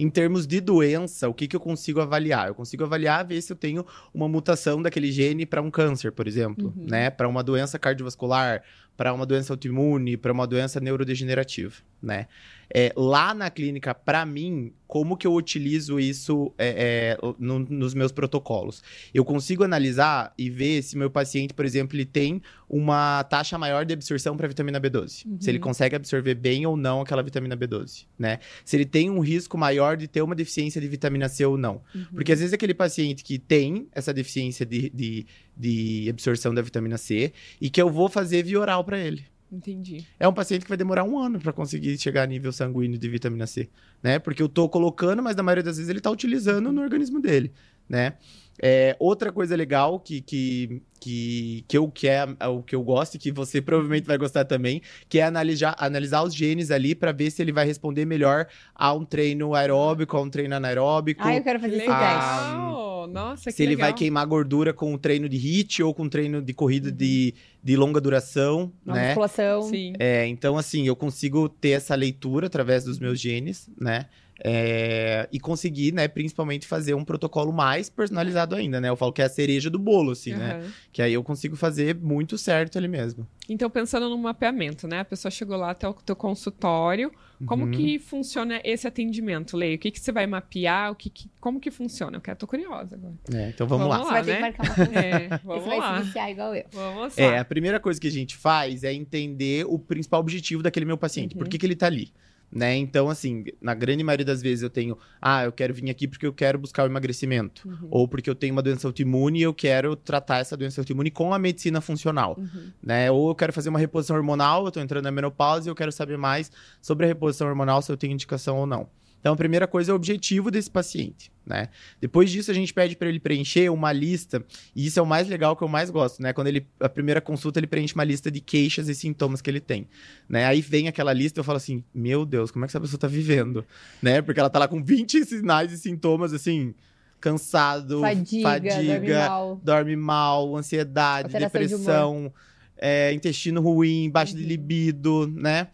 Em 0.02 0.10
termos 0.10 0.48
de 0.48 0.62
doença, 0.62 1.28
o 1.28 1.34
que, 1.34 1.46
que 1.46 1.56
eu 1.56 1.60
consigo 1.60 2.00
avaliar? 2.00 2.48
Eu 2.48 2.56
consigo 2.56 2.86
avaliar, 2.86 3.26
ver 3.28 3.42
se 3.42 3.52
eu 3.52 3.58
tenho 3.58 3.86
uma 4.14 4.30
mutação 4.30 4.82
daquele 4.82 5.12
gene 5.12 5.46
para 5.46 5.62
um 5.62 5.70
câncer, 5.70 6.14
por 6.14 6.26
exemplo, 6.26 6.74
Uhum. 6.76 6.86
né? 6.88 7.10
Para 7.10 7.28
uma 7.28 7.44
doença 7.44 7.78
cardiovascular, 7.78 8.64
para 9.00 9.14
uma 9.14 9.26
doença 9.26 9.54
autoimune, 9.54 10.18
para 10.18 10.34
uma 10.34 10.46
doença 10.46 10.78
neurodegenerativa, 10.82 11.74
né? 12.02 12.28
É, 12.72 12.92
lá 12.98 13.34
na 13.34 13.50
clínica, 13.50 13.96
para 13.96 14.26
mim, 14.26 14.74
como 14.86 15.16
que 15.16 15.26
eu 15.26 15.34
utilizo 15.34 16.00
isso 16.00 16.54
é, 16.58 17.18
é, 17.18 17.18
no- 17.40 17.60
nos 17.60 17.94
meus 17.94 18.12
protocolos? 18.12 18.84
Eu 19.14 19.24
consigo 19.24 19.64
analisar 19.64 20.34
e 20.38 20.50
ver 20.50 20.84
se 20.84 20.98
meu 20.98 21.10
paciente, 21.10 21.54
por 21.54 21.66
exemplo, 21.66 21.96
ele 21.96 22.06
tem 22.06 22.42
uma 22.70 23.24
taxa 23.24 23.58
maior 23.58 23.86
de 23.86 23.94
absorção 23.94 24.38
para 24.38 24.48
vitamina 24.50 24.80
B12. 24.80 25.26
Uhum. 25.26 25.38
Se 25.42 25.50
ele 25.50 25.60
consegue 25.60 25.96
absorver 25.96 26.36
bem 26.36 26.66
ou 26.66 26.76
não 26.78 27.02
aquela 27.02 27.24
vitamina 27.24 27.58
B12, 27.58 28.06
né? 28.20 28.40
Se 28.66 28.76
ele 28.76 28.86
tem 28.86 29.10
um 29.10 29.20
risco 29.20 29.58
maior 29.58 29.96
de 29.98 30.08
ter 30.08 30.22
uma 30.22 30.36
deficiência 30.36 30.80
de 30.80 30.88
vitamina 30.88 31.28
C 31.30 31.46
ou 31.46 31.58
não. 31.58 31.82
Uhum. 31.96 32.06
Porque 32.14 32.34
às 32.34 32.40
vezes 32.40 32.54
aquele 32.54 32.74
paciente 32.74 33.24
que 33.24 33.40
tem 33.40 33.88
essa 33.94 34.14
deficiência 34.14 34.66
de, 34.66 34.92
de, 34.92 35.26
de 35.60 36.08
absorção 36.10 36.54
da 36.54 36.62
vitamina 36.62 36.98
C 36.98 37.34
e 37.60 37.70
que 37.70 37.82
eu 37.82 37.90
vou 37.90 38.08
fazer 38.08 38.44
via 38.44 38.60
oral 38.60 38.84
para 38.84 38.98
ele. 38.98 39.26
Entendi. 39.52 40.06
É 40.20 40.28
um 40.28 40.34
paciente 40.34 40.62
que 40.62 40.70
vai 40.70 40.78
demorar 40.78 41.04
um 41.04 41.20
ano 41.20 41.40
para 41.40 41.52
conseguir 41.52 41.98
chegar 41.98 42.24
a 42.24 42.28
nível 42.28 42.52
sanguíneo 42.52 43.00
de 43.00 43.10
vitamina 43.10 43.48
C, 43.48 43.68
né? 44.02 44.20
Porque 44.20 44.42
eu 44.42 44.48
tô 44.48 44.70
colocando, 44.70 45.24
mas 45.24 45.36
na 45.36 45.44
maioria 45.44 45.64
das 45.64 45.78
vezes 45.78 45.90
ele 45.90 46.00
tá 46.00 46.12
utilizando 46.12 46.72
no 46.72 46.82
organismo 46.82 47.20
dele, 47.20 47.52
né? 47.88 48.14
É, 48.62 48.96
outra 49.00 49.32
coisa 49.32 49.56
legal 49.56 50.00
que, 50.00 50.22
que, 50.22 50.82
que, 51.00 51.66
que, 51.68 51.78
eu, 51.78 51.90
que 51.90 52.08
é 52.08 52.26
o 52.48 52.62
que 52.62 52.76
eu 52.76 52.84
gosto 52.84 53.16
e 53.16 53.18
que 53.18 53.32
você 53.32 53.62
provavelmente 53.62 54.06
vai 54.06 54.18
gostar 54.18 54.46
também, 54.46 54.82
que 55.08 55.20
é 55.20 55.24
analisar, 55.24 55.76
analisar 55.80 56.24
os 56.24 56.36
genes 56.36 56.72
ali 56.72 56.94
para 56.94 57.12
ver 57.12 57.32
se 57.32 57.42
ele 57.42 57.52
vai 57.52 57.66
responder 57.66 58.06
melhor 58.06 58.48
a 58.76 58.94
um 58.94 59.06
treino 59.06 59.56
aeróbico, 59.56 60.18
a 60.18 60.22
um 60.22 60.30
treino 60.30 60.56
anaeróbico. 60.56 61.22
Ah, 61.24 61.36
eu 61.36 61.44
quero 61.44 61.60
fazer 61.60 61.78
esse 61.78 61.86
teste. 61.86 62.00
Legal! 62.00 62.90
Nossa, 63.08 63.46
que 63.46 63.52
se 63.52 63.64
ele 63.64 63.76
vai 63.76 63.94
queimar 63.94 64.26
gordura 64.28 64.74
com 64.74 64.94
o 64.94 64.98
treino 64.98 65.28
de 65.28 65.38
HIIT 65.38 65.82
ou 65.82 65.94
com 65.94 66.04
o 66.04 66.10
treino 66.10 66.42
de 66.42 66.54
corrida 66.54 66.92
de, 66.92 67.34
de 67.64 67.76
longa 67.76 68.00
duração, 68.00 68.72
Uma 68.86 68.96
né? 68.96 69.06
musculação. 69.08 69.62
Sim. 69.64 69.94
É, 69.98 70.28
então, 70.28 70.58
assim, 70.58 70.86
eu 70.86 70.96
consigo 70.96 71.50
ter 71.50 71.72
essa 71.72 71.96
leitura 71.96 72.48
através 72.48 72.84
dos 72.84 73.00
meus 73.00 73.20
genes, 73.20 73.70
né? 73.80 74.06
É, 74.44 75.28
e 75.32 75.40
conseguir, 75.40 75.94
né, 75.94 76.08
principalmente 76.08 76.66
fazer 76.68 76.94
um 76.94 77.04
protocolo 77.04 77.52
mais 77.52 77.90
personalizado 77.90 78.56
ainda, 78.56 78.80
né? 78.80 78.90
Eu 78.90 78.96
falo 78.96 79.12
que 79.12 79.22
é 79.22 79.26
a 79.26 79.30
cereja 79.30 79.70
do 79.70 79.78
bolo, 79.80 80.12
assim, 80.12 80.34
né? 80.34 80.54
Aham. 80.62 80.72
Que 80.92 81.02
aí 81.02 81.14
eu 81.14 81.24
consigo 81.24 81.56
fazer 81.56 81.96
muito 81.96 82.38
certo 82.38 82.78
ali 82.78 82.88
mesmo. 82.88 83.28
Então, 83.50 83.70
pensando 83.70 84.10
no 84.10 84.18
mapeamento, 84.18 84.88
né? 84.88 85.00
A 85.00 85.06
pessoa 85.06 85.32
chegou 85.32 85.58
lá 85.58 85.72
até 85.72 85.88
o 85.88 85.94
teu 85.94 86.16
consultório. 86.16 87.12
Como 87.46 87.64
Uhum. 87.66 87.72
que 87.72 88.00
funciona 88.00 88.60
esse 88.66 88.86
atendimento, 88.86 89.56
Leio? 89.56 89.78
O 89.78 89.80
que, 89.80 89.92
que 89.92 90.00
você 90.00 90.12
vai 90.12 90.28
mapear? 90.28 90.92
O 90.92 90.96
que, 90.96 91.10
que- 91.10 91.30
como 91.40 91.58
que 91.58 91.72
funciona? 91.72 92.18
Eu 92.18 92.22
quero, 92.22 92.38
tô 92.38 92.46
curiosa 92.46 92.96
agora. 92.98 93.14
É, 93.34 93.50
então 93.50 93.66
vamos, 93.66 93.88
Vamos 93.88 94.08
lá. 94.10 94.22
Você 94.24 94.24
vai 94.24 94.24
ter 94.24 94.42
né? 94.42 94.52
que 94.52 94.58
marcar 94.58 94.76
uma. 94.76 95.00
É, 95.00 95.38
vamos 95.46 95.66
vai 95.66 95.78
lá. 95.80 95.96
se 95.98 96.02
iniciar 96.04 96.32
igual 96.32 96.54
eu. 96.54 96.66
Vamos 96.72 97.16
lá. 97.16 97.24
É, 97.24 97.40
a 97.40 97.46
primeira 97.46 97.80
coisa 97.80 98.00
que 98.00 98.08
a 98.08 98.12
gente 98.12 98.36
faz 98.36 98.84
é 98.84 98.94
entender 98.94 99.66
o 99.68 99.80
principal 99.80 100.20
objetivo 100.20 100.62
daquele 100.62 100.86
meu 100.86 100.98
paciente. 100.98 101.34
Por 101.34 101.44
Uhum. 101.44 101.50
que, 101.50 101.58
que 101.58 101.66
ele 101.66 101.78
tá 101.78 101.86
ali? 101.86 102.12
Né? 102.52 102.76
Então, 102.78 103.10
assim, 103.10 103.46
na 103.62 103.76
grande 103.76 104.04
maioria 104.04 104.26
das 104.26 104.42
vezes 104.42 104.64
eu 104.64 104.70
tenho, 104.70 104.98
ah, 105.22 105.44
eu 105.44 105.52
quero 105.52 105.74
vir 105.74 105.90
aqui 105.90 106.08
porque 106.08 106.26
eu 106.26 106.34
quero 106.34 106.58
buscar 106.58 106.84
o 106.84 106.88
emagrecimento. 106.88 107.68
Uhum. 107.68 107.88
Ou 107.92 108.08
porque 108.08 108.30
eu 108.30 108.36
tenho 108.36 108.54
uma 108.54 108.62
doença 108.62 108.88
autoimune 108.88 109.40
e 109.40 109.44
eu 109.44 109.54
quero 109.54 109.96
tratar 109.96 110.40
essa 110.40 110.58
doença 110.58 110.82
autoimune 110.82 111.12
com 111.12 111.34
a 111.34 111.38
medicina 111.38 111.80
funcional. 111.80 112.36
Uhum. 112.40 112.72
né? 112.82 113.12
Ou 113.12 113.30
eu 113.30 113.36
quero 113.36 113.54
fazer 113.54 113.70
uma 113.70 113.80
reposição 113.80 114.16
hormonal, 114.16 114.66
eu 114.66 114.72
tô 114.72 114.80
entrando 114.80 115.04
na 115.04 115.12
menopausa 115.12 115.68
e 115.68 115.72
eu 115.72 115.76
quero 115.76 115.92
saber 115.92 116.18
mais 116.18 116.52
sobre 116.82 117.06
a 117.06 117.08
reposição 117.08 117.48
hormonal, 117.48 117.82
se 117.82 117.92
eu 117.92 117.98
tenho 117.98 118.14
indicação 118.14 118.58
ou 118.58 118.66
não. 118.66 118.88
Então, 119.20 119.34
a 119.34 119.36
primeira 119.36 119.68
coisa 119.68 119.92
é 119.92 119.94
o 119.94 119.96
objetivo 119.96 120.50
desse 120.50 120.70
paciente, 120.72 121.30
né? 121.46 121.68
Depois 122.00 122.32
disso, 122.32 122.50
a 122.52 122.54
gente 122.54 122.74
pede 122.74 122.96
para 122.96 123.10
ele 123.10 123.20
preencher 123.20 123.70
uma 123.70 123.92
lista, 123.92 124.44
e 124.76 124.86
isso 124.86 124.98
é 124.98 125.02
o 125.02 125.06
mais 125.06 125.28
legal 125.28 125.56
que 125.58 125.64
eu 125.64 125.68
mais 125.68 125.90
gosto, 125.90 126.22
né? 126.22 126.32
Quando 126.32 126.48
ele, 126.48 126.66
a 126.80 126.88
primeira 126.88 127.20
consulta, 127.20 127.60
ele 127.60 127.68
preenche 127.68 127.94
uma 127.94 128.04
lista 128.06 128.32
de 128.32 128.40
queixas 128.40 128.88
e 128.88 128.96
sintomas 128.96 129.42
que 129.42 129.50
ele 129.50 129.60
tem, 129.60 129.88
né? 130.28 130.46
Aí 130.46 130.62
vem 130.62 130.88
aquela 130.88 131.12
lista 131.12 131.38
e 131.38 131.42
eu 131.42 131.44
falo 131.44 131.58
assim, 131.58 131.84
meu 131.94 132.26
Deus, 132.26 132.50
como 132.50 132.64
é 132.64 132.68
que 132.68 132.72
essa 132.72 132.80
pessoa 132.80 133.00
tá 133.00 133.08
vivendo, 133.08 133.66
né? 134.02 134.22
Porque 134.22 134.40
ela 134.40 134.50
tá 134.50 134.58
lá 134.60 134.68
com 134.68 134.82
20 134.82 135.26
sinais 135.26 135.72
e 135.74 135.78
sintomas, 135.78 136.32
assim, 136.32 136.74
cansado, 137.20 138.00
Fadiga, 138.42 138.76
dorme 138.82 139.14
mal. 139.14 139.62
dorme 139.62 139.96
mal, 139.96 140.56
ansiedade, 140.56 141.26
Alteração 141.26 141.62
de 141.62 141.68
depressão, 141.68 142.34
é, 142.78 143.12
intestino 143.14 143.60
ruim, 143.62 144.10
baixa 144.10 144.34
de 144.34 144.42
Uhum. 144.44 144.48
libido, 144.48 145.28
né? 145.28 145.68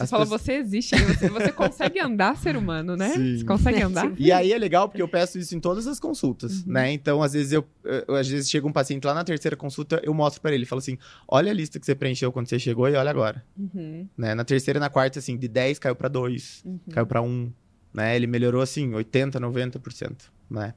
Você 0.00 0.04
As 0.04 0.10
fala, 0.10 0.22
pessoas- 0.24 0.40
você 0.42 0.52
existe, 0.54 0.96
você, 0.96 1.28
você 1.28 1.52
consegue 1.52 2.00
andar, 2.00 2.36
ser 2.36 2.56
humano, 2.56 2.96
né? 2.96 3.10
Sim. 3.10 3.38
Você 3.38 3.44
consegue 3.44 3.82
andar? 3.82 4.10
E 4.18 4.32
aí 4.32 4.52
é 4.52 4.56
legal 4.58 4.88
porque 4.88 5.02
eu 5.02 5.08
peço 5.08 5.38
isso 5.38 5.54
em 5.54 5.60
todas 5.60 5.86
as 5.86 6.00
consultas, 6.00 6.64
Uhum. 6.64 6.72
né? 6.72 6.90
Então, 6.92 7.22
às 7.22 7.34
vezes 7.34 7.52
eu, 7.52 7.64
eu- 7.84 8.14
às 8.16 8.26
vezes 8.26 8.48
chega 8.50 8.66
um 8.66 8.72
paciente 8.72 9.04
lá 9.04 9.12
na 9.12 9.22
terceira 9.24 9.56
consulta, 9.56 10.00
eu 10.02 10.14
mostro 10.14 10.40
pra 10.40 10.52
ele, 10.54 10.64
falo 10.64 10.78
assim: 10.78 10.96
"Olha 11.28 11.50
a 11.50 11.54
lista 11.54 11.78
que 11.78 11.84
você 11.84 11.94
preencheu 11.94 12.32
quando 12.32 12.48
você 12.48 12.58
chegou 12.58 12.88
e 12.88 12.94
olha 12.94 13.10
agora", 13.10 13.44
Uhum, 13.58 14.08
né? 14.16 14.34
Na 14.34 14.44
terceira 14.44 14.78
e 14.78 14.80
na 14.80 14.88
quarta 14.88 15.18
assim, 15.18 15.36
de 15.36 15.46
10 15.48 15.78
caiu 15.78 15.94
pra 15.94 16.08
2, 16.08 16.62
uhum. 16.64 16.78
caiu 16.90 17.06
pra 17.06 17.20
1, 17.20 17.52
né? 17.92 18.16
Ele 18.16 18.26
melhorou 18.26 18.62
assim 18.62 18.94
80, 18.94 19.38
90%, 19.38 20.30
né? 20.48 20.72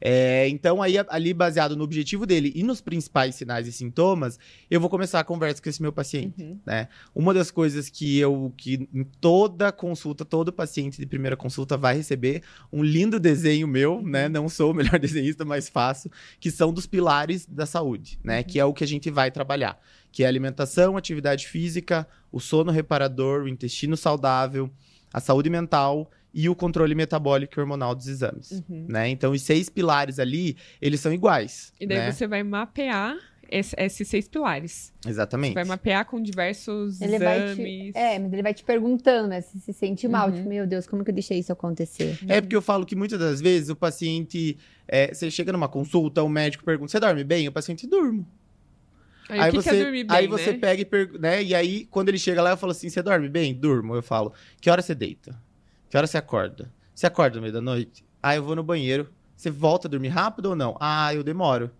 É, 0.00 0.48
então, 0.48 0.80
aí, 0.80 0.94
ali, 1.08 1.34
baseado 1.34 1.76
no 1.76 1.84
objetivo 1.84 2.24
dele 2.24 2.52
e 2.54 2.62
nos 2.62 2.80
principais 2.80 3.34
sinais 3.34 3.66
e 3.66 3.72
sintomas, 3.72 4.38
eu 4.70 4.80
vou 4.80 4.88
começar 4.88 5.20
a 5.20 5.24
conversa 5.24 5.62
com 5.62 5.68
esse 5.68 5.82
meu 5.82 5.92
paciente. 5.92 6.42
Uhum. 6.42 6.58
Uma 7.14 7.34
das 7.34 7.50
coisas 7.50 7.90
que 7.90 8.18
eu, 8.18 8.52
que 8.56 8.88
em 8.94 9.04
toda 9.04 9.70
consulta, 9.70 10.24
todo 10.24 10.52
paciente 10.52 10.98
de 10.98 11.06
primeira 11.06 11.36
consulta 11.36 11.76
vai 11.76 11.96
receber 11.96 12.42
um 12.72 12.82
lindo 12.82 13.20
desenho 13.20 13.68
meu, 13.68 14.00
né? 14.02 14.28
Não 14.28 14.48
sou 14.48 14.70
o 14.70 14.74
melhor 14.74 14.98
desenhista, 15.00 15.44
mas 15.44 15.68
faço, 15.68 16.10
que 16.38 16.50
são 16.50 16.72
dos 16.72 16.86
pilares 16.86 17.46
da 17.46 17.66
saúde, 17.66 18.18
né? 18.24 18.42
Que 18.42 18.58
é 18.58 18.64
o 18.64 18.72
que 18.72 18.84
a 18.84 18.86
gente 18.86 19.10
vai 19.10 19.30
trabalhar, 19.30 19.78
que 20.10 20.24
é 20.24 20.26
alimentação, 20.26 20.96
atividade 20.96 21.46
física, 21.46 22.06
o 22.32 22.40
sono 22.40 22.72
reparador, 22.72 23.42
o 23.42 23.48
intestino 23.48 23.96
saudável, 23.96 24.70
a 25.12 25.20
saúde 25.20 25.50
mental 25.50 26.10
e 26.32 26.48
o 26.48 26.54
controle 26.54 26.94
metabólico 26.94 27.58
e 27.58 27.60
hormonal 27.60 27.94
dos 27.94 28.06
exames. 28.06 28.50
Uhum. 28.68 28.86
Né? 28.88 29.08
Então, 29.08 29.32
os 29.32 29.42
seis 29.42 29.68
pilares 29.68 30.18
ali, 30.18 30.56
eles 30.80 31.00
são 31.00 31.12
iguais. 31.12 31.72
E 31.80 31.86
daí 31.86 31.98
né? 31.98 32.12
você 32.12 32.26
vai 32.26 32.42
mapear 32.42 33.16
esse- 33.50 33.74
esses 33.76 34.06
seis 34.06 34.28
pilares. 34.28 34.92
Exatamente. 35.04 35.50
Você 35.50 35.54
vai 35.54 35.64
mapear 35.64 36.04
com 36.04 36.22
diversos 36.22 37.00
Ele 37.00 37.18
vai 37.18 37.38
te- 37.40 37.60
exames. 37.62 37.94
É, 37.96 38.18
mas 38.18 38.32
ele 38.32 38.42
vai 38.42 38.54
te 38.54 38.62
perguntando, 38.62 39.26
né? 39.28 39.40
Se 39.40 39.58
se 39.58 39.72
sente 39.72 40.06
mal. 40.06 40.28
Uhum. 40.28 40.36
Tipo, 40.36 40.48
meu 40.48 40.66
Deus, 40.68 40.86
como 40.86 41.02
que 41.02 41.10
eu 41.10 41.14
deixei 41.14 41.40
isso 41.40 41.52
acontecer? 41.52 42.16
É 42.28 42.40
porque 42.40 42.54
eu 42.54 42.62
falo 42.62 42.86
que 42.86 42.94
muitas 42.94 43.18
das 43.18 43.40
vezes 43.40 43.68
o 43.68 43.74
paciente. 43.74 44.56
é, 44.86 45.12
você 45.12 45.30
chega 45.32 45.50
numa 45.52 45.68
consulta, 45.68 46.22
o 46.22 46.28
médico 46.28 46.64
pergunta: 46.64 46.92
você 46.92 47.00
dorme 47.00 47.24
bem? 47.24 47.48
O 47.48 47.52
paciente 47.52 47.88
durmo. 47.88 48.24
Aí, 49.28 49.48
o 49.48 49.52
que, 49.52 49.62
você, 49.62 49.70
que 49.70 49.76
é 49.76 49.82
dormir 49.84 50.04
bem, 50.04 50.16
aí 50.16 50.26
você 50.26 50.52
né? 50.52 50.58
pega 50.58 50.82
e 50.82 50.84
pergunta, 50.84 51.18
né? 51.20 51.42
E 51.42 51.54
aí, 51.54 51.84
quando 51.90 52.08
ele 52.08 52.18
chega 52.18 52.42
lá, 52.42 52.50
eu 52.50 52.56
falo 52.56 52.72
assim: 52.72 52.88
você 52.88 53.00
dorme 53.02 53.28
bem? 53.28 53.52
Durmo. 53.54 53.94
Eu 53.94 54.02
falo: 54.02 54.32
que 54.60 54.68
hora 54.70 54.82
você 54.82 54.94
deita? 54.94 55.36
Que 55.90 55.96
hora 55.96 56.06
você 56.06 56.16
acorda? 56.16 56.70
Você 56.94 57.06
acorda 57.06 57.36
no 57.36 57.42
meio 57.42 57.52
da 57.52 57.60
noite? 57.60 58.04
Ah, 58.22 58.36
eu 58.36 58.42
vou 58.42 58.54
no 58.56 58.62
banheiro. 58.62 59.08
Você 59.36 59.50
volta 59.50 59.88
a 59.88 59.90
dormir 59.90 60.08
rápido 60.08 60.46
ou 60.50 60.56
não? 60.56 60.76
Ah, 60.80 61.12
eu 61.14 61.22
demoro. 61.24 61.70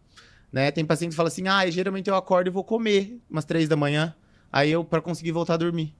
Né? 0.52 0.70
Tem 0.70 0.84
paciente 0.84 1.10
que 1.12 1.16
fala 1.16 1.28
assim: 1.28 1.46
ah, 1.46 1.68
geralmente 1.70 2.08
eu 2.10 2.16
acordo 2.16 2.48
e 2.48 2.50
vou 2.50 2.64
comer 2.64 3.18
umas 3.30 3.44
três 3.44 3.68
da 3.68 3.76
manhã. 3.76 4.14
Aí 4.52 4.70
eu, 4.70 4.82
para 4.84 5.00
conseguir 5.00 5.30
voltar 5.32 5.54
a 5.54 5.58
dormir. 5.58 5.94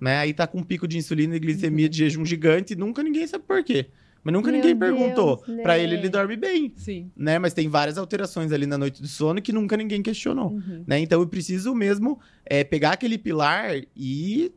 Né? 0.00 0.18
Aí 0.18 0.34
tá 0.34 0.46
com 0.46 0.58
um 0.58 0.62
pico 0.62 0.88
de 0.88 0.98
insulina 0.98 1.36
e 1.36 1.38
glicemia 1.38 1.88
de 1.88 1.98
jejum 1.98 2.24
gigante 2.24 2.72
e 2.72 2.76
nunca 2.76 3.02
ninguém 3.02 3.26
sabe 3.26 3.44
por 3.46 3.62
quê. 3.62 3.86
Mas 4.24 4.32
nunca 4.32 4.50
Meu 4.50 4.56
ninguém 4.60 4.74
Deus, 4.76 4.90
perguntou. 4.98 5.44
né? 5.46 5.62
Pra 5.62 5.78
ele, 5.78 5.94
ele 5.96 6.08
dorme 6.08 6.34
bem 6.34 6.72
Sim. 6.76 7.10
né? 7.14 7.38
Mas 7.38 7.52
tem 7.52 7.68
várias 7.68 7.98
alterações 7.98 8.50
ali 8.52 8.64
na 8.66 8.78
noite 8.78 9.00
do 9.02 9.06
sono 9.06 9.40
que 9.40 9.52
nunca 9.52 9.76
ninguém 9.76 10.02
questionou, 10.02 10.48
Uhum. 10.50 10.82
né? 10.86 10.98
Então 10.98 11.20
eu 11.20 11.26
preciso 11.28 11.74
mesmo 11.74 12.18
é, 12.44 12.64
pegar 12.64 12.92
aquele 12.92 13.18
pilar 13.18 13.76
e, 13.76 13.86
e, 13.94 14.50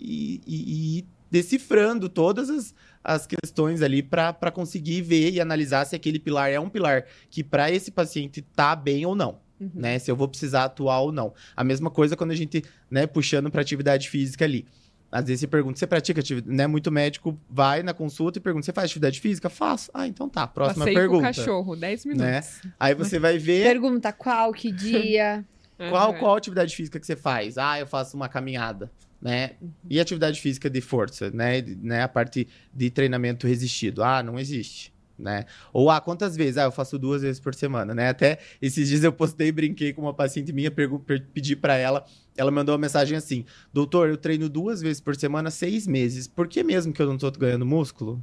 e- 0.00 0.42
e 0.46 0.98
ir 0.98 1.06
decifrando 1.30 2.08
todas 2.08 2.50
as, 2.50 2.74
as 3.02 3.26
questões 3.26 3.82
ali 3.82 4.02
para 4.02 4.50
conseguir 4.52 5.02
ver 5.02 5.30
e 5.30 5.40
analisar 5.40 5.84
se 5.84 5.94
aquele 5.96 6.18
pilar 6.18 6.50
é 6.50 6.58
um 6.58 6.68
pilar 6.68 7.04
que 7.30 7.42
para 7.42 7.70
esse 7.70 7.90
paciente 7.90 8.42
tá 8.42 8.74
bem 8.74 9.04
ou 9.06 9.14
não. 9.14 9.42
Uhum. 9.60 9.70
Né, 9.72 10.00
se 10.00 10.10
eu 10.10 10.16
vou 10.16 10.26
precisar 10.26 10.64
atuar 10.64 10.98
ou 11.00 11.12
não. 11.12 11.32
A 11.56 11.62
mesma 11.62 11.88
coisa 11.88 12.16
quando 12.16 12.32
a 12.32 12.34
gente, 12.34 12.64
né, 12.90 13.06
puxando 13.06 13.50
para 13.50 13.60
atividade 13.60 14.10
física 14.10 14.44
ali. 14.44 14.66
Às 15.14 15.26
vezes 15.26 15.42
você 15.42 15.46
pergunta, 15.46 15.78
você 15.78 15.86
pratica 15.86 16.18
atividade, 16.18 16.56
né? 16.56 16.66
Muito 16.66 16.90
médico 16.90 17.38
vai 17.48 17.84
na 17.84 17.94
consulta 17.94 18.40
e 18.40 18.42
pergunta, 18.42 18.66
você 18.66 18.72
faz 18.72 18.86
atividade 18.86 19.20
física? 19.20 19.48
Faço. 19.48 19.88
Ah, 19.94 20.08
então 20.08 20.28
tá, 20.28 20.44
próxima 20.44 20.84
Passeio 20.84 20.98
pergunta. 20.98 21.22
com 21.22 21.30
o 21.30 21.34
cachorro, 21.34 21.76
10 21.76 22.06
minutos. 22.06 22.26
Né? 22.26 22.72
Aí 22.80 22.96
você 22.96 23.20
vai 23.20 23.38
ver 23.38 23.62
Pergunta 23.62 24.12
qual, 24.12 24.52
que 24.52 24.72
dia. 24.72 25.44
qual, 25.88 26.14
qual 26.14 26.34
atividade 26.34 26.74
física 26.74 26.98
que 26.98 27.06
você 27.06 27.14
faz? 27.14 27.56
Ah, 27.56 27.78
eu 27.78 27.86
faço 27.86 28.16
uma 28.16 28.28
caminhada, 28.28 28.90
né? 29.24 29.52
E 29.88 29.98
atividade 29.98 30.40
física 30.40 30.68
de 30.70 30.82
força, 30.82 31.30
né? 31.30 31.62
De- 31.62 31.76
né? 31.76 32.02
A 32.02 32.08
parte 32.08 32.46
de 32.74 32.90
treinamento 32.90 33.46
resistido. 33.46 34.04
Ah, 34.04 34.22
não 34.22 34.38
existe, 34.38 34.92
né? 35.18 35.46
Ou, 35.72 35.90
ah, 35.90 36.00
quantas 36.00 36.36
vezes? 36.36 36.58
Ah, 36.58 36.64
eu 36.64 36.72
faço 36.72 36.98
duas 36.98 37.22
vezes 37.22 37.40
por 37.40 37.54
semana, 37.54 37.94
né? 37.94 38.10
Até 38.10 38.38
esses 38.60 38.88
dias 38.88 39.02
eu 39.02 39.12
postei, 39.12 39.50
brinquei 39.50 39.94
com 39.94 40.02
uma 40.02 40.12
paciente 40.14 40.52
minha, 40.52 40.70
pedi 40.70 41.56
pra 41.56 41.74
ela, 41.76 42.04
ela 42.36 42.50
mandou 42.50 42.74
uma 42.74 42.80
mensagem 42.80 43.16
assim, 43.16 43.46
doutor, 43.72 44.10
eu 44.10 44.16
treino 44.18 44.48
duas 44.48 44.82
vezes 44.82 45.00
por 45.00 45.16
semana, 45.16 45.50
seis 45.50 45.86
meses, 45.86 46.28
por 46.28 46.46
que 46.46 46.62
mesmo 46.62 46.92
que 46.92 47.00
eu 47.00 47.06
não 47.06 47.16
tô 47.16 47.30
ganhando 47.32 47.64
músculo? 47.64 48.22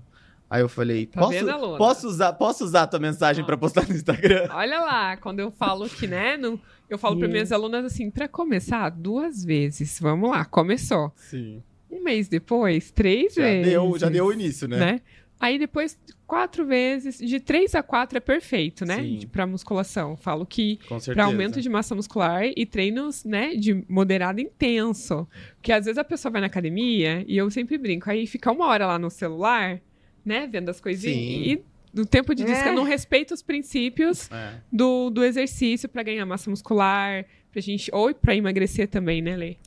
Aí 0.52 0.62
eu 0.62 0.68
falei, 0.68 1.06
Tá 1.06 1.22
posso, 1.22 1.32
vendo, 1.32 1.78
posso, 1.78 2.08
usar, 2.10 2.34
posso 2.34 2.64
usar 2.66 2.82
a 2.82 2.88
tua 2.88 3.00
mensagem 3.00 3.42
Ó. 3.42 3.46
pra 3.46 3.56
postar 3.56 3.88
no 3.88 3.96
Instagram? 3.96 4.50
Olha 4.52 4.82
lá, 4.82 5.16
quando 5.16 5.40
eu 5.40 5.50
falo 5.50 5.88
que, 5.90 6.06
né? 6.08 6.36
não- 6.36 6.60
eu 6.90 6.98
falo 6.98 7.18
para 7.18 7.30
minhas 7.30 7.54
alunas 7.54 7.86
assim, 7.86 8.12
para 8.12 8.28
começar, 8.28 8.90
duas 8.90 9.46
vezes. 9.46 9.98
Vamos 10.02 10.30
lá, 10.30 10.44
começou. 10.44 11.10
Sim. 11.16 11.64
Um 11.90 12.04
mês 12.04 12.28
depois, 12.28 12.92
três 12.92 13.34
Já 13.34 13.44
vezes. 13.44 13.72
deu, 13.72 13.98
já 13.98 14.10
deu 14.10 14.26
o 14.26 14.34
início, 14.34 14.68
né? 14.68 14.78
né? 14.78 15.02
Aí 15.40 15.58
depois, 15.58 15.98
quatro 16.28 16.66
vezes. 16.66 17.18
De 17.18 17.40
três 17.40 17.74
a 17.74 17.82
quatro 17.82 18.18
é 18.18 18.22
perfeito, 18.22 18.86
né? 18.86 18.98
Pra 19.32 19.48
musculação. 19.48 20.16
Falo 20.18 20.46
que 20.46 20.78
Com 20.88 21.00
certeza. 21.00 21.16
para 21.16 21.24
aumento 21.26 21.62
de 21.62 21.70
massa 21.70 21.96
muscular 21.96 22.44
e 22.56 22.66
treinos, 22.66 23.24
né, 23.24 23.56
de 23.56 23.84
moderado 23.90 24.40
e 24.40 24.44
intenso. 24.44 25.26
Porque 25.56 25.72
às 25.72 25.86
vezes 25.86 25.98
a 25.98 26.04
pessoa 26.04 26.30
vai 26.32 26.42
na 26.42 26.48
academia 26.48 27.24
e 27.28 27.38
eu 27.38 27.50
sempre 27.50 27.78
brinco, 27.78 28.10
aí 28.10 28.28
fica 28.28 28.52
uma 28.52 28.68
hora 28.68 28.86
lá 28.86 29.00
no 29.00 29.10
celular, 29.10 29.80
né, 30.26 30.48
vendo 30.52 30.70
as 30.70 30.80
coisinhas 30.80 31.16
Sim. 31.18 31.44
e 31.52 31.62
no 31.94 32.06
tempo 32.06 32.34
de 32.34 32.44
descanso 32.44 32.70
É. 32.70 32.76
não 32.76 32.84
respeita 32.84 33.34
os 33.34 33.42
princípios 33.42 34.30
É. 34.32 34.54
do, 34.72 35.10
do 35.10 35.24
exercício 35.24 35.90
para 35.90 36.04
ganhar 36.04 36.26
massa 36.26 36.50
muscular, 36.50 37.26
pra 37.52 37.62
gente 37.62 37.90
ou 37.94 38.14
para 38.16 38.34
emagrecer 38.36 38.88
também, 38.88 39.22
né, 39.22 39.36
Lê? 39.36 39.58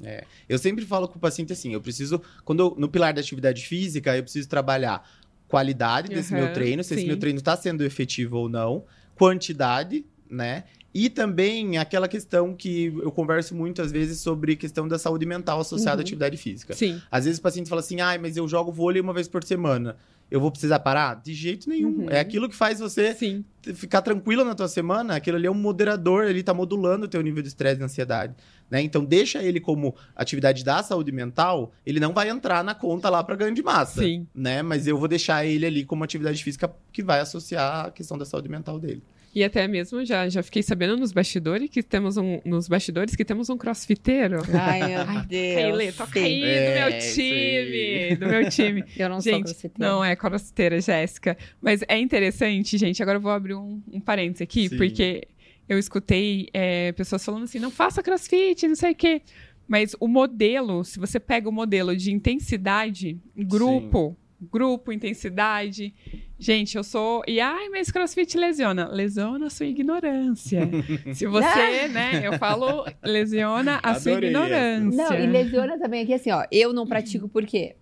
Eu 0.48 0.58
sempre 0.58 0.86
falo 0.86 1.06
com 1.06 1.18
o 1.18 1.20
paciente 1.20 1.52
assim, 1.52 1.74
eu 1.74 1.80
preciso, 1.82 2.22
quando 2.44 2.60
eu- 2.60 2.74
no 2.78 2.88
pilar 2.88 3.12
da 3.12 3.20
atividade 3.20 3.66
física, 3.66 4.16
eu 4.16 4.22
preciso 4.22 4.48
trabalhar 4.48 5.06
qualidade 5.48 6.08
desse 6.08 6.32
Aham, 6.34 6.44
meu 6.44 6.52
treino, 6.54 6.82
se 6.82 6.94
esse 6.94 7.02
sim. 7.02 7.06
meu 7.08 7.18
treino 7.18 7.38
está 7.38 7.54
sendo 7.56 7.84
efetivo 7.84 8.38
ou 8.38 8.48
não, 8.48 8.84
quantidade, 9.14 10.04
né? 10.30 10.64
E 10.94 11.10
também 11.10 11.76
aquela 11.76 12.06
questão 12.06 12.54
que 12.54 12.86
eu 13.02 13.10
converso 13.10 13.54
muitas 13.54 13.90
vezes 13.90 14.20
sobre 14.20 14.54
questão 14.54 14.86
da 14.86 14.96
saúde 14.98 15.26
mental 15.26 15.58
associada 15.60 15.96
Uhum. 15.96 16.00
à 16.00 16.02
atividade 16.02 16.36
física. 16.36 16.72
Sim. 16.72 17.02
Às 17.10 17.24
vezes 17.24 17.40
o 17.40 17.42
paciente 17.42 17.68
fala 17.68 17.80
assim, 17.80 18.00
ai, 18.00 18.16
mas 18.16 18.36
eu 18.36 18.46
jogo 18.46 18.70
vôlei 18.70 19.00
uma 19.02 19.12
vez 19.12 19.26
por 19.26 19.42
semana. 19.42 19.96
Eu 20.30 20.40
vou 20.40 20.50
precisar 20.50 20.80
parar? 20.80 21.20
De 21.22 21.32
jeito 21.32 21.68
nenhum. 21.68 22.02
Uhum. 22.02 22.10
É 22.10 22.18
aquilo 22.18 22.48
que 22.48 22.56
faz 22.56 22.80
você 22.80 23.14
Sim. 23.14 23.44
ficar 23.74 24.02
tranquilo 24.02 24.44
na 24.44 24.54
tua 24.54 24.68
semana, 24.68 25.16
aquilo 25.16 25.36
ali 25.36 25.46
é 25.46 25.50
um 25.50 25.54
moderador, 25.54 26.24
ele 26.24 26.42
tá 26.42 26.52
modulando 26.52 27.04
o 27.06 27.08
teu 27.08 27.22
nível 27.22 27.42
de 27.42 27.48
estresse 27.48 27.80
e 27.80 27.84
ansiedade, 27.84 28.34
né? 28.70 28.82
Então 28.82 29.04
deixa 29.04 29.42
ele 29.42 29.60
como 29.60 29.94
atividade 30.16 30.64
da 30.64 30.82
saúde 30.82 31.12
mental, 31.12 31.72
ele 31.86 32.00
não 32.00 32.12
vai 32.12 32.28
entrar 32.28 32.64
na 32.64 32.74
conta 32.74 33.08
lá 33.08 33.22
para 33.22 33.36
ganho 33.36 33.54
de 33.54 33.62
massa, 33.62 34.02
Sim. 34.02 34.26
né? 34.34 34.62
Mas 34.62 34.86
eu 34.86 34.98
vou 34.98 35.08
deixar 35.08 35.46
ele 35.46 35.66
ali 35.66 35.84
como 35.84 36.02
atividade 36.02 36.42
física 36.42 36.74
que 36.92 37.02
vai 37.02 37.20
associar 37.20 37.86
a 37.86 37.90
questão 37.90 38.18
da 38.18 38.24
saúde 38.24 38.48
mental 38.48 38.78
dele. 38.78 39.02
E 39.34 39.42
até 39.42 39.66
mesmo 39.66 40.04
já, 40.04 40.28
já 40.28 40.42
fiquei 40.42 40.62
sabendo 40.62 40.96
nos 40.96 41.10
bastidores 41.12 41.68
que 41.68 41.82
temos 41.82 42.16
um 42.16 42.40
nos 42.44 42.68
bastidores 42.68 43.16
que 43.16 43.24
temos 43.24 43.50
um 43.50 43.56
crossfiteiro. 43.56 44.38
Ai, 44.52 44.88
meu 44.88 45.00
Ai, 45.08 45.26
Deus. 45.26 45.76
Lê, 45.76 45.92
toca 45.92 46.20
sim. 46.20 46.24
aí 46.24 46.40
do 46.40 46.46
É, 46.46 46.90
meu 46.90 46.98
time, 47.00 48.16
do 48.16 48.26
meu 48.26 48.48
time. 48.48 48.84
Eu 48.96 49.08
não 49.08 49.20
sou 49.20 49.32
Gente, 49.32 49.44
crossfiteira. 49.44 49.90
não 49.92 50.04
é 50.04 50.14
crossfiteira, 50.14 50.80
Jéssica. 50.80 51.36
Mas 51.60 51.80
é 51.88 51.98
interessante, 51.98 52.78
gente. 52.78 53.02
Agora 53.02 53.18
eu 53.18 53.22
vou 53.22 53.32
abrir 53.32 53.54
um, 53.54 53.82
um 53.92 53.98
parênteses 54.00 54.42
aqui, 54.42 54.68
Sim. 54.68 54.76
porque 54.76 55.26
eu 55.68 55.78
escutei 55.78 56.48
é, 56.52 56.92
pessoas 56.92 57.24
falando 57.24 57.42
assim: 57.44 57.58
não 57.58 57.70
faça 57.72 58.02
crossfit, 58.04 58.68
não 58.68 58.76
sei 58.76 58.92
o 58.92 58.94
quê. 58.94 59.20
Mas 59.66 59.96
o 59.98 60.06
modelo, 60.06 60.84
se 60.84 60.98
você 60.98 61.18
pega 61.18 61.48
o 61.48 61.52
modelo 61.52 61.96
de 61.96 62.12
intensidade, 62.12 63.18
grupo, 63.34 64.16
grupo, 64.50 64.92
intensidade. 64.92 65.94
Gente, 66.38 66.76
eu 66.76 66.84
sou. 66.84 67.22
E 67.26 67.40
ai, 67.40 67.68
mas 67.68 67.90
crossfit 67.90 68.36
lesiona. 68.36 68.88
Lesiona 68.88 69.46
a 69.46 69.50
sua 69.50 69.66
ignorância. 69.66 70.60
se 71.14 71.26
você, 71.26 71.88
né? 71.88 72.20
Eu 72.26 72.38
falo, 72.38 72.84
lesiona 73.02 73.80
a 73.82 73.94
sua 73.94 74.12
Adorei 74.12 74.30
essa. 74.30 74.44
ignorância. 74.44 75.10
Não, 75.10 75.18
e 75.18 75.26
lesiona 75.26 75.78
também 75.78 76.02
aqui 76.02 76.14
assim, 76.14 76.30
ó. 76.30 76.44
Eu 76.50 76.72
não 76.72 76.86
pratico 76.86 77.28
por 77.28 77.44
quê? 77.44 77.76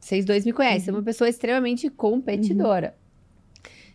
Vocês 0.00 0.24
dois 0.24 0.44
me 0.44 0.52
conhecem, 0.52 0.86
sou 0.86 0.94
uma 0.94 1.02
pessoa 1.02 1.30
extremamente 1.30 1.88
competidora. 1.88 2.96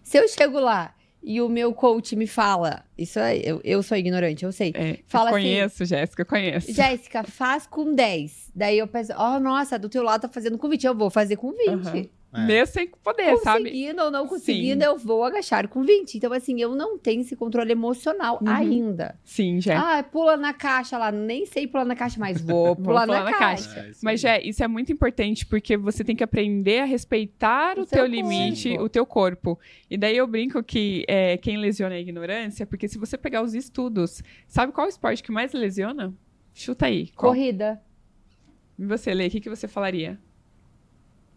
Se 0.01 0.17
eu 0.17 0.27
chego 0.29 0.57
lá 0.57 0.95
e 1.27 1.41
o 1.41 1.49
meu 1.49 1.73
coach 1.73 2.15
me 2.15 2.25
fala, 2.25 2.85
isso 2.97 3.19
é, 3.19 3.35
eu, 3.37 3.59
eu 3.61 3.83
sou 3.83 3.97
ignorante, 3.97 4.45
eu 4.45 4.51
sei. 4.53 4.71
É, 4.73 4.99
Fala 5.07 5.31
eu 5.31 5.35
assim, 5.35 5.43
conheço, 5.43 5.83
Jéssica, 5.83 6.21
eu 6.21 6.25
conheço. 6.25 6.71
Jéssica, 6.71 7.21
faz 7.23 7.67
com 7.67 7.93
10. 7.93 8.51
Daí 8.55 8.79
eu 8.79 8.87
penso, 8.87 9.11
ó, 9.13 9.37
nossa, 9.37 9.77
do 9.77 9.89
teu 9.89 10.03
lado 10.03 10.21
tá 10.21 10.29
fazendo 10.29 10.57
com 10.57 10.69
20, 10.69 10.85
eu 10.85 10.95
vou 10.95 11.09
fazer 11.09 11.35
com 11.35 11.51
20. 11.51 11.67
Aham. 11.67 12.05
É. 12.33 12.45
Mesmo 12.45 12.73
sem 12.73 12.87
poder, 12.87 13.37
sabe? 13.37 13.63
Conseguindo 13.63 14.01
ou 14.03 14.11
não 14.11 14.27
conseguindo, 14.27 14.81
Sim. 14.83 14.85
eu 14.87 14.97
vou 14.97 15.23
agachar 15.23 15.67
com 15.69 15.81
20. 15.81 16.15
Então, 16.15 16.33
assim, 16.33 16.59
eu 16.61 16.75
não 16.75 16.97
tenho 16.97 17.21
esse 17.21 17.35
controle 17.37 17.71
emocional 17.71 18.37
Uhum. 18.41 18.49
ainda. 18.49 19.17
Sim, 19.23 19.61
já. 19.61 19.97
Ah, 19.99 20.03
pula 20.03 20.35
na 20.35 20.53
caixa 20.53 20.97
lá. 20.97 21.09
Nem 21.09 21.45
sei 21.45 21.65
pular 21.67 21.85
na 21.85 21.95
caixa, 21.95 22.19
mas 22.19 22.41
vou 22.41 22.75
pular, 22.75 23.05
pular 23.05 23.23
na, 23.23 23.31
na 23.31 23.33
caixa. 23.37 23.79
É, 23.79 23.89
isso 23.91 24.01
Mas. 24.03 24.19
Jé, 24.19 24.41
isso 24.43 24.61
é 24.61 24.67
muito 24.67 24.91
importante 24.91 25.45
porque 25.45 25.77
você 25.77 26.03
tem 26.03 26.15
que 26.17 26.23
aprender 26.23 26.81
a 26.81 26.85
respeitar 26.85 27.77
O 27.79 27.83
o, 27.83 27.85
seu 27.85 27.99
teu 27.99 28.05
limite, 28.05 28.69
corpo. 28.71 28.83
o 28.83 28.89
teu 28.89 29.05
corpo. 29.05 29.59
E 29.89 29.97
daí 29.97 30.17
eu 30.17 30.27
brinco 30.27 30.61
que 30.61 31.05
é, 31.07 31.37
quem 31.37 31.57
lesiona 31.57 31.95
é 31.95 31.97
a 31.97 32.01
ignorância, 32.01 32.65
porque 32.67 32.89
se 32.89 32.97
você 32.97 33.17
pegar 33.17 33.41
os 33.41 33.53
estudos, 33.53 34.21
sabe 34.47 34.73
qual 34.73 34.87
esporte 34.87 35.23
que 35.23 35.31
mais 35.31 35.53
lesiona? 35.53 36.13
Chuta 36.53 36.87
aí. 36.87 37.07
Qual? 37.15 37.31
Corrida, 37.31 37.81
E 38.77 38.85
você, 38.85 39.13
Lê, 39.13 39.27
o 39.27 39.29
que, 39.31 39.39
que 39.39 39.49
você 39.49 39.67
falaria? 39.67 40.19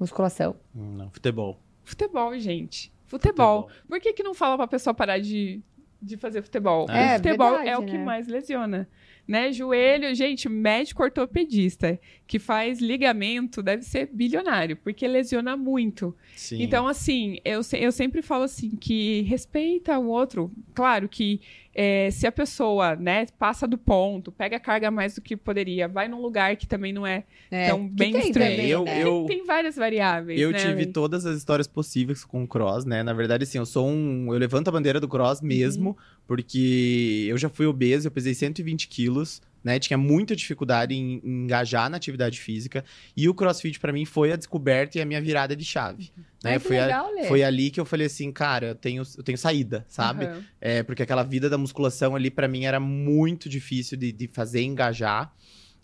Musculação. 0.01 0.57
Não, 0.75 1.11
futebol. 1.11 1.61
Futebol, 1.85 2.37
gente. 2.39 2.93
Futebol. 3.07 3.69
Por 3.89 4.01
que, 4.01 4.13
que 4.13 4.23
não 4.23 4.35
fala 4.35 4.57
pra 4.57 4.67
pessoa 4.67 4.95
parar 4.95 5.19
de, 5.19 5.63
de 6.01 6.17
fazer 6.17 6.43
futebol? 6.43 6.87
É, 6.89 7.17
futebol 7.17 7.51
verdade, 7.51 7.69
é 7.69 7.79
o 7.79 7.85
que 7.85 7.99
né? 7.99 8.05
mais 8.05 8.27
lesiona. 8.27 8.89
Né? 9.31 9.53
Joelho, 9.53 10.13
gente, 10.13 10.49
médico 10.49 11.05
ortopedista 11.05 12.01
que 12.27 12.41
faz 12.41 12.81
ligamento 12.81 13.63
deve 13.63 13.85
ser 13.85 14.09
bilionário, 14.13 14.77
porque 14.77 15.07
lesiona 15.07 15.57
muito. 15.57 16.17
Sim. 16.35 16.61
Então, 16.61 16.89
assim, 16.89 17.39
eu, 17.45 17.61
eu 17.79 17.93
sempre 17.93 18.23
falo 18.23 18.43
assim, 18.43 18.71
que 18.71 19.23
respeita 19.23 19.97
o 20.01 20.09
outro. 20.09 20.51
Claro 20.75 21.09
que 21.09 21.41
é, 21.73 22.11
se 22.11 22.27
a 22.27 22.33
pessoa, 22.33 22.97
né, 22.97 23.27
passa 23.39 23.69
do 23.69 23.79
ponto, 23.79 24.33
pega 24.33 24.59
carga 24.59 24.91
mais 24.91 25.15
do 25.15 25.21
que 25.21 25.37
poderia, 25.37 25.87
vai 25.87 26.09
num 26.09 26.21
lugar 26.21 26.57
que 26.57 26.67
também 26.67 26.93
não 26.93 27.07
é, 27.07 27.23
É, 27.53 27.71
que 27.73 27.79
bem 27.79 28.19
estranho. 28.19 28.63
Eu- 28.63 28.85
né? 28.85 29.05
eu- 29.05 29.25
tem 29.29 29.45
várias 29.45 29.77
variáveis, 29.77 30.41
Eu 30.41 30.51
né, 30.51 30.59
tive 30.59 30.87
todas 30.87 31.25
as 31.25 31.37
histórias 31.39 31.69
possíveis 31.69 32.25
com 32.25 32.43
o 32.43 32.49
cross, 32.49 32.85
né? 32.85 33.05
Na 33.05 33.13
verdade, 33.13 33.45
assim, 33.45 33.59
eu 33.59 33.67
sou 33.67 33.87
um. 33.89 34.33
Eu 34.33 34.39
levanto 34.41 34.67
a 34.67 34.73
bandeira 34.73 34.99
do 34.99 35.07
cross 35.09 35.41
mesmo, 35.41 35.97
porque 36.31 37.27
eu 37.29 37.37
já 37.37 37.49
fui 37.49 37.67
obeso, 37.67 38.07
eu 38.07 38.11
pesei 38.13 38.33
120 38.35 38.87
quilos, 38.87 39.43
né? 39.65 39.81
Tinha 39.81 39.99
muita 39.99 40.37
dificuldade 40.37 40.95
em, 40.95 41.21
em 41.25 41.43
engajar 41.43 41.91
na 41.91 41.97
atividade 41.97 42.39
física. 42.39 42.85
E 43.17 43.29
o 43.29 43.35
CrossFit, 43.35 43.81
para 43.81 43.93
mim, 43.93 44.05
foi 44.05 44.31
a 44.31 44.37
descoberta 44.37 44.97
e 44.97 45.01
a 45.01 45.05
minha 45.05 45.21
virada 45.21 45.57
de 45.57 45.65
chave. 45.65 46.13
Né? 46.45 46.53
Ai, 46.53 46.61
que 46.61 46.69
foi, 46.69 46.79
a- 46.79 46.87
legal, 46.87 47.13
Lê. 47.13 47.25
foi 47.25 47.43
ali 47.43 47.69
que 47.69 47.81
eu 47.81 47.85
falei 47.85 48.07
assim, 48.07 48.31
cara, 48.31 48.69
eu 48.69 48.75
tenho, 48.77 49.03
eu 49.19 49.25
tenho 49.25 49.37
saída, 49.37 49.85
sabe? 49.89 50.27
Aham. 50.27 50.45
É, 50.61 50.83
porque 50.85 51.03
aquela 51.03 51.25
vida 51.25 51.51
da 51.51 51.59
musculação 51.59 52.15
ali, 52.15 52.31
pra 52.31 52.47
mim, 52.47 52.65
era 52.65 52.79
muito 52.79 53.49
difícil 53.49 53.99
de, 53.99 54.13
de 54.13 54.29
fazer 54.29 54.63
engajar. 54.63 55.35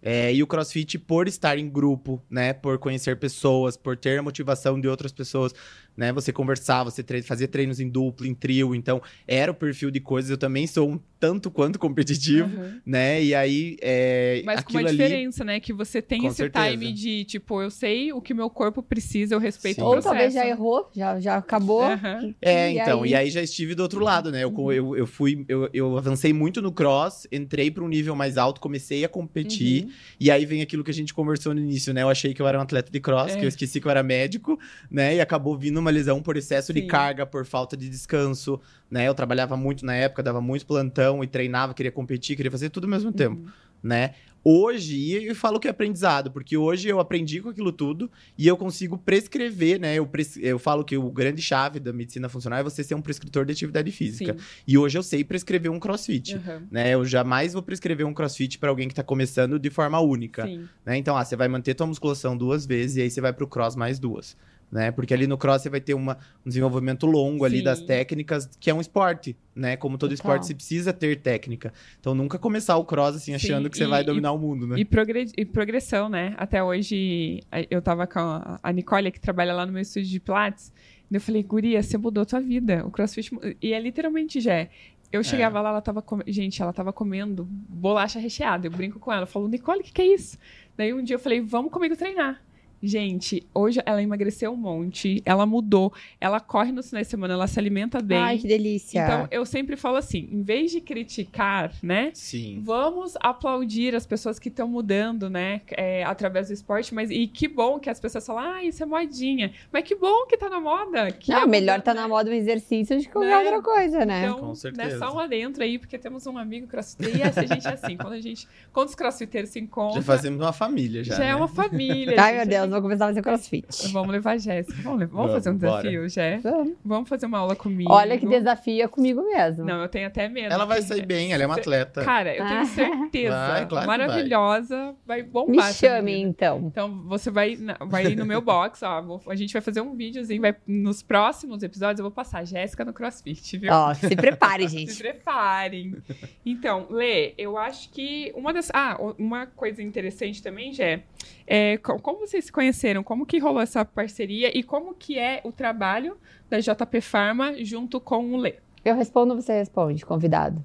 É, 0.00 0.32
e 0.32 0.40
o 0.44 0.46
CrossFit, 0.46 0.96
por 1.00 1.26
estar 1.26 1.58
em 1.58 1.68
grupo, 1.68 2.22
né? 2.30 2.52
Por 2.52 2.78
conhecer 2.78 3.18
pessoas, 3.18 3.76
por 3.76 3.96
ter 3.96 4.20
a 4.20 4.22
motivação 4.22 4.80
de 4.80 4.86
outras 4.86 5.10
pessoas, 5.10 5.52
né? 5.96 6.12
Você 6.12 6.32
conversar, 6.32 6.84
você 6.84 7.02
tre 7.02 7.22
fazia 7.22 7.48
treinos 7.48 7.80
em 7.80 7.88
duplo, 7.88 8.26
em 8.26 8.34
trio. 8.34 8.74
Então, 8.74 9.00
era 9.26 9.50
o 9.50 9.54
perfil 9.54 9.90
de 9.90 10.00
coisas. 10.00 10.30
Eu 10.30 10.38
também 10.38 10.66
sou 10.66 10.90
um 10.90 11.00
tanto 11.18 11.50
quanto 11.50 11.78
competitivo, 11.78 12.54
Aham. 12.60 12.80
né? 12.84 13.22
E 13.22 13.34
aí, 13.34 13.76
é, 13.80 14.42
Mas 14.44 14.62
com 14.62 14.72
uma 14.74 14.80
ali... 14.80 14.90
diferença, 14.90 15.42
né? 15.44 15.58
Que 15.58 15.72
você 15.72 16.02
tem 16.02 16.20
Com 16.20 16.26
esse 16.28 16.36
certeza. 16.36 16.70
time 16.70 16.92
de, 16.92 17.24
tipo, 17.24 17.62
eu 17.62 17.70
sei 17.70 18.12
o 18.12 18.20
que 18.20 18.34
meu 18.34 18.50
corpo 18.50 18.82
precisa, 18.82 19.34
eu 19.34 19.38
respeito 19.38 19.76
Sim. 19.76 19.82
o 19.82 19.84
Ou 19.86 19.92
processo. 19.92 20.14
talvez 20.14 20.34
já 20.34 20.46
errou, 20.46 20.90
já, 20.94 21.18
já 21.18 21.36
acabou. 21.36 21.82
Aham. 21.82 22.34
É, 22.42 22.70
E 22.72 22.78
então, 22.78 23.02
aí? 23.02 23.10
e 23.10 23.14
aí 23.14 23.30
já 23.30 23.40
estive 23.42 23.74
do 23.74 23.82
outro 23.82 24.00
lado, 24.00 24.30
né? 24.30 24.44
Eu, 24.44 24.52
co- 24.52 24.72
eu, 24.72 24.94
eu 24.96 25.06
fui, 25.06 25.44
eu, 25.48 25.70
eu 25.72 25.96
avancei 25.96 26.32
muito 26.34 26.60
no 26.60 26.70
cross, 26.70 27.26
entrei 27.32 27.70
para 27.70 27.82
um 27.82 27.88
nível 27.88 28.14
mais 28.14 28.36
alto, 28.36 28.60
comecei 28.60 29.04
a 29.04 29.08
competir, 29.08 29.84
Uhum. 29.84 29.90
e 30.20 30.30
aí 30.30 30.44
vem 30.44 30.60
aquilo 30.60 30.84
que 30.84 30.90
a 30.90 30.94
gente 30.94 31.14
conversou 31.14 31.54
no 31.54 31.60
início, 31.60 31.94
né? 31.94 32.02
Eu 32.02 32.10
achei 32.10 32.34
que 32.34 32.42
eu 32.42 32.46
era 32.46 32.58
um 32.58 32.62
atleta 32.62 32.90
de 32.92 33.00
cross, 33.00 33.32
É. 33.32 33.36
que 33.38 33.44
eu 33.44 33.48
esqueci 33.48 33.80
que 33.80 33.86
eu 33.86 33.90
era 33.90 34.02
médico, 34.02 34.58
né? 34.90 35.16
E 35.16 35.20
acabou 35.20 35.56
vindo 35.56 35.80
uma 35.86 35.92
lesão 35.92 36.20
por 36.20 36.36
excesso 36.36 36.72
de 36.72 36.80
Sim. 36.82 36.86
carga, 36.88 37.24
por 37.24 37.46
falta 37.46 37.76
de 37.76 37.88
descanso, 37.88 38.60
né? 38.90 39.06
Eu 39.08 39.14
trabalhava 39.14 39.56
muito 39.56 39.86
na 39.86 39.94
época, 39.94 40.22
dava 40.22 40.40
muito 40.40 40.66
plantão 40.66 41.22
e 41.22 41.26
treinava, 41.26 41.72
queria 41.74 41.92
competir, 41.92 42.36
queria 42.36 42.50
fazer 42.50 42.70
tudo 42.70 42.84
ao 42.84 42.90
mesmo 42.90 43.12
tempo 43.12 43.40
Uhum. 43.42 43.48
né? 43.82 44.14
Hoje, 44.48 44.94
e 44.96 45.26
eu 45.26 45.34
falo 45.34 45.58
que 45.58 45.66
é 45.66 45.70
aprendizado, 45.72 46.30
porque 46.30 46.56
hoje 46.56 46.88
eu 46.88 47.00
aprendi 47.00 47.40
com 47.40 47.48
aquilo 47.48 47.72
tudo 47.72 48.08
e 48.38 48.46
eu 48.46 48.56
consigo 48.56 48.96
prescrever, 48.96 49.80
né? 49.80 49.96
Eu, 49.96 50.06
pres- 50.06 50.36
eu 50.40 50.56
falo 50.56 50.84
que 50.84 50.96
o 50.96 51.10
grande 51.10 51.42
chave 51.42 51.80
da 51.80 51.92
medicina 51.92 52.28
funcional 52.28 52.60
é 52.60 52.62
você 52.62 52.84
ser 52.84 52.94
um 52.94 53.02
prescritor 53.02 53.44
de 53.44 53.50
atividade 53.50 53.90
física. 53.90 54.34
Sim. 54.38 54.44
E 54.64 54.78
hoje 54.78 54.96
eu 54.96 55.02
sei 55.02 55.24
prescrever 55.24 55.68
um 55.72 55.80
crossfit. 55.80 56.36
Aham. 56.36 56.62
Né, 56.70 56.94
eu 56.94 57.04
jamais 57.04 57.54
vou 57.54 57.62
prescrever 57.62 58.06
um 58.06 58.14
crossfit 58.14 58.56
para 58.56 58.68
alguém 58.70 58.86
que 58.86 58.94
tá 58.94 59.02
começando 59.02 59.58
de 59.58 59.68
forma 59.68 59.98
única. 59.98 60.46
Sim. 60.46 60.68
Né? 60.84 60.96
Então, 60.96 61.16
ah, 61.16 61.24
você 61.24 61.34
vai 61.34 61.48
manter 61.48 61.74
tua 61.74 61.88
musculação 61.88 62.36
duas 62.36 62.64
vezes 62.64 62.98
e 62.98 63.02
aí 63.02 63.10
você 63.10 63.20
vai 63.20 63.32
pro 63.32 63.48
cross 63.48 63.74
mais 63.74 63.98
duas. 63.98 64.36
Né? 64.70 64.90
Porque 64.90 65.14
ali 65.14 65.28
no 65.28 65.38
cross 65.38 65.62
você 65.62 65.70
vai 65.70 65.80
ter 65.80 65.94
uma, 65.94 66.18
um 66.44 66.48
desenvolvimento 66.48 67.06
longo 67.06 67.44
ali 67.44 67.58
Sim. 67.58 67.64
das 67.64 67.80
técnicas, 67.80 68.50
que 68.58 68.68
é 68.68 68.74
um 68.74 68.80
esporte, 68.80 69.36
né? 69.54 69.76
Como 69.76 69.96
todo 69.96 70.10
Total. 70.10 70.14
esporte, 70.32 70.46
você 70.46 70.54
precisa 70.54 70.92
ter 70.92 71.20
técnica. 71.20 71.72
Então, 72.00 72.16
nunca 72.16 72.36
começar 72.36 72.76
o 72.76 72.84
cross 72.84 73.14
assim, 73.14 73.26
Sim, 73.26 73.34
achando 73.34 73.70
que 73.70 73.76
você 73.76 73.84
e- 73.84 73.86
vai 73.86 74.02
e- 74.02 74.04
dominar 74.04 74.32
o 74.32 74.38
mundo, 74.38 74.66
né? 74.66 74.76
E, 74.78 74.84
progre- 74.84 75.30
e 75.36 75.44
progressão, 75.44 76.08
né? 76.08 76.34
Até 76.36 76.62
hoje, 76.64 77.42
a- 77.50 77.64
eu 77.70 77.80
tava 77.80 78.06
com 78.08 78.18
a 78.18 78.58
a 78.60 78.72
Nicole, 78.72 79.12
que 79.12 79.20
trabalha 79.20 79.54
lá 79.54 79.64
no 79.64 79.72
meu 79.72 79.82
estúdio 79.82 80.10
de 80.10 80.18
Pilates. 80.20 80.72
e 81.10 81.14
Eu 81.14 81.20
falei, 81.20 81.44
Guria, 81.44 81.80
você 81.80 81.96
mudou 81.96 82.26
tua 82.26 82.40
vida. 82.40 82.84
O 82.84 82.90
CrossFit. 82.90 83.30
E 83.62 83.72
é 83.72 83.78
literalmente, 83.80 84.40
já. 84.40 84.66
Eu 85.12 85.22
chegava 85.22 85.60
lá, 85.60 85.68
ela 85.70 85.80
tava 85.80 86.02
comendo. 86.02 86.28
Gente, 86.32 86.60
ela 86.60 86.72
tava 86.72 86.92
comendo 86.92 87.44
bolacha 87.48 88.18
recheada. 88.18 88.66
Eu 88.66 88.72
brinco 88.72 88.98
com 88.98 89.12
ela. 89.12 89.22
Eu 89.22 89.26
falo, 89.28 89.46
Nicole, 89.46 89.78
o 89.80 89.82
que, 89.84 89.92
que 89.92 90.02
é 90.02 90.12
isso? 90.12 90.36
Daí 90.76 90.92
um 90.92 91.04
dia 91.04 91.14
eu 91.14 91.20
falei, 91.20 91.40
vamos 91.40 91.70
comigo 91.70 91.96
treinar. 91.96 92.42
Gente, 92.86 93.46
hoje 93.54 93.80
ela 93.84 94.02
emagreceu 94.02 94.52
um 94.52 94.56
monte, 94.56 95.22
ela 95.24 95.44
mudou, 95.44 95.92
ela 96.20 96.40
corre 96.40 96.72
nos 96.72 96.88
finais 96.88 97.06
de 97.06 97.10
semana, 97.10 97.34
ela 97.34 97.46
se 97.46 97.58
alimenta 97.58 98.00
bem. 98.00 98.18
Ai, 98.18 98.38
que 98.38 98.46
delícia. 98.46 99.04
então, 99.04 99.28
eu 99.30 99.44
sempre 99.44 99.76
falo 99.76 99.96
assim, 99.96 100.28
em 100.30 100.42
vez 100.42 100.70
de 100.70 100.80
criticar, 100.80 101.72
né? 101.82 102.10
Sim. 102.14 102.60
Vamos 102.64 103.14
aplaudir 103.20 103.94
as 103.94 104.06
pessoas 104.06 104.38
que 104.38 104.48
estão 104.48 104.68
mudando, 104.68 105.28
né? 105.30 105.60
é, 105.70 106.04
através 106.04 106.48
do 106.48 106.52
esporte, 106.54 106.94
mas 106.94 107.10
e 107.10 107.26
que 107.26 107.48
bom 107.48 107.78
que 107.78 107.90
as 107.90 107.98
pessoas 108.00 108.26
falam, 108.26 108.42
ah, 108.52 108.64
isso 108.64 108.82
é 108.82 108.86
modinha. 108.86 109.52
Mas 109.72 109.84
que 109.84 109.94
bom 109.94 110.26
que 110.26 110.36
tá 110.36 110.48
na 110.48 110.60
moda. 110.60 111.10
Que 111.10 111.32
Não, 111.32 111.42
é 111.42 111.46
melhor 111.46 111.80
tá 111.80 111.92
né? 111.94 112.00
na 112.00 112.08
moda 112.08 112.30
um 112.30 112.32
exercício 112.34 112.96
do 112.96 113.02
que 113.02 113.08
qualquer 113.10 113.30
Né? 113.30 113.38
outra 113.38 113.62
coisa, 113.62 114.04
né? 114.04 114.24
Então, 114.26 114.38
Com 114.38 114.48
né, 114.48 114.54
certeza. 114.54 114.98
só 114.98 115.14
um 115.14 115.18
adentro 115.18 115.62
aí, 115.62 115.78
porque 115.78 115.98
temos 115.98 116.26
um 116.26 116.36
amigo 116.38 116.66
crossfiteiro 116.66 117.18
e 117.18 117.22
essa 117.22 117.46
gente 117.46 117.66
é 117.66 117.72
assim. 117.72 117.96
Quando 117.96 118.12
a 118.14 118.20
gente. 118.20 118.46
Quando 118.72 118.88
os 118.88 118.94
crossfiteiros 118.94 119.50
se 119.50 119.58
encontram, 119.60 119.96
Já 120.00 120.02
fazemos 120.02 120.40
uma 120.40 120.52
família, 120.52 121.02
já. 121.02 121.16
já 121.16 121.24
é 121.24 121.28
né? 121.28 121.36
uma 121.36 121.48
família. 121.48 122.14
Ai, 122.20 122.34
gente. 122.34 122.48
meu 122.48 122.58
Deus, 122.60 122.70
vou 122.80 122.82
começar 122.82 123.04
a 123.04 123.08
fazer 123.08 123.22
crossfit. 123.22 123.66
Vamos 123.92 124.10
levar 124.12 124.32
a 124.32 124.38
Jéssica. 124.38 124.82
Vamos, 124.82 125.00
levar- 125.00 125.12
vamos 125.12 125.30
Vamos, 125.30 125.32
fazer 125.44 125.50
um 125.50 125.58
bora. 125.58 125.82
desafio, 125.82 126.08
Jé? 126.08 126.38
Vamos. 126.38 126.72
Vamos 126.84 127.08
fazer 127.08 127.26
uma 127.26 127.38
aula 127.38 127.56
comigo. 127.56 127.92
Olha 127.92 128.18
que 128.18 128.26
desafio 128.26 128.84
é 128.84 128.88
comigo 128.88 129.22
mesmo. 129.24 129.64
Não, 129.64 129.82
eu 129.82 129.88
tenho 129.88 130.06
até 130.06 130.28
medo. 130.28 130.52
Ela 130.52 130.64
vai 130.64 130.82
sair 130.82 131.04
bem, 131.04 131.32
ela 131.32 131.42
é 131.42 131.46
uma 131.46 131.56
atleta. 131.56 132.04
Cara, 132.04 132.34
eu 132.34 132.46
tenho 132.46 132.60
Ah. 132.60 132.64
certeza. 132.66 133.36
Vai, 133.48 133.66
claro 133.66 133.86
vai. 133.86 133.98
maravilhosa. 133.98 134.94
Vai, 135.06 135.22
Me 135.22 135.28
bombar. 135.28 135.68
essa 135.68 135.78
chame, 135.86 136.20
então. 136.20 136.58
Então, 136.66 137.02
você 137.06 137.30
vai, 137.30 137.56
vai 137.88 138.06
ir 138.06 138.16
no 138.16 138.24
meu 138.26 138.40
box, 138.40 138.82
ó. 138.82 139.00
vou- 139.02 139.22
a 139.28 139.34
gente 139.34 139.52
vai 139.52 139.62
fazer 139.62 139.80
um 139.80 139.94
videozinho. 139.94 140.40
Vai, 140.40 140.54
nos 140.66 141.02
próximos 141.02 141.62
episódios, 141.62 141.98
eu 142.00 142.04
vou 142.04 142.10
passar 142.12 142.44
Jéssica 142.44 142.84
no 142.84 142.92
CrossFit, 142.92 143.58
viu? 143.58 143.72
Ó, 143.72 143.94
se 143.94 144.14
prepare, 144.16 144.66
Se 144.68 144.78
gente. 144.78 144.96
preparem. 144.98 145.96
Então, 146.44 146.86
Lê, 146.90 147.34
eu 147.38 147.56
acho 147.56 147.90
que 147.90 148.32
uma 148.34 148.52
das. 148.52 148.70
Ah, 148.72 148.96
uma 149.18 149.46
coisa 149.46 149.82
interessante 149.82 150.42
também, 150.42 150.72
Jé, 150.72 151.02
é 151.46 151.76
co- 151.78 151.98
como 152.00 152.20
vocês 152.20 152.44
se 152.46 152.52
conheceram? 152.52 153.02
Como 153.02 153.24
que 153.26 153.38
rolou 153.38 153.60
essa 153.60 153.84
parceria 153.84 154.56
e 154.56 154.62
como 154.62 154.94
que 154.94 155.18
é 155.18 155.40
o 155.44 155.52
trabalho 155.52 156.16
da 156.50 156.58
JP 156.60 157.00
Pharma 157.00 157.54
junto 157.64 158.00
com 158.00 158.32
o 158.34 158.36
Lê? 158.36 158.54
Eu 158.84 158.94
respondo, 158.94 159.34
você 159.34 159.52
responde, 159.52 160.04
convidado. 160.04 160.64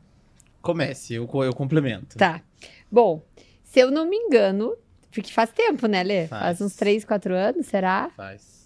Comece, 0.61 1.13
eu, 1.15 1.27
eu 1.43 1.53
complemento. 1.55 2.17
Tá. 2.17 2.41
Bom, 2.91 3.23
se 3.63 3.79
eu 3.79 3.89
não 3.89 4.07
me 4.07 4.15
engano, 4.15 4.75
porque 5.11 5.31
faz 5.31 5.51
tempo, 5.51 5.87
né, 5.87 6.03
Lê? 6.03 6.27
Faz, 6.27 6.41
Faz. 6.59 6.61
uns 6.61 6.75
3, 6.75 7.03
4 7.05 7.33
anos, 7.33 7.65
será? 7.65 8.11
Faz. 8.15 8.61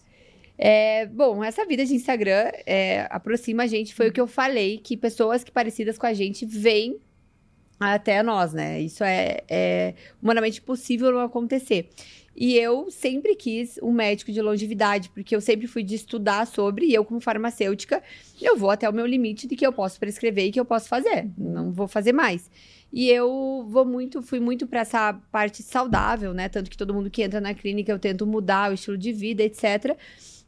É, 0.57 1.05
bom, 1.07 1.43
essa 1.43 1.65
vida 1.65 1.85
de 1.85 1.93
Instagram 1.93 2.49
é, 2.65 3.07
aproxima 3.09 3.63
a 3.63 3.67
gente, 3.67 3.93
foi 3.93 4.07
o 4.09 4.13
que 4.13 4.21
eu 4.21 4.27
falei, 4.27 4.77
que 4.77 4.95
pessoas 4.95 5.43
que 5.43 5.51
parecidas 5.51 5.97
com 5.97 6.05
a 6.05 6.13
gente 6.13 6.45
vêm 6.45 6.97
até 7.79 8.21
nós, 8.23 8.53
né? 8.53 8.81
Isso 8.81 9.03
é, 9.03 9.41
é 9.49 9.93
humanamente 10.21 10.59
impossível 10.59 11.11
não 11.11 11.19
acontecer. 11.19 11.89
E 12.35 12.57
eu 12.57 12.91
sempre 12.91 13.33
quis 13.33 13.79
um 13.81 13.93
médico 13.93 14.29
de 14.31 14.41
longevidade, 14.41 15.09
porque 15.09 15.33
eu 15.33 15.39
sempre 15.39 15.67
fui 15.67 15.81
de 15.83 15.95
estudar 15.95 16.45
sobre, 16.45 16.85
e 16.85 16.93
eu, 16.93 17.05
como 17.05 17.21
farmacêutica, 17.21 18.03
eu 18.41 18.57
vou 18.57 18.69
até 18.69 18.89
o 18.89 18.93
meu 18.93 19.05
limite 19.05 19.47
de 19.47 19.55
que 19.55 19.65
eu 19.65 19.71
posso 19.71 19.97
prescrever 19.97 20.47
e 20.47 20.51
que 20.51 20.59
eu 20.59 20.65
posso 20.65 20.89
fazer. 20.89 21.29
Não 21.37 21.71
vou 21.71 21.87
fazer 21.87 22.11
mais. 22.11 22.51
E 22.91 23.09
eu 23.09 23.65
vou 23.69 23.85
muito, 23.85 24.21
fui 24.21 24.39
muito 24.39 24.67
para 24.67 24.81
essa 24.81 25.13
parte 25.31 25.63
saudável, 25.63 26.33
né? 26.33 26.49
Tanto 26.49 26.69
que 26.69 26.77
todo 26.77 26.93
mundo 26.93 27.09
que 27.09 27.23
entra 27.23 27.39
na 27.39 27.53
clínica 27.53 27.91
eu 27.91 27.99
tento 27.99 28.27
mudar 28.27 28.71
o 28.71 28.73
estilo 28.73 28.97
de 28.97 29.13
vida, 29.13 29.41
etc. 29.41 29.97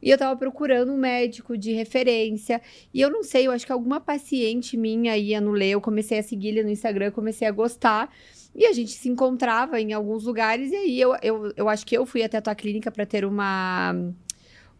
E 0.00 0.10
eu 0.10 0.18
tava 0.18 0.36
procurando 0.36 0.92
um 0.92 0.96
médico 0.96 1.56
de 1.58 1.72
referência. 1.72 2.60
E 2.94 3.00
eu 3.00 3.10
não 3.10 3.22
sei, 3.22 3.46
eu 3.46 3.52
acho 3.52 3.66
que 3.66 3.72
alguma 3.72 4.00
paciente 4.00 4.76
minha 4.76 5.16
ia 5.16 5.40
no 5.40 5.50
Lê, 5.52 5.70
eu 5.70 5.80
comecei 5.80 6.18
a 6.18 6.22
seguir 6.22 6.48
ele 6.48 6.62
no 6.62 6.70
Instagram, 6.70 7.10
comecei 7.10 7.46
a 7.48 7.50
gostar. 7.50 8.12
E 8.54 8.66
a 8.66 8.72
gente 8.72 8.92
se 8.92 9.08
encontrava 9.08 9.80
em 9.80 9.92
alguns 9.92 10.24
lugares, 10.24 10.72
e 10.72 10.76
aí 10.76 11.00
eu, 11.00 11.14
eu, 11.22 11.52
eu 11.56 11.68
acho 11.68 11.86
que 11.86 11.96
eu 11.96 12.04
fui 12.06 12.22
até 12.22 12.38
a 12.38 12.42
tua 12.42 12.54
clínica 12.54 12.90
para 12.90 13.04
ter 13.06 13.24
uma, 13.24 13.94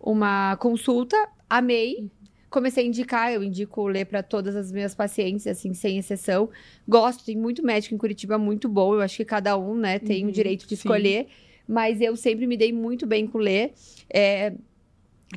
uma 0.00 0.56
consulta, 0.56 1.16
amei. 1.48 2.10
Comecei 2.50 2.82
a 2.82 2.86
indicar, 2.86 3.30
eu 3.32 3.42
indico 3.42 3.82
o 3.82 3.86
Lê 3.88 4.06
para 4.06 4.22
todas 4.22 4.56
as 4.56 4.72
minhas 4.72 4.94
pacientes, 4.94 5.46
assim, 5.46 5.74
sem 5.74 5.98
exceção. 5.98 6.48
Gosto, 6.88 7.24
tem 7.24 7.36
muito 7.36 7.62
médico 7.62 7.94
em 7.94 7.98
Curitiba 7.98 8.38
muito 8.38 8.68
bom, 8.70 8.94
eu 8.94 9.02
acho 9.02 9.16
que 9.18 9.24
cada 9.24 9.56
um, 9.58 9.74
né, 9.74 9.98
tem 9.98 10.24
o 10.24 10.26
Uhum, 10.26 10.32
direito 10.32 10.62
de 10.62 10.74
sim. 10.74 10.74
escolher. 10.74 11.26
Mas 11.68 12.00
eu 12.00 12.16
sempre 12.16 12.46
me 12.46 12.56
dei 12.56 12.72
muito 12.72 13.06
bem 13.06 13.26
com 13.26 13.36
o 13.36 13.40
Lê. 13.40 13.72
É, 14.08 14.54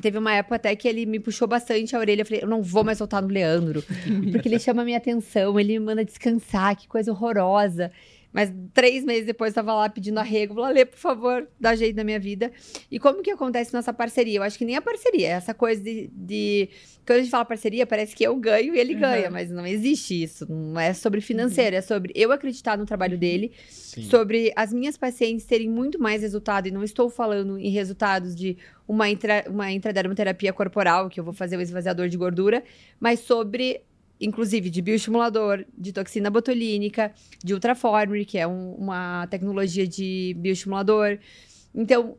Teve 0.00 0.16
uma 0.16 0.32
época 0.32 0.56
até 0.56 0.74
que 0.74 0.88
ele 0.88 1.04
me 1.04 1.20
puxou 1.20 1.46
bastante 1.46 1.94
a 1.94 1.98
orelha. 1.98 2.22
Eu 2.22 2.26
falei, 2.26 2.42
eu 2.42 2.48
não 2.48 2.62
vou 2.62 2.82
mais 2.82 2.98
voltar 2.98 3.20
no 3.20 3.28
Leandro. 3.28 3.84
Porque 4.32 4.48
ele 4.48 4.58
chama 4.58 4.82
a 4.82 4.84
minha 4.84 4.96
atenção, 4.96 5.58
ele 5.60 5.78
me 5.78 5.84
manda 5.84 6.04
descansar, 6.04 6.74
que 6.76 6.88
coisa 6.88 7.12
horrorosa. 7.12 7.90
Mas 8.32 8.50
três 8.72 9.04
meses 9.04 9.26
depois 9.26 9.50
eu 9.50 9.56
tava 9.56 9.74
lá 9.74 9.88
pedindo 9.88 10.18
arrego. 10.18 10.54
Falei, 10.54 10.74
Lê, 10.74 10.84
por 10.86 10.98
favor, 10.98 11.46
dá 11.60 11.74
jeito 11.76 11.94
na 11.96 12.02
minha 12.04 12.18
vida. 12.18 12.50
E 12.90 12.98
como 12.98 13.22
que 13.22 13.30
acontece 13.30 13.74
nossa 13.74 13.92
parceria? 13.92 14.38
Eu 14.38 14.42
acho 14.42 14.56
que 14.56 14.64
nem 14.64 14.74
a 14.76 14.80
parceria, 14.80 15.28
é 15.28 15.30
essa 15.32 15.52
coisa 15.52 15.82
de, 15.82 16.08
de- 16.12 16.68
Quando 17.06 17.18
a 17.18 17.22
gente 17.22 17.30
fala 17.30 17.44
parceria, 17.44 17.86
parece 17.86 18.14
que 18.16 18.24
eu 18.24 18.34
ganho 18.36 18.74
e 18.74 18.78
ele 18.78 18.94
Uhum. 18.94 19.00
ganha, 19.00 19.30
mas 19.30 19.50
não 19.50 19.66
existe 19.66 20.22
isso. 20.22 20.50
Não 20.50 20.80
é 20.80 20.94
sobre 20.94 21.20
financeiro, 21.20 21.76
é 21.76 21.80
sobre 21.82 22.12
eu 22.16 22.32
acreditar 22.32 22.78
no 22.78 22.86
trabalho 22.86 23.18
dele 23.18 23.52
Sim. 23.68 24.04
sobre 24.04 24.50
as 24.56 24.72
minhas 24.72 24.96
pacientes 24.96 25.44
terem 25.44 25.68
muito 25.68 25.98
mais 26.00 26.22
resultado, 26.22 26.68
e 26.68 26.70
não 26.70 26.82
estou 26.82 27.10
falando 27.10 27.58
em 27.58 27.68
resultados 27.70 28.34
de 28.34 28.56
uma, 28.88 29.10
intra, 29.10 29.44
uma 29.48 29.70
intradermoterapia 29.70 30.52
corporal, 30.52 31.10
que 31.10 31.20
eu 31.20 31.24
vou 31.24 31.34
fazer 31.34 31.56
o 31.56 31.60
esvaziador 31.60 32.08
de 32.08 32.16
gordura, 32.16 32.62
mas 32.98 33.20
sobre, 33.20 33.82
inclusive, 34.22 34.70
de 34.70 34.80
bioestimulador, 34.80 35.64
de 35.76 35.92
toxina 35.92 36.30
botulínica, 36.30 37.12
de 37.44 37.52
ultraformer, 37.54 38.24
que 38.24 38.38
é 38.38 38.46
um- 38.46 38.74
uma 38.74 39.26
tecnologia 39.26 39.86
de 39.86 40.34
bioestimulador. 40.38 41.18
Então, 41.74 42.16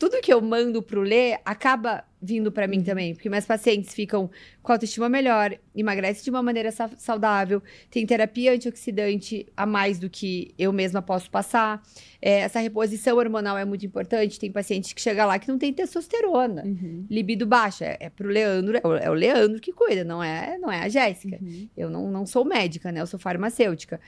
tudo 0.00 0.18
que 0.22 0.32
eu 0.32 0.40
mando 0.40 0.82
pro 0.82 1.02
Lê 1.02 1.38
acaba 1.44 2.02
vindo 2.22 2.50
para 2.50 2.66
mim 2.66 2.82
também, 2.82 3.14
porque 3.14 3.28
meus 3.28 3.44
pacientes 3.44 3.92
ficam 3.94 4.30
com 4.62 4.72
autoestima 4.72 5.10
melhor, 5.10 5.54
emagrecem 5.76 6.24
de 6.24 6.30
uma 6.30 6.42
maneira 6.42 6.72
sa 6.72 6.90
saudável, 6.96 7.62
tem 7.90 8.06
terapia 8.06 8.54
antioxidante 8.54 9.46
a 9.54 9.66
mais 9.66 9.98
do 9.98 10.08
que 10.08 10.54
eu 10.58 10.72
mesma 10.72 11.02
posso 11.02 11.30
passar. 11.30 11.82
É, 12.20 12.40
essa 12.40 12.60
reposição 12.60 13.18
hormonal 13.18 13.58
é 13.58 13.64
muito 13.66 13.84
importante. 13.84 14.40
Tem 14.40 14.50
paciente 14.50 14.94
que 14.94 15.02
chega 15.02 15.26
lá 15.26 15.38
que 15.38 15.48
não 15.48 15.58
tem 15.58 15.72
testosterona, 15.72 16.64
Uhum. 16.64 17.04
libido 17.10 17.46
baixa. 17.46 17.84
É, 17.84 17.96
é 18.00 18.10
pro 18.10 18.28
Leandro, 18.28 18.78
é 18.82 18.86
o, 18.86 18.94
é 18.96 19.10
o 19.10 19.14
Leandro 19.14 19.60
que 19.60 19.72
cuida, 19.72 20.02
não 20.02 20.22
é, 20.22 20.56
não 20.58 20.72
é 20.72 20.80
a 20.80 20.88
Jéssica. 20.88 21.38
Uhum. 21.42 21.68
Eu 21.76 21.90
não, 21.90 22.10
não 22.10 22.24
sou 22.24 22.44
médica, 22.44 22.90
né? 22.90 23.02
Eu 23.02 23.06
sou 23.06 23.20
farmacêutica. 23.20 24.00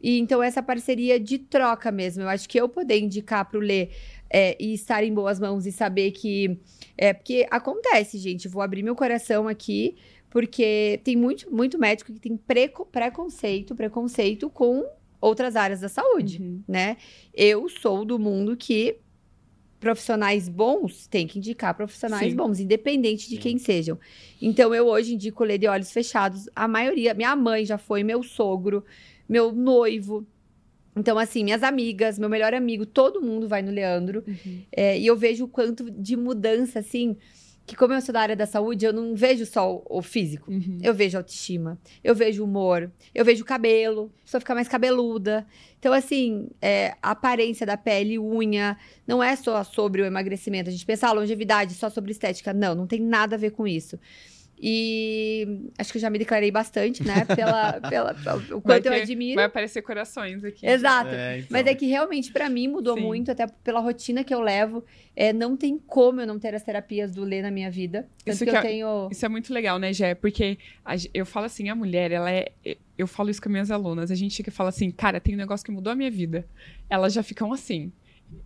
E 0.00 0.18
então, 0.18 0.42
essa 0.42 0.62
parceria 0.62 1.18
de 1.18 1.38
troca 1.38 1.90
mesmo. 1.90 2.22
Eu 2.22 2.28
acho 2.28 2.48
que 2.48 2.58
eu 2.58 2.68
poder 2.68 2.98
indicar 2.98 3.44
pro 3.44 3.60
Lê 3.60 3.88
é, 4.30 4.56
e 4.62 4.74
estar 4.74 5.02
em 5.04 5.12
boas 5.12 5.38
mãos 5.40 5.66
e 5.66 5.72
saber 5.72 6.10
que. 6.12 6.58
É, 6.96 7.12
porque 7.12 7.46
acontece, 7.50 8.18
gente. 8.18 8.48
Vou 8.48 8.60
abrir 8.62 8.82
meu 8.82 8.94
coração 8.96 9.48
aqui, 9.48 9.96
porque 10.30 11.00
tem 11.04 11.16
muito, 11.16 11.50
muito 11.54 11.78
médico 11.78 12.12
que 12.12 12.20
tem 12.20 12.36
preco- 12.36 12.86
preconceito, 12.86 13.74
preconceito 13.74 14.50
com 14.50 14.84
outras 15.20 15.56
áreas 15.56 15.80
da 15.80 15.88
saúde, 15.88 16.40
Uhum. 16.40 16.62
né? 16.68 16.96
Eu 17.34 17.68
sou 17.68 18.04
do 18.04 18.18
mundo 18.18 18.56
que 18.56 18.98
profissionais 19.80 20.48
bons 20.48 21.06
têm 21.06 21.26
que 21.26 21.38
indicar 21.38 21.74
profissionais 21.74 22.30
Sim. 22.30 22.36
bons, 22.36 22.58
independente 22.60 23.28
de 23.28 23.36
Sim. 23.36 23.40
quem 23.40 23.58
sejam. 23.58 23.98
Então, 24.42 24.74
eu 24.74 24.86
hoje 24.88 25.14
indico 25.14 25.44
ler 25.44 25.58
de 25.58 25.68
olhos 25.68 25.92
fechados. 25.92 26.48
A 26.54 26.66
maioria, 26.66 27.14
minha 27.14 27.34
mãe 27.36 27.64
já 27.64 27.78
foi, 27.78 28.02
meu 28.02 28.22
sogro, 28.22 28.84
meu 29.28 29.52
noivo. 29.52 30.26
Então, 30.98 31.18
assim, 31.18 31.44
minhas 31.44 31.62
amigas, 31.62 32.18
meu 32.18 32.28
melhor 32.28 32.52
amigo, 32.52 32.84
todo 32.84 33.22
mundo 33.22 33.46
vai 33.46 33.62
no 33.62 33.70
Leandro. 33.70 34.24
Uhum. 34.26 34.62
É, 34.72 34.98
e 34.98 35.06
eu 35.06 35.16
vejo 35.16 35.44
o 35.44 35.48
quanto 35.48 35.90
de 35.90 36.16
mudança, 36.16 36.80
assim, 36.80 37.16
que 37.68 37.76
como 37.76 37.92
eu 37.92 38.00
sou 38.00 38.14
da 38.14 38.20
área 38.20 38.34
da 38.34 38.46
saúde, 38.46 38.86
eu 38.86 38.92
não 38.92 39.14
vejo 39.14 39.44
só 39.44 39.76
o, 39.76 39.98
o 39.98 40.02
físico. 40.02 40.50
Uhum. 40.50 40.78
Eu 40.82 40.94
vejo 40.94 41.18
autoestima, 41.18 41.78
eu 42.02 42.14
vejo 42.14 42.42
humor, 42.42 42.90
eu 43.14 43.24
vejo 43.24 43.44
cabelo, 43.44 44.10
a 44.20 44.24
pessoa 44.24 44.40
fica 44.40 44.54
mais 44.54 44.66
cabeluda. 44.66 45.46
Então, 45.78 45.92
assim, 45.92 46.48
é, 46.60 46.94
a 47.02 47.10
aparência 47.10 47.66
da 47.66 47.76
pele, 47.76 48.18
unha, 48.18 48.76
não 49.06 49.22
é 49.22 49.36
só 49.36 49.62
sobre 49.62 50.02
o 50.02 50.04
emagrecimento. 50.06 50.68
A 50.68 50.72
gente 50.72 50.86
pensa, 50.86 51.08
ah, 51.08 51.12
longevidade, 51.12 51.74
só 51.74 51.88
sobre 51.90 52.10
estética. 52.10 52.52
Não, 52.52 52.74
não 52.74 52.86
tem 52.86 53.00
nada 53.00 53.36
a 53.36 53.38
ver 53.38 53.50
com 53.50 53.68
isso. 53.68 53.98
E 54.60 55.68
acho 55.78 55.92
que 55.92 55.98
eu 55.98 56.02
já 56.02 56.10
me 56.10 56.18
declarei 56.18 56.50
bastante, 56.50 57.02
né? 57.04 57.24
Pela, 57.24 57.74
pela, 57.88 58.14
pelo- 58.14 58.56
o 58.56 58.60
quanto 58.60 58.86
eu 58.86 58.92
ter- 58.92 59.02
admiro. 59.02 59.36
Vai 59.36 59.44
aparecer 59.44 59.82
corações 59.82 60.44
aqui. 60.44 60.66
Exato. 60.66 61.10
É, 61.10 61.36
então. 61.38 61.48
Mas 61.50 61.66
é 61.66 61.74
que 61.74 61.86
realmente, 61.86 62.32
pra 62.32 62.48
mim, 62.48 62.68
mudou 62.68 62.96
Sim. 62.96 63.02
muito, 63.02 63.30
até 63.30 63.46
pela 63.46 63.80
rotina 63.80 64.24
que 64.24 64.34
eu 64.34 64.40
levo. 64.40 64.84
É, 65.14 65.32
não 65.32 65.56
tem 65.56 65.78
como 65.78 66.20
eu 66.20 66.26
não 66.26 66.38
ter 66.38 66.54
as 66.54 66.62
terapias 66.62 67.12
do 67.12 67.24
Lê 67.24 67.42
na 67.42 67.50
minha 67.50 67.70
vida. 67.70 68.08
Tanto 68.24 68.34
Isso 68.34 68.44
que, 68.44 68.50
que 68.50 68.56
eu 68.56 68.60
é- 68.60 68.62
tenho. 68.62 69.08
Isso 69.10 69.24
é 69.24 69.28
muito 69.28 69.52
legal, 69.52 69.78
né, 69.78 69.92
Gé? 69.92 70.14
Porque 70.14 70.58
a 70.84 70.94
eu 71.14 71.24
falo 71.26 71.46
assim, 71.46 71.68
a 71.68 71.74
mulher, 71.74 72.10
ela 72.12 72.30
é. 72.30 72.48
Eu 72.96 73.06
falo 73.06 73.30
isso 73.30 73.40
com 73.40 73.48
as 73.48 73.52
minhas 73.52 73.70
alunas. 73.70 74.10
A 74.10 74.14
gente 74.14 74.34
chega 74.34 74.48
e 74.48 74.52
fala 74.52 74.70
assim, 74.70 74.90
cara, 74.90 75.20
tem 75.20 75.34
um 75.34 75.38
negócio 75.38 75.64
que 75.64 75.70
mudou 75.72 75.92
a 75.92 75.96
minha 75.96 76.10
vida. 76.10 76.46
Elas 76.90 77.12
já 77.12 77.22
ficam 77.22 77.52
assim. 77.52 77.92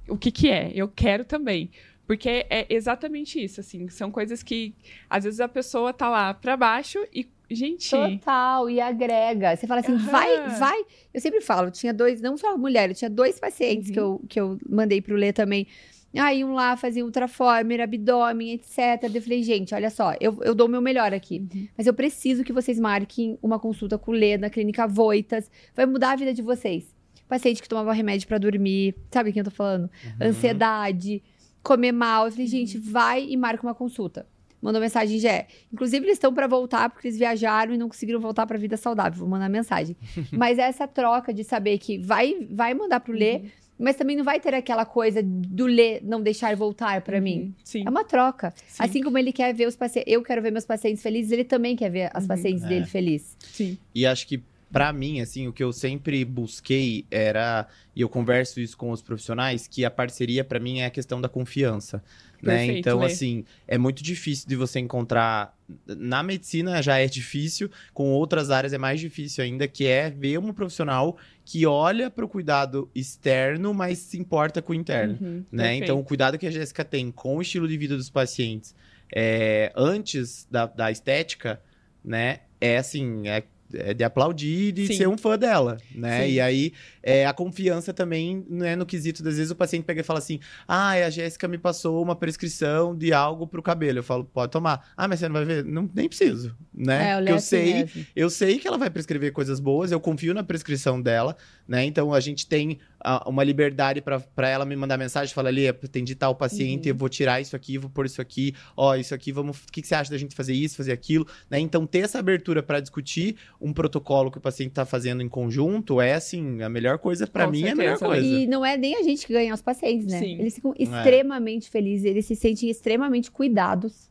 O 0.09 0.17
que 0.17 0.31
que 0.31 0.49
é? 0.51 0.71
Eu 0.75 0.89
quero 0.89 1.25
também. 1.25 1.71
Porque 2.13 2.45
é 2.51 2.67
exatamente 2.69 3.43
isso, 3.43 3.59
assim. 3.61 3.89
São 3.89 4.11
coisas 4.11 4.43
que, 4.43 4.75
às 5.09 5.25
vezes, 5.25 5.41
a 5.41 5.49
pessoa 5.49 5.95
tá 5.95 6.11
lá 6.11 6.35
pra 6.35 6.59
baixo 6.59 6.99
e, 7.11 7.27
gente. 7.51 7.89
Total, 7.91 8.69
e 8.69 8.81
agrega. 8.83 9.57
Você 9.57 9.67
fala 9.67 9.81
assim, 9.81 9.95
Aham. 9.95 10.11
vai, 10.11 10.49
vai. 10.59 10.85
Eu 11.15 11.21
sempre 11.23 11.41
falo, 11.41 11.71
tinha 11.71 11.95
dois, 11.95 12.21
não 12.21 12.37
só 12.37 12.57
mulher, 12.59 12.91
eu 12.91 12.95
tinha 12.95 13.09
dois 13.09 13.41
pacientes 13.41 13.89
Uhum. 13.89 13.93
que, 13.95 14.01
eu, 14.01 14.21
que 14.29 14.41
eu 14.41 14.59
mandei 14.69 15.01
pro 15.01 15.17
Lê 15.17 15.33
também. 15.33 15.67
Aí 16.15 16.45
um 16.45 16.53
lá 16.53 16.77
fazia 16.77 17.03
ultraformer, 17.03 17.81
abdômen, 17.81 18.53
etc. 18.53 18.79
Eu 19.15 19.23
falei, 19.23 19.43
gente, 19.43 19.75
olha 19.75 19.89
só, 19.89 20.13
eu, 20.21 20.39
eu 20.43 20.55
dou 20.55 20.67
o 20.67 20.71
meu 20.71 20.83
melhor 20.83 21.15
aqui. 21.15 21.39
Uhum. 21.55 21.67
Mas 21.79 21.87
eu 21.87 21.95
preciso 21.95 22.45
que 22.45 22.53
vocês 22.53 22.79
marquem 22.79 23.39
uma 23.43 23.59
consulta 23.59 23.97
com 23.97 24.11
o 24.11 24.15
Lê 24.15 24.37
na 24.37 24.51
clínica 24.51 24.87
Voitas. 24.87 25.51
Vai 25.75 25.87
mudar 25.87 26.11
a 26.13 26.17
vida 26.17 26.35
de 26.35 26.43
vocês. 26.43 26.95
Paciente 27.27 27.63
que 27.63 27.69
tomava 27.71 27.95
remédio 27.95 28.29
pra 28.29 28.37
dormir, 28.37 28.95
sabe 29.11 29.33
quem 29.33 29.41
eu 29.41 29.45
tô 29.47 29.51
falando? 29.51 29.85
Uhum. 30.21 30.27
Ansiedade, 30.29 31.23
comer 31.63 31.93
mal. 31.93 32.27
Eu 32.27 32.33
falei, 32.33 32.47
gente, 32.47 32.79
vai 32.79 33.25
e 33.25 33.37
marca 33.37 33.63
uma 33.67 33.75
consulta. 33.75 34.27
Mandou 34.61 34.81
mensagem, 34.81 35.19
Gé. 35.19 35.49
Inclusive, 35.73 36.05
eles 36.07 36.15
estão 36.17 36.33
pra 36.33 36.47
voltar 36.47 36.89
porque 36.89 37.09
eles 37.09 37.19
viajaram 37.19 37.75
e 37.75 37.77
não 37.79 37.89
conseguiram 37.89 38.21
voltar 38.21 38.47
pra 38.47 38.57
vida 38.57 38.77
saudável. 38.77 39.19
Vou 39.19 39.29
mandar 39.29 39.49
mensagem. 39.49 39.97
Mas 40.31 40.57
é 40.59 40.63
essa 40.63 40.87
troca 40.87 41.35
de 41.35 41.43
saber 41.43 41.79
que 41.79 41.99
vai, 41.99 42.47
vai 42.51 42.73
mandar 42.73 43.01
pro 43.01 43.13
Lê, 43.13 43.39
Uhum. 43.39 43.49
mas 43.87 43.97
também 43.97 44.15
não 44.17 44.23
vai 44.23 44.39
ter 44.39 44.55
aquela 44.55 44.85
coisa 44.85 45.21
do 45.25 45.67
Lê 45.67 46.01
não 46.05 46.23
deixar 46.23 46.55
voltar 46.55 47.01
pra 47.01 47.21
mim. 47.21 47.41
Uhum. 47.41 47.55
Sim. 47.65 47.83
É 47.85 47.91
uma 47.91 48.05
troca. 48.05 48.55
Sim. 48.69 48.85
Assim 48.85 49.03
como 49.03 49.19
ele 49.19 49.33
quer 49.33 49.53
ver 49.53 49.67
os 49.67 49.75
pacientes, 49.75 50.13
eu 50.13 50.23
quero 50.23 50.41
ver 50.41 50.53
meus 50.53 50.65
pacientes 50.65 51.03
felizes, 51.03 51.33
ele 51.33 51.43
também 51.43 51.75
quer 51.75 51.91
ver 51.91 52.09
as 52.15 52.23
Uhum. 52.23 52.29
pacientes 52.29 52.63
É. 52.63 52.69
dele 52.69 52.87
felizes. 52.87 53.37
Sim. 53.41 53.77
E 53.93 54.07
acho 54.07 54.29
que 54.29 54.41
pra 54.73 54.93
mim, 54.93 55.21
assim, 55.21 55.47
o 55.47 55.53
que 55.53 55.63
eu 55.63 55.73
sempre 55.73 56.25
busquei 56.25 57.05
era, 57.11 57.69
e 57.95 58.01
eu 58.01 58.09
converso 58.09 58.59
isso 58.59 58.77
com 58.77 58.91
os 58.91 59.03
profissionais, 59.03 59.69
que 59.69 59.85
a 59.85 59.91
parceria 59.91 60.43
pra 60.43 60.59
mim 60.59 60.81
é 60.81 60.87
a 60.87 60.91
questão 60.91 61.21
da 61.21 61.29
confiança, 61.29 62.03
né? 62.43 62.57
Perfeito, 62.57 62.79
Então, 62.79 63.01
Lê. 63.01 63.07
assim, 63.07 63.45
é 63.69 63.77
muito 63.77 64.03
difícil 64.03 64.49
de 64.49 64.57
você 64.57 64.81
encontrar 64.81 65.57
na 65.87 66.23
medicina 66.23 66.83
já 66.83 66.99
é 66.99 67.07
difícil, 67.07 67.71
com 67.95 68.11
outras 68.11 68.51
áreas 68.51 68.73
é 68.73 68.79
mais 68.79 69.01
difícil 69.01 69.45
ainda, 69.45 69.69
que 69.69 69.87
é 69.87 70.11
ver 70.11 70.39
um 70.39 70.53
profissional 70.53 71.17
que 71.45 71.67
olha 71.67 72.11
para 72.11 72.25
o 72.25 72.29
cuidado 72.29 72.91
externo, 72.95 73.73
mas 73.73 73.99
se 73.99 74.19
importa 74.19 74.61
com 74.61 74.73
o 74.73 74.75
interno 74.75 75.19
Uhum. 75.21 75.45
né? 75.53 75.65
Perfeito. 75.65 75.85
Então, 75.85 76.01
o 76.01 76.05
cuidado 76.05 76.39
que 76.39 76.47
a 76.47 76.51
Jéssica 76.51 76.85
tem 76.85 77.11
com 77.11 77.37
o 77.37 77.43
estilo 77.43 77.69
de 77.69 77.77
vida 77.77 77.97
dos 77.97 78.11
pacientes 78.11 78.75
é, 79.15 79.71
antes 79.77 80.47
da, 80.51 80.67
da 80.67 80.91
estética, 80.91 81.61
né? 82.05 82.41
É 82.61 82.79
assim, 82.79 83.29
é, 83.29 83.45
é 83.75 83.95
de 83.95 84.05
aplaudir 84.05 84.69
e 84.69 84.73
de 84.73 84.87
Sim. 84.89 84.95
ser 84.95 85.09
um 85.09 85.17
fã 85.17 85.39
dela, 85.39 85.79
né? 85.95 86.27
Sim. 86.27 86.33
E 86.33 86.41
aí, 86.41 86.73
é, 87.03 87.27
a 87.27 87.33
confiança 87.33 87.93
também, 87.93 88.45
né, 88.49 88.77
no 88.77 88.87
quesito, 88.87 89.27
às 89.27 89.37
vezes 89.37 89.51
o 89.51 89.57
paciente 89.57 89.85
pega 89.85 90.01
e 90.01 90.05
fala 90.05 90.19
assim, 90.19 90.39
ah, 90.67 90.91
a 90.93 91.11
Jéssica 91.11 91.49
me 91.49 91.59
passou 91.59 92.03
uma 92.03 92.15
prescrição 92.15 92.97
de 92.97 93.13
algo 93.13 93.47
pro 93.47 93.63
cabelo. 93.63 93.99
Eu 93.99 94.03
falo, 94.03 94.25
pode 94.25 94.53
tomar. 94.53 94.93
Ah, 94.97 95.09
mas 95.09 95.21
você 95.21 95.29
não 95.29 95.35
vai 95.35 95.45
ver? 95.45 95.65
Não, 95.65 95.89
nem 95.95 96.09
preciso, 96.09 96.57
né? 96.73 97.11
É, 97.11 97.17
Porque 97.17 97.33
eu 97.33 97.37
assim 97.37 97.87
sei 97.87 98.07
eu 98.15 98.31
sei 98.31 98.59
que 98.59 98.69
ela 98.69 98.79
vai 98.79 98.91
prescrever 98.91 99.33
coisas 99.33 99.61
boas, 99.61 99.93
eu 99.93 100.01
confio 100.01 100.35
na 100.35 100.43
prescrição 100.43 101.01
dela, 101.01 101.37
né? 101.67 101.85
Então 101.85 102.13
a 102.13 102.21
gente 102.21 102.47
tem 102.47 102.79
uma 103.27 103.43
liberdade 103.45 104.01
para 104.01 104.49
ela 104.49 104.65
me 104.65 104.77
mandar 104.77 104.97
mensagem, 104.97 105.35
falar 105.35 105.49
ali, 105.49 105.69
atendi 105.69 106.15
tal 106.15 106.35
paciente, 106.35 106.89
Uhum. 106.89 106.95
eu 106.95 106.97
vou 106.97 107.09
tirar 107.09 107.41
isso 107.41 107.57
aqui, 107.57 107.79
vou 107.79 107.91
pôr 107.91 108.07
isso 108.07 108.21
aqui, 108.21 108.55
ó, 108.77 108.95
isso 108.95 109.15
aqui, 109.15 109.33
vamos, 109.33 109.59
o 109.59 109.73
que, 109.73 109.83
que 109.83 109.89
você 109.89 109.95
acha 109.95 110.11
da 110.11 110.19
gente 110.19 110.35
fazer 110.35 110.55
isso, 110.55 110.77
fazer 110.77 110.93
aquilo, 110.93 111.27
né? 111.51 111.59
Então 111.59 111.87
ter 111.87 112.01
essa 112.01 112.19
abertura 112.19 112.63
para 112.63 112.81
discutir 112.81 113.37
um 113.61 113.73
protocolo 113.73 114.31
que 114.31 114.39
o 114.39 114.41
paciente 114.41 114.73
tá 114.73 114.85
fazendo 114.85 115.23
em 115.23 115.29
conjunto 115.29 116.01
é 116.01 116.15
assim, 116.15 116.63
a 116.63 116.69
melhor 116.69 116.99
coisa 116.99 117.27
para 117.27 117.47
mim 117.47 117.65
é 117.65 117.71
a 117.71 117.75
melhor 117.75 117.99
certeza, 117.99 118.07
coisa. 118.07 118.27
E 118.27 118.47
não 118.47 118.65
é 118.65 118.77
nem 118.77 118.97
a 118.97 119.03
gente 119.03 119.27
que 119.27 119.33
ganha, 119.33 119.51
é 119.51 119.55
os 119.55 119.63
pacientes, 119.63 120.07
né? 120.07 120.19
Sim. 120.19 120.39
Eles 120.39 120.55
ficam 120.55 120.75
extremamente 120.79 121.69
felizes, 121.71 122.05
eles 122.05 122.27
se 122.27 122.37
sentem 122.37 122.71
extremamente 122.71 123.31
cuidados. 123.31 124.11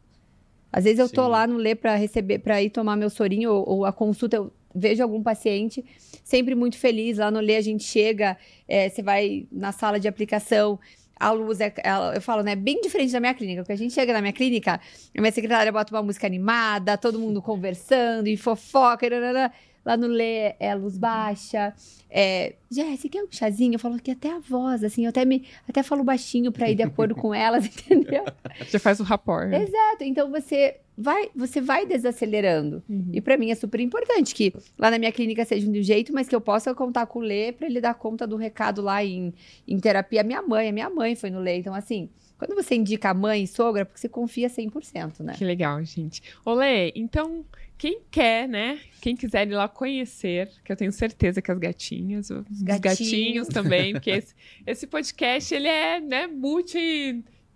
Às 0.72 0.86
vezes 0.86 1.00
eu 1.00 1.10
tô 1.10 1.26
Sim. 1.26 1.30
lá 1.32 1.46
no 1.46 1.58
Lê 1.58 1.76
pra 1.76 1.96
receber, 1.96 2.40
para 2.40 2.62
ir 2.62 2.70
tomar 2.70 2.96
meu 2.96 3.10
sorinho 3.10 3.52
ou, 3.52 3.70
ou 3.70 3.86
a 3.86 3.92
consulta, 3.92 4.38
eu 4.38 4.54
vejo 4.76 5.02
algum 5.04 5.22
paciente 5.22 5.84
sempre 6.24 6.56
muito 6.56 6.78
feliz. 6.78 7.18
Lá 7.18 7.30
no 7.32 7.40
Lê 7.40 7.56
a 7.58 7.62
gente 7.62 7.84
chega, 7.84 8.38
é, 8.68 8.90
você 8.90 9.02
vai 9.02 9.46
na 9.52 9.72
sala 9.72 10.00
de 10.00 10.08
aplicação, 10.08 10.80
a 11.20 11.32
luz 11.32 11.62
é, 11.62 11.72
ela- 11.84 12.16
eu 12.16 12.22
falo, 12.22 12.42
né, 12.42 12.56
bem 12.56 12.82
diferente 12.82 13.12
da 13.12 13.20
minha 13.20 13.34
clínica, 13.34 13.62
porque 13.62 13.74
a 13.74 13.78
gente 13.78 13.94
chega 13.94 14.12
na 14.12 14.22
minha 14.22 14.34
clínica, 14.34 14.80
a 15.16 15.22
minha 15.22 15.32
secretária 15.32 15.72
bota 15.72 15.94
uma 15.94 16.02
música 16.02 16.26
animada, 16.26 16.98
todo 16.98 17.20
mundo 17.20 17.42
conversando 17.42 18.28
e 18.28 18.36
fofoca, 18.36 19.06
e. 19.06 19.52
Lá 19.86 19.98
no 19.98 20.08
Lê 20.08 20.56
é 20.60 20.76
luz 20.76 20.98
baixa. 20.98 21.74
É, 22.10 22.56
Jéssica, 22.70 23.18
quer 23.18 23.24
um 23.24 23.32
chazinho? 23.32 23.76
Eu 23.76 23.80
falo 23.80 24.00
que 24.00 24.12
até 24.12 24.32
a 24.32 24.40
voz, 24.40 24.84
assim, 24.84 25.06
eu 25.06 25.10
até, 25.10 25.26
me, 25.26 25.46
até 25.68 25.82
falo 25.82 26.04
baixinho 26.04 26.52
pra 26.52 26.70
ir 26.70 26.76
de 26.76 26.84
acordo 26.84 27.16
com 27.16 27.34
elas, 27.34 27.66
entendeu? 27.66 28.24
Já 28.70 28.80
faz 28.80 29.00
o 29.00 29.04
rapport. 29.04 29.52
Exato. 29.52 30.04
Então 30.04 30.30
você 30.30 30.78
vai, 30.98 31.30
você 31.36 31.60
vai 31.60 31.86
desacelerando. 31.86 32.84
Uhum. 32.88 33.10
E 33.12 33.22
pra 33.22 33.38
mim 33.38 33.50
é 33.50 33.56
super 33.56 33.80
importante 33.80 34.36
que 34.36 34.54
lá 34.78 34.92
na 34.92 35.00
minha 35.00 35.12
clínica 35.12 35.44
seja 35.46 35.68
de 35.70 35.80
um 35.80 35.84
jeito, 35.84 36.14
mas 36.14 36.28
que 36.28 36.36
eu 36.36 36.42
possa 36.42 36.76
contar 36.76 37.08
com 37.08 37.20
o 37.20 37.22
Lê 37.22 37.52
pra 37.52 37.66
ele 37.66 37.82
dar 37.82 37.96
conta 37.96 38.28
do 38.28 38.36
recado 38.36 38.82
lá 38.82 39.04
em, 39.04 39.34
em 39.68 39.80
terapia. 39.80 40.22
A 40.22 40.24
minha 40.24 40.42
mãe, 40.42 40.70
a 40.70 40.72
minha 40.72 40.90
mãe 40.90 41.16
foi 41.16 41.30
no 41.30 41.40
Lê. 41.40 41.58
Então, 41.58 41.74
assim, 41.74 42.10
quando 42.38 42.56
você 42.56 42.76
indica 42.76 43.10
a 43.10 43.14
mãe 43.14 43.44
e 43.44 43.48
sogra, 43.48 43.82
é 43.82 43.86
porque 43.86 44.00
você 44.00 44.10
confia 44.10 44.50
100%, 44.50 45.20
né? 45.22 45.34
Que 45.38 45.46
legal, 45.46 45.84
gente. 45.84 46.22
Olê, 46.46 46.92
então, 46.96 47.46
quem 47.82 48.00
quer, 48.12 48.48
né? 48.48 48.80
Quem 49.02 49.16
quiser 49.16 49.48
ir 49.48 49.56
lá 49.56 49.68
conhecer, 49.68 50.52
que 50.64 50.72
eu 50.72 50.76
tenho 50.76 50.92
certeza 50.92 51.42
que 51.42 51.52
as 51.52 51.58
gatinhas, 51.58 52.30
os 52.30 52.62
gatinhos. 52.62 52.80
gatinhos 53.00 53.48
também, 53.48 53.94
porque 53.98 54.12
esse, 54.12 54.36
esse 54.68 54.86
podcast, 54.86 55.52
ele 55.56 55.68
é, 55.68 56.00
né, 56.00 56.28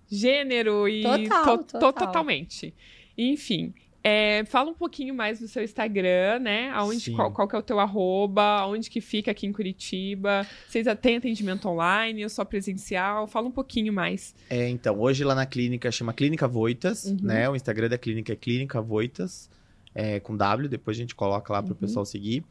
multigênero 0.09 0.87
e 0.87 1.03
Total, 1.03 1.57
to- 1.59 1.63
total. 1.79 1.93
totalmente. 2.07 2.73
Enfim, 3.17 3.73
É, 4.07 4.43
fala 4.45 4.69
um 4.69 4.73
pouquinho 4.75 5.15
mais 5.15 5.39
do 5.39 5.47
seu 5.47 5.63
Instagram, 5.63 6.37
né? 6.39 6.69
Aonde, 6.75 6.99
Sim. 7.05 7.15
qual, 7.15 7.31
qual 7.31 7.47
que 7.47 7.55
é 7.55 7.59
o 7.59 7.61
teu 7.63 7.79
arroba? 7.79 8.63
Onde 8.67 8.87
que 8.87 9.01
fica 9.01 9.31
aqui 9.31 9.47
em 9.47 9.51
Curitiba? 9.51 10.45
Vocês 10.67 10.85
têm 11.01 11.15
atendimento 11.17 11.67
online 11.67 12.21
ou 12.23 12.29
só 12.29 12.45
presencial? 12.45 13.25
Fala 13.25 13.47
um 13.47 13.51
pouquinho 13.51 13.91
mais. 13.91 14.35
É, 14.47 14.69
então, 14.69 14.99
hoje 14.99 15.23
lá 15.23 15.33
na 15.33 15.47
clínica 15.47 15.91
chama 15.91 16.13
Clínica 16.13 16.47
Voitas, 16.47 17.05
Uhum. 17.05 17.17
né? 17.23 17.49
O 17.49 17.55
Instagram 17.55 17.89
da 17.89 17.97
clínica 17.97 18.31
é 18.31 18.35
Clínica 18.35 18.79
Voitas, 18.79 19.49
é, 19.95 20.19
com 20.19 20.35
W, 20.37 20.67
depois 20.67 20.97
a 20.97 20.99
gente 20.99 21.15
coloca 21.15 21.51
lá 21.51 21.63
para 21.63 21.71
o 21.71 21.73
Uhum. 21.73 21.79
pessoal 21.79 22.05
seguir. 22.05 22.43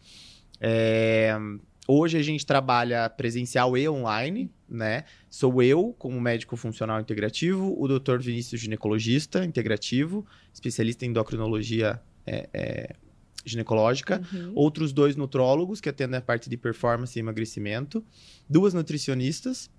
É, 0.60 1.36
hoje 1.86 2.16
a 2.16 2.22
gente 2.22 2.46
trabalha 2.46 3.08
presencial 3.10 3.76
e 3.76 3.88
online, 3.88 4.50
né? 4.68 5.04
Sou 5.28 5.62
eu, 5.62 5.94
como 5.98 6.18
médico 6.20 6.56
funcional 6.56 7.00
integrativo, 7.00 7.76
o 7.78 7.86
Dr. 7.86 8.18
Vinícius, 8.18 8.60
ginecologista 8.60 9.44
integrativo, 9.44 10.26
especialista 10.52 11.04
em 11.04 11.10
endocrinologia 11.10 12.00
é, 12.26 12.48
é, 12.54 12.96
ginecológica. 13.44 14.22
Uhum. 14.32 14.52
Outros 14.54 14.92
dois 14.92 15.16
nutrólogos 15.16 15.80
que 15.80 15.88
atendem 15.90 16.16
a 16.18 16.22
parte 16.22 16.48
de 16.48 16.56
performance 16.56 17.18
e 17.18 17.20
emagrecimento, 17.20 18.02
duas 18.48 18.72
nutricionistas, 18.72 19.70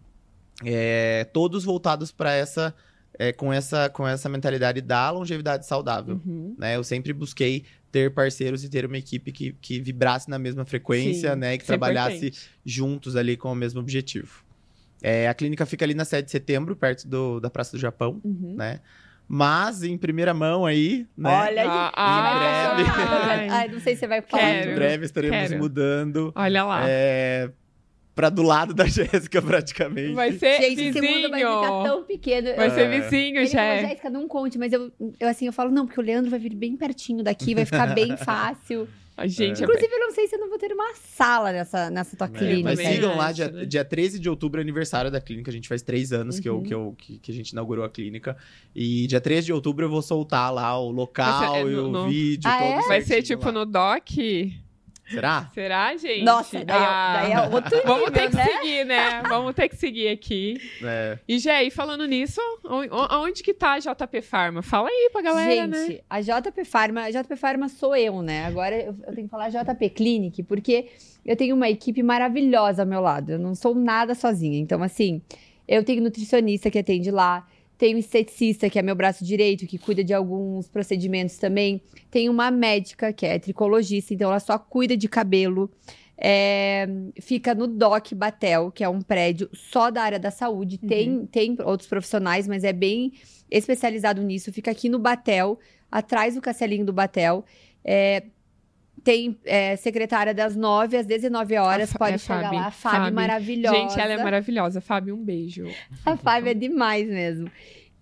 é, 0.64 1.24
todos 1.34 1.64
voltados 1.64 2.12
para 2.12 2.32
essa, 2.34 2.76
é, 3.20 3.32
com 3.34 3.52
essa 3.52 3.90
com 3.90 4.08
essa 4.08 4.28
mentalidade 4.30 4.82
da 4.82 5.10
longevidade 5.12 5.66
saudável. 5.66 6.22
Uhum. 6.26 6.56
Né? 6.58 6.76
Eu 6.76 6.84
sempre 6.84 7.14
busquei 7.14 7.64
ter 7.92 8.14
parceiros 8.14 8.64
e 8.64 8.70
ter 8.70 8.86
uma 8.86 8.98
equipe 8.98 9.32
que, 9.32 9.54
que 9.62 9.80
vibrasse 9.80 10.30
na 10.30 10.38
mesma 10.38 10.66
frequência, 10.66 11.34
Sim, 11.34 11.40
né? 11.40 11.58
Que 11.58 11.64
isso 11.64 11.72
é 11.72 11.78
trabalhasse 11.78 12.16
importante. 12.28 12.50
juntos 12.66 13.16
ali 13.16 13.38
com 13.38 13.52
o 13.52 13.56
mesmo 13.56 13.80
objetivo. 13.80 14.44
É, 15.02 15.28
a 15.30 15.34
clínica 15.34 15.66
fica 15.66 15.86
ali 15.86 15.94
na 15.94 16.04
7 16.04 16.26
de 16.26 16.32
setembro, 16.32 16.76
perto 16.76 17.08
do, 17.08 17.40
da 17.40 17.50
Praça 17.50 17.72
do 17.78 17.80
Japão, 17.80 18.20
Uhum. 18.24 18.56
né? 18.58 18.80
Mas, 19.28 19.82
em 19.82 19.98
primeira 19.98 20.34
mão 20.36 20.66
aí, 20.66 21.08
né? 21.18 21.30
Olha, 21.30 21.64
Ah, 21.96 22.76
gente, 22.78 22.86
você 22.86 22.92
vai 22.92 23.06
ai. 23.16 23.40
funcionar. 23.40 23.54
Ai, 23.60 23.68
não 23.70 23.80
sei 23.80 23.94
se 23.96 24.00
você 24.02 24.08
vai 24.08 24.22
falar. 24.22 24.44
Quero. 24.44 24.72
em 24.72 24.76
breve 24.76 25.06
estaremos 25.06 25.38
quero. 25.50 25.58
mudando 25.58 26.32
Olha 26.36 26.64
lá. 26.64 26.84
é, 26.88 27.50
pra 28.16 28.30
do 28.30 28.42
lado 28.42 28.74
da 28.74 28.86
Jéssica, 28.88 29.42
praticamente. 29.42 30.14
Vai 30.14 30.32
ser 30.32 30.62
Gente, 30.62 30.82
esse 30.82 30.92
vizinho. 30.94 31.16
mundo 31.22 31.30
vai 31.30 31.40
ficar 31.42 31.84
tão 31.84 32.04
pequeno. 32.04 32.56
Vai 32.56 32.68
Eu- 32.68 32.72
ser 32.72 32.82
É. 32.82 33.00
vizinho, 33.02 33.38
Ele 33.38 33.46
já. 33.48 33.78
Jéssica, 33.82 34.10
não 34.10 34.28
conte, 34.28 34.58
mas 34.58 34.72
eu, 34.72 34.92
eu 35.20 35.28
assim, 35.28 35.46
eu 35.46 35.54
falo, 35.54 35.70
não, 35.70 35.86
porque 35.86 36.00
o 36.00 36.04
Leandro 36.04 36.32
vai 36.32 36.40
vir 36.40 36.56
bem 36.56 36.76
pertinho 36.78 37.24
daqui, 37.24 37.54
vai 37.54 37.66
ficar 37.66 37.88
bem 37.94 38.16
fácil. 38.18 38.88
A 39.18 39.28
gente 39.28 39.62
é 39.62 39.66
Inclusive, 39.66 39.94
eu 39.94 40.00
não 40.02 40.12
sei 40.12 40.28
se 40.28 40.36
eu 40.36 40.40
não 40.42 40.50
vou 40.50 40.58
ter 40.58 40.74
uma 40.74 40.94
sala 40.96 41.54
nessa, 41.54 41.90
nessa 41.90 42.18
tua 42.18 42.28
É, 42.28 42.30
clínica. 42.38 42.64
mas 42.64 42.78
também 42.78 42.94
sigam 42.96 43.16
lá, 43.18 43.28
acho, 43.28 43.36
dia, 43.36 43.48
né? 43.50 43.66
dia 43.66 43.86
13 43.86 44.20
de 44.20 44.30
outubro 44.30 44.60
é 44.60 44.62
aniversário 44.62 45.10
da 45.10 45.22
clínica. 45.22 45.50
A 45.50 45.54
gente 45.54 45.70
faz 45.70 45.82
três 45.82 46.12
anos 46.12 46.38
que, 46.38 46.50
eu, 46.50 46.56
Uhum. 46.58 46.64
que, 46.64 46.74
eu, 46.74 46.96
que, 46.98 47.20
que 47.20 47.32
a 47.32 47.34
gente 47.34 47.52
inaugurou 47.52 47.86
a 47.86 47.90
clínica. 47.90 48.36
E 48.76 49.08
dia 49.08 49.22
13 49.22 49.46
de 49.46 49.54
outubro 49.54 49.86
eu 49.86 49.90
vou 49.90 50.02
soltar 50.02 50.54
lá 50.54 50.78
o 50.78 50.92
local 50.92 51.54
ser- 51.54 51.60
é, 51.60 51.62
e 51.62 51.76
no- 51.76 51.88
o 51.88 51.92
no- 51.92 52.10
vídeo. 52.10 52.42
Ah, 52.50 52.58
todo 52.60 52.68
é? 52.84 52.88
Vai 52.90 53.02
ser 53.04 53.22
tipo 53.24 53.46
lá. 53.46 53.52
no 53.54 53.66
doc? 53.66 54.10
Será? 55.10 55.50
Será, 55.54 55.96
gente? 55.98 56.24
Nossa, 56.24 56.66
daí, 56.66 56.78
é- 56.78 56.80
Ah, 56.86 57.20
daí 57.22 57.32
é 57.34 57.42
outro 57.56 57.82
Vamos 57.86 58.10
nível, 58.10 58.12
ter 58.12 58.30
que 58.30 58.36
né? 58.36 58.46
seguir, 58.46 58.86
né? 58.86 59.24
Vamos 59.30 59.54
ter 59.56 59.70
que 59.70 59.76
seguir 59.76 60.08
aqui. 60.08 60.60
É. 60.84 61.20
E, 61.28 61.38
Jé, 61.38 61.64
e 61.64 61.70
falando 61.72 62.06
nisso, 62.08 62.42
on- 62.66 62.88
on- 62.92 63.08
aonde 63.10 63.44
que 63.44 63.54
tá 63.54 63.74
a 63.74 63.80
JP 63.80 64.22
Pharma? 64.22 64.62
Fala 64.64 64.90
aí 64.90 65.10
pra 65.12 65.22
galera, 65.22 65.68
né? 65.68 65.86
Gente, 65.88 66.04
a 66.10 66.22
JP 66.22 66.66
Pharma, 66.66 67.02
a 67.04 67.12
JP 67.12 67.36
Pharma 67.36 67.70
sou 67.70 67.96
eu, 67.96 68.22
né? 68.22 68.46
Agora 68.46 68.76
eu, 68.76 68.96
eu 69.08 69.14
tenho 69.14 69.28
que 69.28 69.32
falar 69.32 69.50
JP 69.50 69.90
Clinic, 69.92 70.42
porque 70.44 70.88
eu 71.26 71.36
tenho 71.36 71.56
uma 71.56 71.70
equipe 71.70 72.02
maravilhosa 72.02 72.82
ao 72.82 72.88
meu 72.88 73.02
lado. 73.02 73.32
Eu 73.34 73.40
não 73.40 73.54
sou 73.54 73.76
nada 73.76 74.16
sozinha. 74.16 74.58
Então, 74.60 74.82
assim, 74.82 75.22
eu 75.68 75.84
tenho 75.84 76.02
nutricionista 76.02 76.72
que 76.72 76.80
atende 76.80 77.12
lá, 77.12 77.46
tenho 77.78 77.98
esteticista, 77.98 78.70
que 78.70 78.80
é 78.80 78.82
meu 78.82 78.96
braço 78.96 79.24
direito, 79.24 79.68
que 79.68 79.78
cuida 79.78 80.04
de 80.04 80.14
alguns 80.14 80.68
procedimentos 80.68 81.38
também. 81.38 81.82
Tenho 82.10 82.32
uma 82.32 82.50
médica, 82.50 83.12
que 83.12 83.26
é 83.26 83.38
tricologista, 83.38 84.14
então 84.14 84.30
ela 84.30 84.40
só 84.40 84.58
cuida 84.58 84.96
de 84.96 85.08
cabelo. 85.08 85.70
É, 86.18 86.88
fica 87.20 87.54
no 87.54 87.68
DOC 87.68 88.16
Batel, 88.16 88.72
que 88.72 88.84
é 88.84 88.90
um 88.90 89.02
prédio 89.02 89.50
só 89.54 89.92
da 89.92 90.02
área 90.02 90.20
da 90.20 90.32
saúde. 90.32 90.78
Tem, 90.78 91.26
tem 91.26 91.58
outros 91.64 91.90
profissionais, 91.90 92.48
mas 92.48 92.64
é 92.64 92.72
bem 92.72 93.14
especializado 93.52 94.22
nisso. 94.22 94.54
Fica 94.54 94.72
aqui 94.72 94.88
no 94.88 94.98
Batel, 94.98 95.60
atrás 95.92 96.36
do 96.36 96.42
castelinho 96.42 96.86
do 96.86 96.94
Batel. 96.94 97.44
É, 97.84 98.24
tem 99.06 99.38
é, 99.46 99.76
secretária 99.76 100.34
das 100.34 100.56
9 100.56 100.98
às 100.98 101.06
19 101.06 101.56
horas, 101.58 101.96
A 101.96 101.98
pode 102.00 102.16
é 102.16 102.18
chegar 102.18 102.42
Fabi. 102.46 102.56
lá. 102.56 102.66
A 102.66 102.72
Fábio, 102.72 103.00
Fabi. 103.02 103.12
maravilhosa. 103.16 103.76
Gente, 103.78 104.00
ela 104.00 104.14
é 104.14 104.18
maravilhosa. 104.24 104.82
Fábio, 104.82 105.16
um 105.16 105.24
beijo. 105.24 105.66
A 106.04 106.18
Fábio 106.18 106.50
é 106.50 106.54
demais 106.56 107.08
mesmo. 107.08 107.50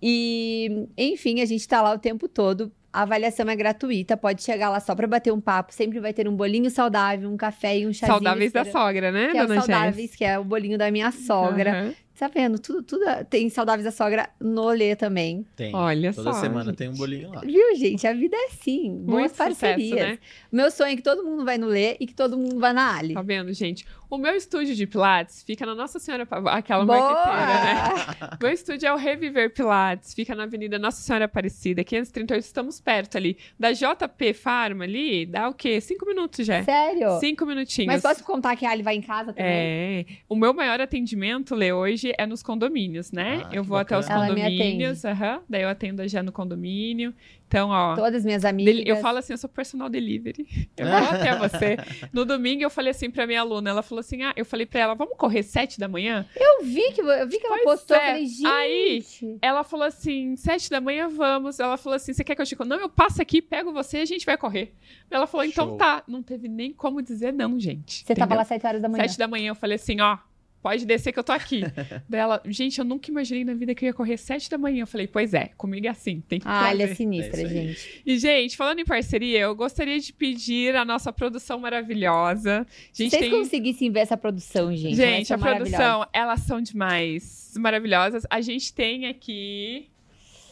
E, 0.01 0.87
enfim, 0.97 1.41
a 1.41 1.45
gente 1.45 1.67
tá 1.67 1.81
lá 1.81 1.93
o 1.93 1.99
tempo 1.99 2.27
todo. 2.27 2.71
A 2.91 3.01
avaliação 3.01 3.49
é 3.49 3.55
gratuita, 3.55 4.15
pode 4.15 4.43
chegar 4.43 4.69
lá 4.69 4.79
só 4.79 4.93
pra 4.95 5.07
bater 5.07 5.33
um 5.33 5.41
papo. 5.41 5.73
Sempre 5.73 5.99
vai 5.99 6.13
ter 6.13 6.27
um 6.27 6.35
bolinho 6.35 6.69
saudável, 6.69 7.29
um 7.29 7.35
café 7.37 7.77
e 7.79 7.87
um 7.87 7.91
chazinho. 7.93 8.07
Saudáveis 8.19 8.51
da 8.51 8.63
sogra, 8.65 9.11
né, 9.11 9.31
Que 9.31 9.37
é 9.37 9.41
dona 9.41 9.55
Jess? 9.55 9.65
saudáveis, 9.65 10.15
que 10.15 10.23
é 10.23 10.37
o 10.39 10.43
bolinho 10.43 10.77
da 10.77 10.89
minha 10.91 11.11
sogra. 11.11 11.71
Aham. 11.71 11.93
Tá 12.17 12.27
vendo? 12.27 12.57
Tudo, 12.59 12.83
tudo 12.83 13.03
tem 13.29 13.49
saudáveis 13.49 13.83
da 13.83 13.91
sogra 13.91 14.29
no 14.39 14.69
Lê 14.69 14.95
também. 14.95 15.45
Tem. 15.55 15.75
Olha 15.75 16.13
Toda 16.13 16.31
só, 16.31 16.39
semana 16.39 16.65
gente. 16.65 16.75
tem 16.77 16.89
um 16.89 16.93
bolinho 16.93 17.31
lá. 17.33 17.41
Viu, 17.41 17.75
gente? 17.75 18.05
A 18.07 18.13
vida 18.13 18.35
é 18.37 18.45
assim. 18.45 18.95
Boas 18.97 19.19
Muito 19.19 19.31
sucesso, 19.31 19.59
parcerias. 19.59 19.95
né? 19.95 20.19
Meu 20.51 20.71
sonho 20.71 20.93
é 20.93 20.95
que 20.95 21.01
todo 21.01 21.23
mundo 21.23 21.43
vai 21.43 21.57
no 21.57 21.67
Lê 21.67 21.97
e 21.99 22.05
que 22.07 22.13
todo 22.13 22.37
mundo 22.37 22.59
vai 22.59 22.71
na 22.71 22.95
Ali. 22.97 23.13
Tá 23.15 23.21
vendo, 23.21 23.51
gente? 23.51 23.85
O 24.13 24.17
meu 24.19 24.35
estúdio 24.35 24.75
de 24.75 24.85
Pilates 24.85 25.41
fica 25.41 25.65
na 25.65 25.73
Nossa 25.73 25.97
Senhora... 25.97 26.27
Aquela 26.51 26.85
Boa! 26.85 26.99
marqueteira, 26.99 27.63
né? 27.63 28.37
Meu 28.39 28.51
estúdio 28.51 28.87
é 28.87 28.93
o 28.93 28.95
Reviver 28.95 29.51
Pilates, 29.51 30.13
fica 30.13 30.35
na 30.35 30.43
Avenida 30.43 30.77
Nossa 30.77 31.01
Senhora 31.01 31.25
Aparecida, 31.25 31.83
538, 31.83 32.43
estamos 32.43 32.79
perto 32.79 33.17
ali. 33.17 33.35
Da 33.59 33.71
JP 33.71 34.33
Pharma 34.35 34.83
ali, 34.83 35.25
dá 35.25 35.49
o 35.49 35.53
quê? 35.55 35.81
Cinco 35.81 36.05
minutos 36.05 36.45
já. 36.45 36.61
Sério? 36.61 37.19
Cinco 37.19 37.43
minutinhos. 37.47 37.87
Mas 37.87 38.03
posso 38.03 38.23
contar 38.23 38.55
que 38.55 38.67
a 38.67 38.69
Ali 38.69 38.83
vai 38.83 38.95
em 38.97 39.01
casa 39.01 39.33
também? 39.33 39.51
É. 39.51 40.05
O 40.29 40.35
meu 40.35 40.53
maior 40.53 40.79
atendimento, 40.79 41.55
Lê, 41.55 41.73
hoje 41.73 42.13
é 42.15 42.27
nos 42.27 42.43
condomínios, 42.43 43.11
né? 43.11 43.41
Ah, 43.45 43.49
eu 43.51 43.63
vou 43.63 43.79
até 43.79 43.97
os 43.97 44.05
bacana. 44.05 44.27
Ela 44.27 44.35
me 44.35 44.41
condomínios, 44.43 45.03
aham. 45.05 45.41
daí 45.49 45.63
eu 45.63 45.69
atendo 45.69 46.07
já 46.07 46.21
no 46.21 46.31
condomínio. 46.31 47.15
Então, 47.53 47.69
ó. 47.69 47.93
Todas 47.95 48.15
as 48.15 48.25
minhas 48.25 48.43
amigas. 48.43 48.83
Eu 48.83 48.95
falo 48.97 49.19
assim, 49.19 49.33
eu 49.33 49.37
sou 49.37 49.47
personal 49.47 49.87
delivery. 49.87 50.47
Eu 50.75 50.87
vou 50.87 50.95
até 50.95 51.37
você. 51.37 51.77
No 52.11 52.25
domingo 52.25 52.63
eu 52.63 52.69
falei 52.69 52.89
assim 52.89 53.11
pra 53.11 53.27
minha 53.27 53.41
aluna, 53.41 53.69
ela 53.69 53.83
falou 53.83 53.99
assim: 53.99 54.23
ah, 54.23 54.33
eu 54.35 54.43
falei 54.43 54.65
pra 54.65 54.79
ela, 54.79 54.95
vamos 54.95 55.15
correr 55.17 55.43
sete 55.43 55.79
da 55.79 55.87
manhã? 55.87 56.25
Eu 56.35 56.63
vi 56.65 56.91
que, 56.93 57.01
eu 57.01 57.27
vi 57.27 57.37
que 57.39 57.45
ela 57.45 57.57
Pois 57.63 57.79
postou. 57.79 57.95
é. 57.95 57.99
Eu 57.99 58.07
falei, 58.07 58.25
gente. 58.25 58.45
Aí, 58.47 59.37
Ela 59.41 59.63
falou 59.63 59.85
assim: 59.85 60.35
sete 60.35 60.69
da 60.69 60.81
manhã 60.81 61.07
vamos. 61.07 61.59
Ela 61.59 61.77
falou 61.77 61.95
assim: 61.95 62.11
você 62.11 62.23
quer 62.23 62.35
que 62.35 62.41
eu 62.41 62.45
te 62.45 62.55
Não, 62.65 62.79
eu 62.79 62.89
passo 62.89 63.21
aqui, 63.21 63.39
pego 63.41 63.71
você 63.71 63.99
e 63.99 64.01
a 64.01 64.05
gente 64.05 64.25
vai 64.25 64.35
correr. 64.37 64.73
Ela 65.11 65.27
falou: 65.27 65.45
então 65.45 65.67
Show. 65.69 65.77
tá. 65.77 66.03
Não 66.07 66.23
teve 66.23 66.47
nem 66.47 66.73
como 66.73 67.01
dizer 67.03 67.31
não, 67.31 67.59
gente. 67.59 67.99
Você 68.03 68.15
tava 68.15 68.33
entendeu? 68.33 68.37
lá 68.37 68.45
7 68.45 68.65
horas 68.65 68.81
da 68.81 68.89
manhã. 68.89 69.03
Sete 69.07 69.17
da 69.19 69.27
manhã, 69.27 69.49
eu 69.51 69.55
falei 69.55 69.75
assim, 69.75 70.01
ó, 70.01 70.17
pode 70.63 70.85
descer 70.85 71.11
que 71.11 71.19
eu 71.19 71.23
tô 71.23 71.33
aqui. 71.33 71.61
Daí 72.07 72.21
ela, 72.21 72.41
gente, 72.45 72.79
eu 72.79 72.85
nunca 72.85 73.11
imaginei 73.11 73.43
na 73.43 73.53
vida 73.53 73.75
que 73.75 73.83
eu 73.83 73.87
ia 73.87 73.93
correr 73.93 74.15
sete 74.15 74.49
da 74.49 74.57
manhã. 74.57 74.83
Eu 74.83 74.87
falei, 74.87 75.05
pois 75.05 75.33
é, 75.33 75.49
comigo 75.57 75.85
é 75.85 75.89
assim, 75.89 76.21
tem 76.21 76.39
que 76.39 76.47
Ah, 76.47 76.71
ela 76.71 76.83
é 76.83 76.95
sinistra, 76.95 77.41
É 77.41 77.45
gente. 77.45 78.01
E, 78.05 78.17
gente, 78.17 78.55
falando 78.55 78.79
em 78.79 78.85
parceria, 78.85 79.41
eu 79.41 79.53
gostaria 79.53 79.99
de 79.99 80.13
pedir 80.13 80.73
a 80.75 80.85
nossa 80.85 81.11
produção 81.11 81.59
maravilhosa. 81.59 82.65
Gente 82.93 83.09
vocês 83.09 83.21
tem... 83.23 83.31
conseguissem 83.31 83.91
ver 83.91 83.99
essa 83.99 84.15
produção, 84.15 84.73
gente. 84.73 84.95
Gente, 84.95 85.33
a 85.33 85.37
produção, 85.37 86.07
elas 86.13 86.39
são 86.39 86.61
demais 86.61 87.53
maravilhosas. 87.57 88.23
A 88.29 88.39
gente 88.39 88.73
tem 88.73 89.07
aqui 89.07 89.89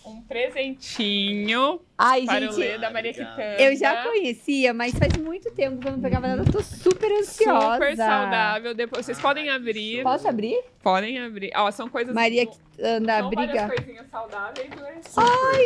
um 0.06 0.22
presentinho 0.24 1.80
Ai, 1.98 2.26
para 2.26 2.38
o 2.38 2.42
gente. 2.54 2.58
Lê 2.58 2.78
da 2.78 2.90
Maria. 2.90 3.14
Quitanda. 3.14 3.56
Eu 3.60 3.76
já 3.76 4.04
conhecia, 4.04 4.74
mas 4.74 4.94
faz 4.94 5.16
muito 5.18 5.52
tempo 5.52 5.78
que 5.80 5.88
eu 5.88 5.92
não 5.92 6.00
pegava 6.02 6.28
nada. 6.28 6.42
Eu 6.42 6.52
tô 6.52 6.62
super 6.62 7.12
ansiosa. 7.12 7.74
Super 7.74 7.96
saudável. 7.96 8.74
Depois, 8.74 9.06
vocês 9.06 9.20
podem 9.20 9.50
abrir. 9.50 10.02
Posso 10.04 10.28
abrir? 10.28 10.60
Podem 10.82 11.20
abrir. 11.20 11.52
Ó, 11.56 11.70
são 11.72 11.88
coisas... 11.88 12.14
Maria 12.14 12.46
que 12.48 12.58
anda 12.82 13.20
São 13.20 13.30
briga. 13.30 13.54
várias 13.54 13.76
coisinhas 13.76 14.08
saudáveis, 14.10 14.70
né? 14.70 15.02
Ai, 15.18 15.66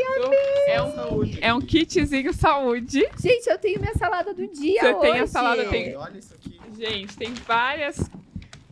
É 0.67 0.81
um, 0.81 1.21
é 1.41 1.53
um 1.53 1.61
kitzinho 1.61 2.33
saúde. 2.33 3.07
Gente, 3.19 3.47
eu 3.49 3.57
tenho 3.57 3.79
minha 3.79 3.93
salada 3.95 4.33
do 4.33 4.47
dia 4.47 4.81
Você 4.81 4.93
hoje. 4.93 5.11
tem 5.11 5.19
a 5.21 5.27
salada, 5.27 5.65
tem- 5.65 5.95
Olha 5.95 6.17
isso 6.17 6.33
aqui. 6.33 6.59
Gente, 6.77 7.15
tem 7.15 7.33
várias 7.33 7.97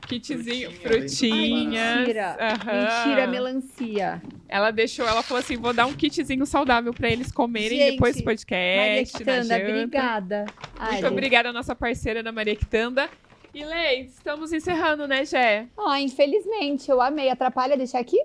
kitzinho, 0.08 0.70
Frutinha, 0.72 0.82
frutinhas. 0.82 1.98
Mentira. 2.00 2.38
Aham. 2.40 3.06
Mentira, 3.06 3.28
melancia. 3.28 4.22
Ela 4.54 4.70
deixou, 4.70 5.08
ela 5.08 5.24
falou 5.24 5.42
assim: 5.42 5.58
vou 5.58 5.74
dar 5.74 5.88
um 5.88 5.94
kitzinho 5.94 6.46
saudável 6.46 6.94
pra 6.94 7.10
eles 7.10 7.32
comerem 7.32 7.80
Gente, 7.80 7.92
depois 7.94 8.16
do 8.16 8.24
Maria 8.24 8.24
podcast. 8.24 9.14
na 9.14 9.18
Quitanda, 9.18 9.56
obrigada. 9.58 10.46
Ai, 10.78 10.92
Muito 10.92 11.08
obrigada, 11.08 11.52
nossa 11.52 11.76
parceira 11.76 12.22
da 12.22 12.32
Maria 12.32 12.56
Quitanda. 12.56 13.10
E 13.52 13.66
Lei, 13.66 14.02
estamos 14.02 14.54
encerrando, 14.54 15.08
né, 15.08 15.26
Gé? 15.26 15.66
Ó, 15.76 15.96
infelizmente, 15.96 16.88
eu 16.88 17.02
amei. 17.02 17.32
Atrapalha 17.32 17.76
deixar 17.76 17.98
aqui? 17.98 18.24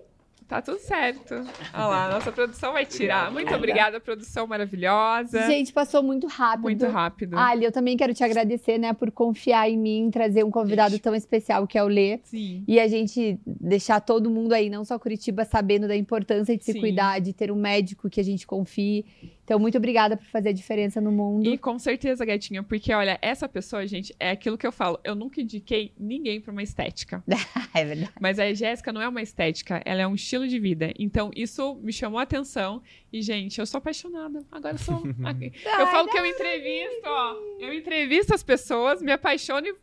Tá 0.49 0.63
tudo 0.63 0.79
certo. 0.79 1.35
Olha 1.75 1.87
lá, 1.87 2.09
nossa 2.09 2.33
produção 2.33 2.73
vai 2.73 2.87
tirar. 2.87 3.31
Muito 3.31 3.55
obrigada, 3.55 4.01
produção 4.01 4.47
maravilhosa. 4.47 5.47
Gente, 5.47 5.75
passou 5.75 6.03
muito 6.03 6.27
rápido. 6.27 6.63
Muito 6.63 6.87
rápido. 6.87 7.39
Ali, 7.39 7.67
eu 7.67 7.71
também 7.71 7.99
quero 7.99 8.15
te 8.15 8.25
agradecer, 8.25 8.79
né, 8.79 8.95
por 8.95 9.11
confiar 9.11 9.69
em 9.69 9.77
mim, 9.77 10.09
trazer 10.11 10.43
um 10.45 10.51
convidado 10.51 10.99
tão 10.99 11.15
especial 11.15 11.67
que 11.67 11.77
é 11.77 11.85
o 11.85 11.87
Lê. 11.87 12.21
Sim. 12.25 12.65
E 12.67 12.81
a 12.81 12.89
gente 12.89 13.39
deixar 13.47 14.01
todo 14.01 14.31
mundo 14.31 14.55
aí, 14.55 14.71
não 14.71 14.87
só 14.87 14.99
Curitiba, 14.99 15.45
sabendo 15.45 15.87
da 15.87 15.95
importância 15.95 16.57
de 16.57 16.65
se 16.65 16.73
Sim. 16.73 16.81
cuidar, 16.81 17.21
de 17.21 17.35
ter 17.35 17.53
um 17.53 17.57
médico 17.57 18.09
que 18.09 18.19
a 18.19 18.25
gente 18.25 18.47
confie, 18.47 19.05
Então, 19.49 19.59
muito 19.59 19.79
obrigada 19.79 20.15
por 20.15 20.27
fazer 20.27 20.51
a 20.51 20.53
diferença 20.53 21.01
no 21.01 21.11
mundo. 21.11 21.49
E 21.49 21.57
com 21.57 21.79
certeza, 21.79 22.23
gatinha, 22.23 22.63
porque 22.63 22.93
olha, 22.93 23.19
essa 23.23 23.49
pessoa, 23.49 23.87
gente, 23.87 24.15
é 24.21 24.31
aquilo 24.31 24.59
que 24.59 24.67
eu 24.67 24.71
falo. 24.71 25.01
Eu 25.03 25.15
nunca 25.15 25.41
indiquei 25.41 25.91
ninguém 25.99 26.39
pra 26.39 26.53
uma 26.53 26.63
estética. 26.63 27.25
é 27.73 27.83
verdade. 27.83 28.13
Mas 28.21 28.39
a 28.39 28.53
Jéssica 28.53 28.93
não 28.93 29.01
é 29.01 29.09
uma 29.09 29.23
estética, 29.23 29.81
ela 29.87 30.03
é 30.03 30.07
um 30.07 30.15
estilo 30.15 30.47
de 30.47 30.59
vida. 30.59 30.93
Então, 30.99 31.31
isso 31.35 31.77
me 31.77 31.95
chamou 31.95 32.21
a 32.21 32.25
atenção. 32.25 32.83
E, 33.11 33.23
gente, 33.23 33.59
eu 33.59 33.65
sou 33.65 33.79
apaixonada. 33.79 34.45
Agora 34.53 34.75
eu 34.75 34.79
sou. 34.79 35.03
eu 35.09 35.87
falo 35.87 36.11
que 36.11 36.19
eu 36.19 36.27
entrevisto, 36.27 37.07
ó. 37.07 37.35
Eu 37.59 37.73
entrevisto 37.73 38.35
as 38.35 38.43
pessoas, 38.43 39.01
me 39.01 39.13
apaixono 39.13 39.67
e 39.67 39.75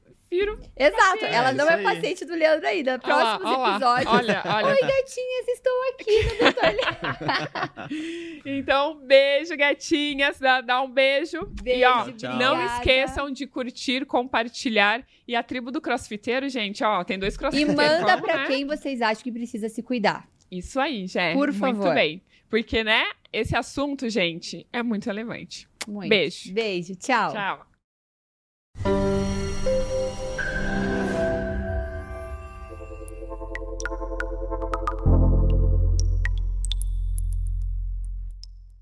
Exato. 0.77 1.25
É, 1.25 1.33
Ela 1.33 1.51
não 1.53 1.65
isso 1.65 1.73
é 1.73 1.77
aí. 1.77 1.83
paciente 1.83 2.25
do 2.25 2.33
Leandro 2.35 2.67
ainda. 2.67 2.99
Próximos 2.99 3.45
olha 3.51 3.57
lá. 3.57 3.69
episódios. 3.71 4.13
Olha, 4.13 4.43
olha. 4.45 4.67
Oi, 4.67 4.79
gatinhas, 4.81 5.47
estou 5.47 5.73
aqui 5.93 6.23
no 6.23 6.37
Doutor 6.39 6.63
Leandro. 6.63 8.35
Então, 8.45 8.95
beijo, 9.05 9.55
gatinhas. 9.57 10.39
Dá, 10.39 10.61
dá 10.61 10.81
um 10.81 10.89
beijo. 10.89 11.45
Beijo, 11.61 11.79
e, 11.79 11.83
ó, 11.85 12.11
tchau. 12.11 12.35
não 12.37 12.65
esqueçam 12.65 13.31
de 13.31 13.47
curtir, 13.47 14.05
compartilhar. 14.05 15.03
E 15.27 15.35
a 15.35 15.41
tribo 15.43 15.71
do 15.71 15.81
crossfiteiro, 15.81 16.47
gente, 16.49 16.83
ó, 16.83 17.03
tem 17.03 17.17
dois 17.17 17.35
E 17.35 17.37
crossfiteiros. 17.37 17.75
manda 17.75 18.05
vamos, 18.05 18.21
pra 18.21 18.37
né? 18.37 18.47
quem 18.47 18.65
vocês 18.65 19.01
acham 19.01 19.23
que 19.23 19.31
precisa 19.31 19.67
se 19.69 19.81
cuidar. 19.81 20.27
Isso 20.51 20.79
aí, 20.79 21.07
Jé. 21.07 21.33
Por 21.33 21.47
Muito 21.51 21.59
favor. 21.59 21.93
bem. 21.95 22.21
Porque, 22.49 22.83
né, 22.83 23.03
esse 23.33 23.55
assunto, 23.57 24.07
gente, 24.09 24.65
é 24.71 24.83
muito 24.83 25.05
relevante. 25.07 25.67
Muito. 25.87 26.09
Beijo. 26.09 26.53
Beijo. 26.53 26.95
Tchau. 26.95 27.31
Tchau. 27.33 29.14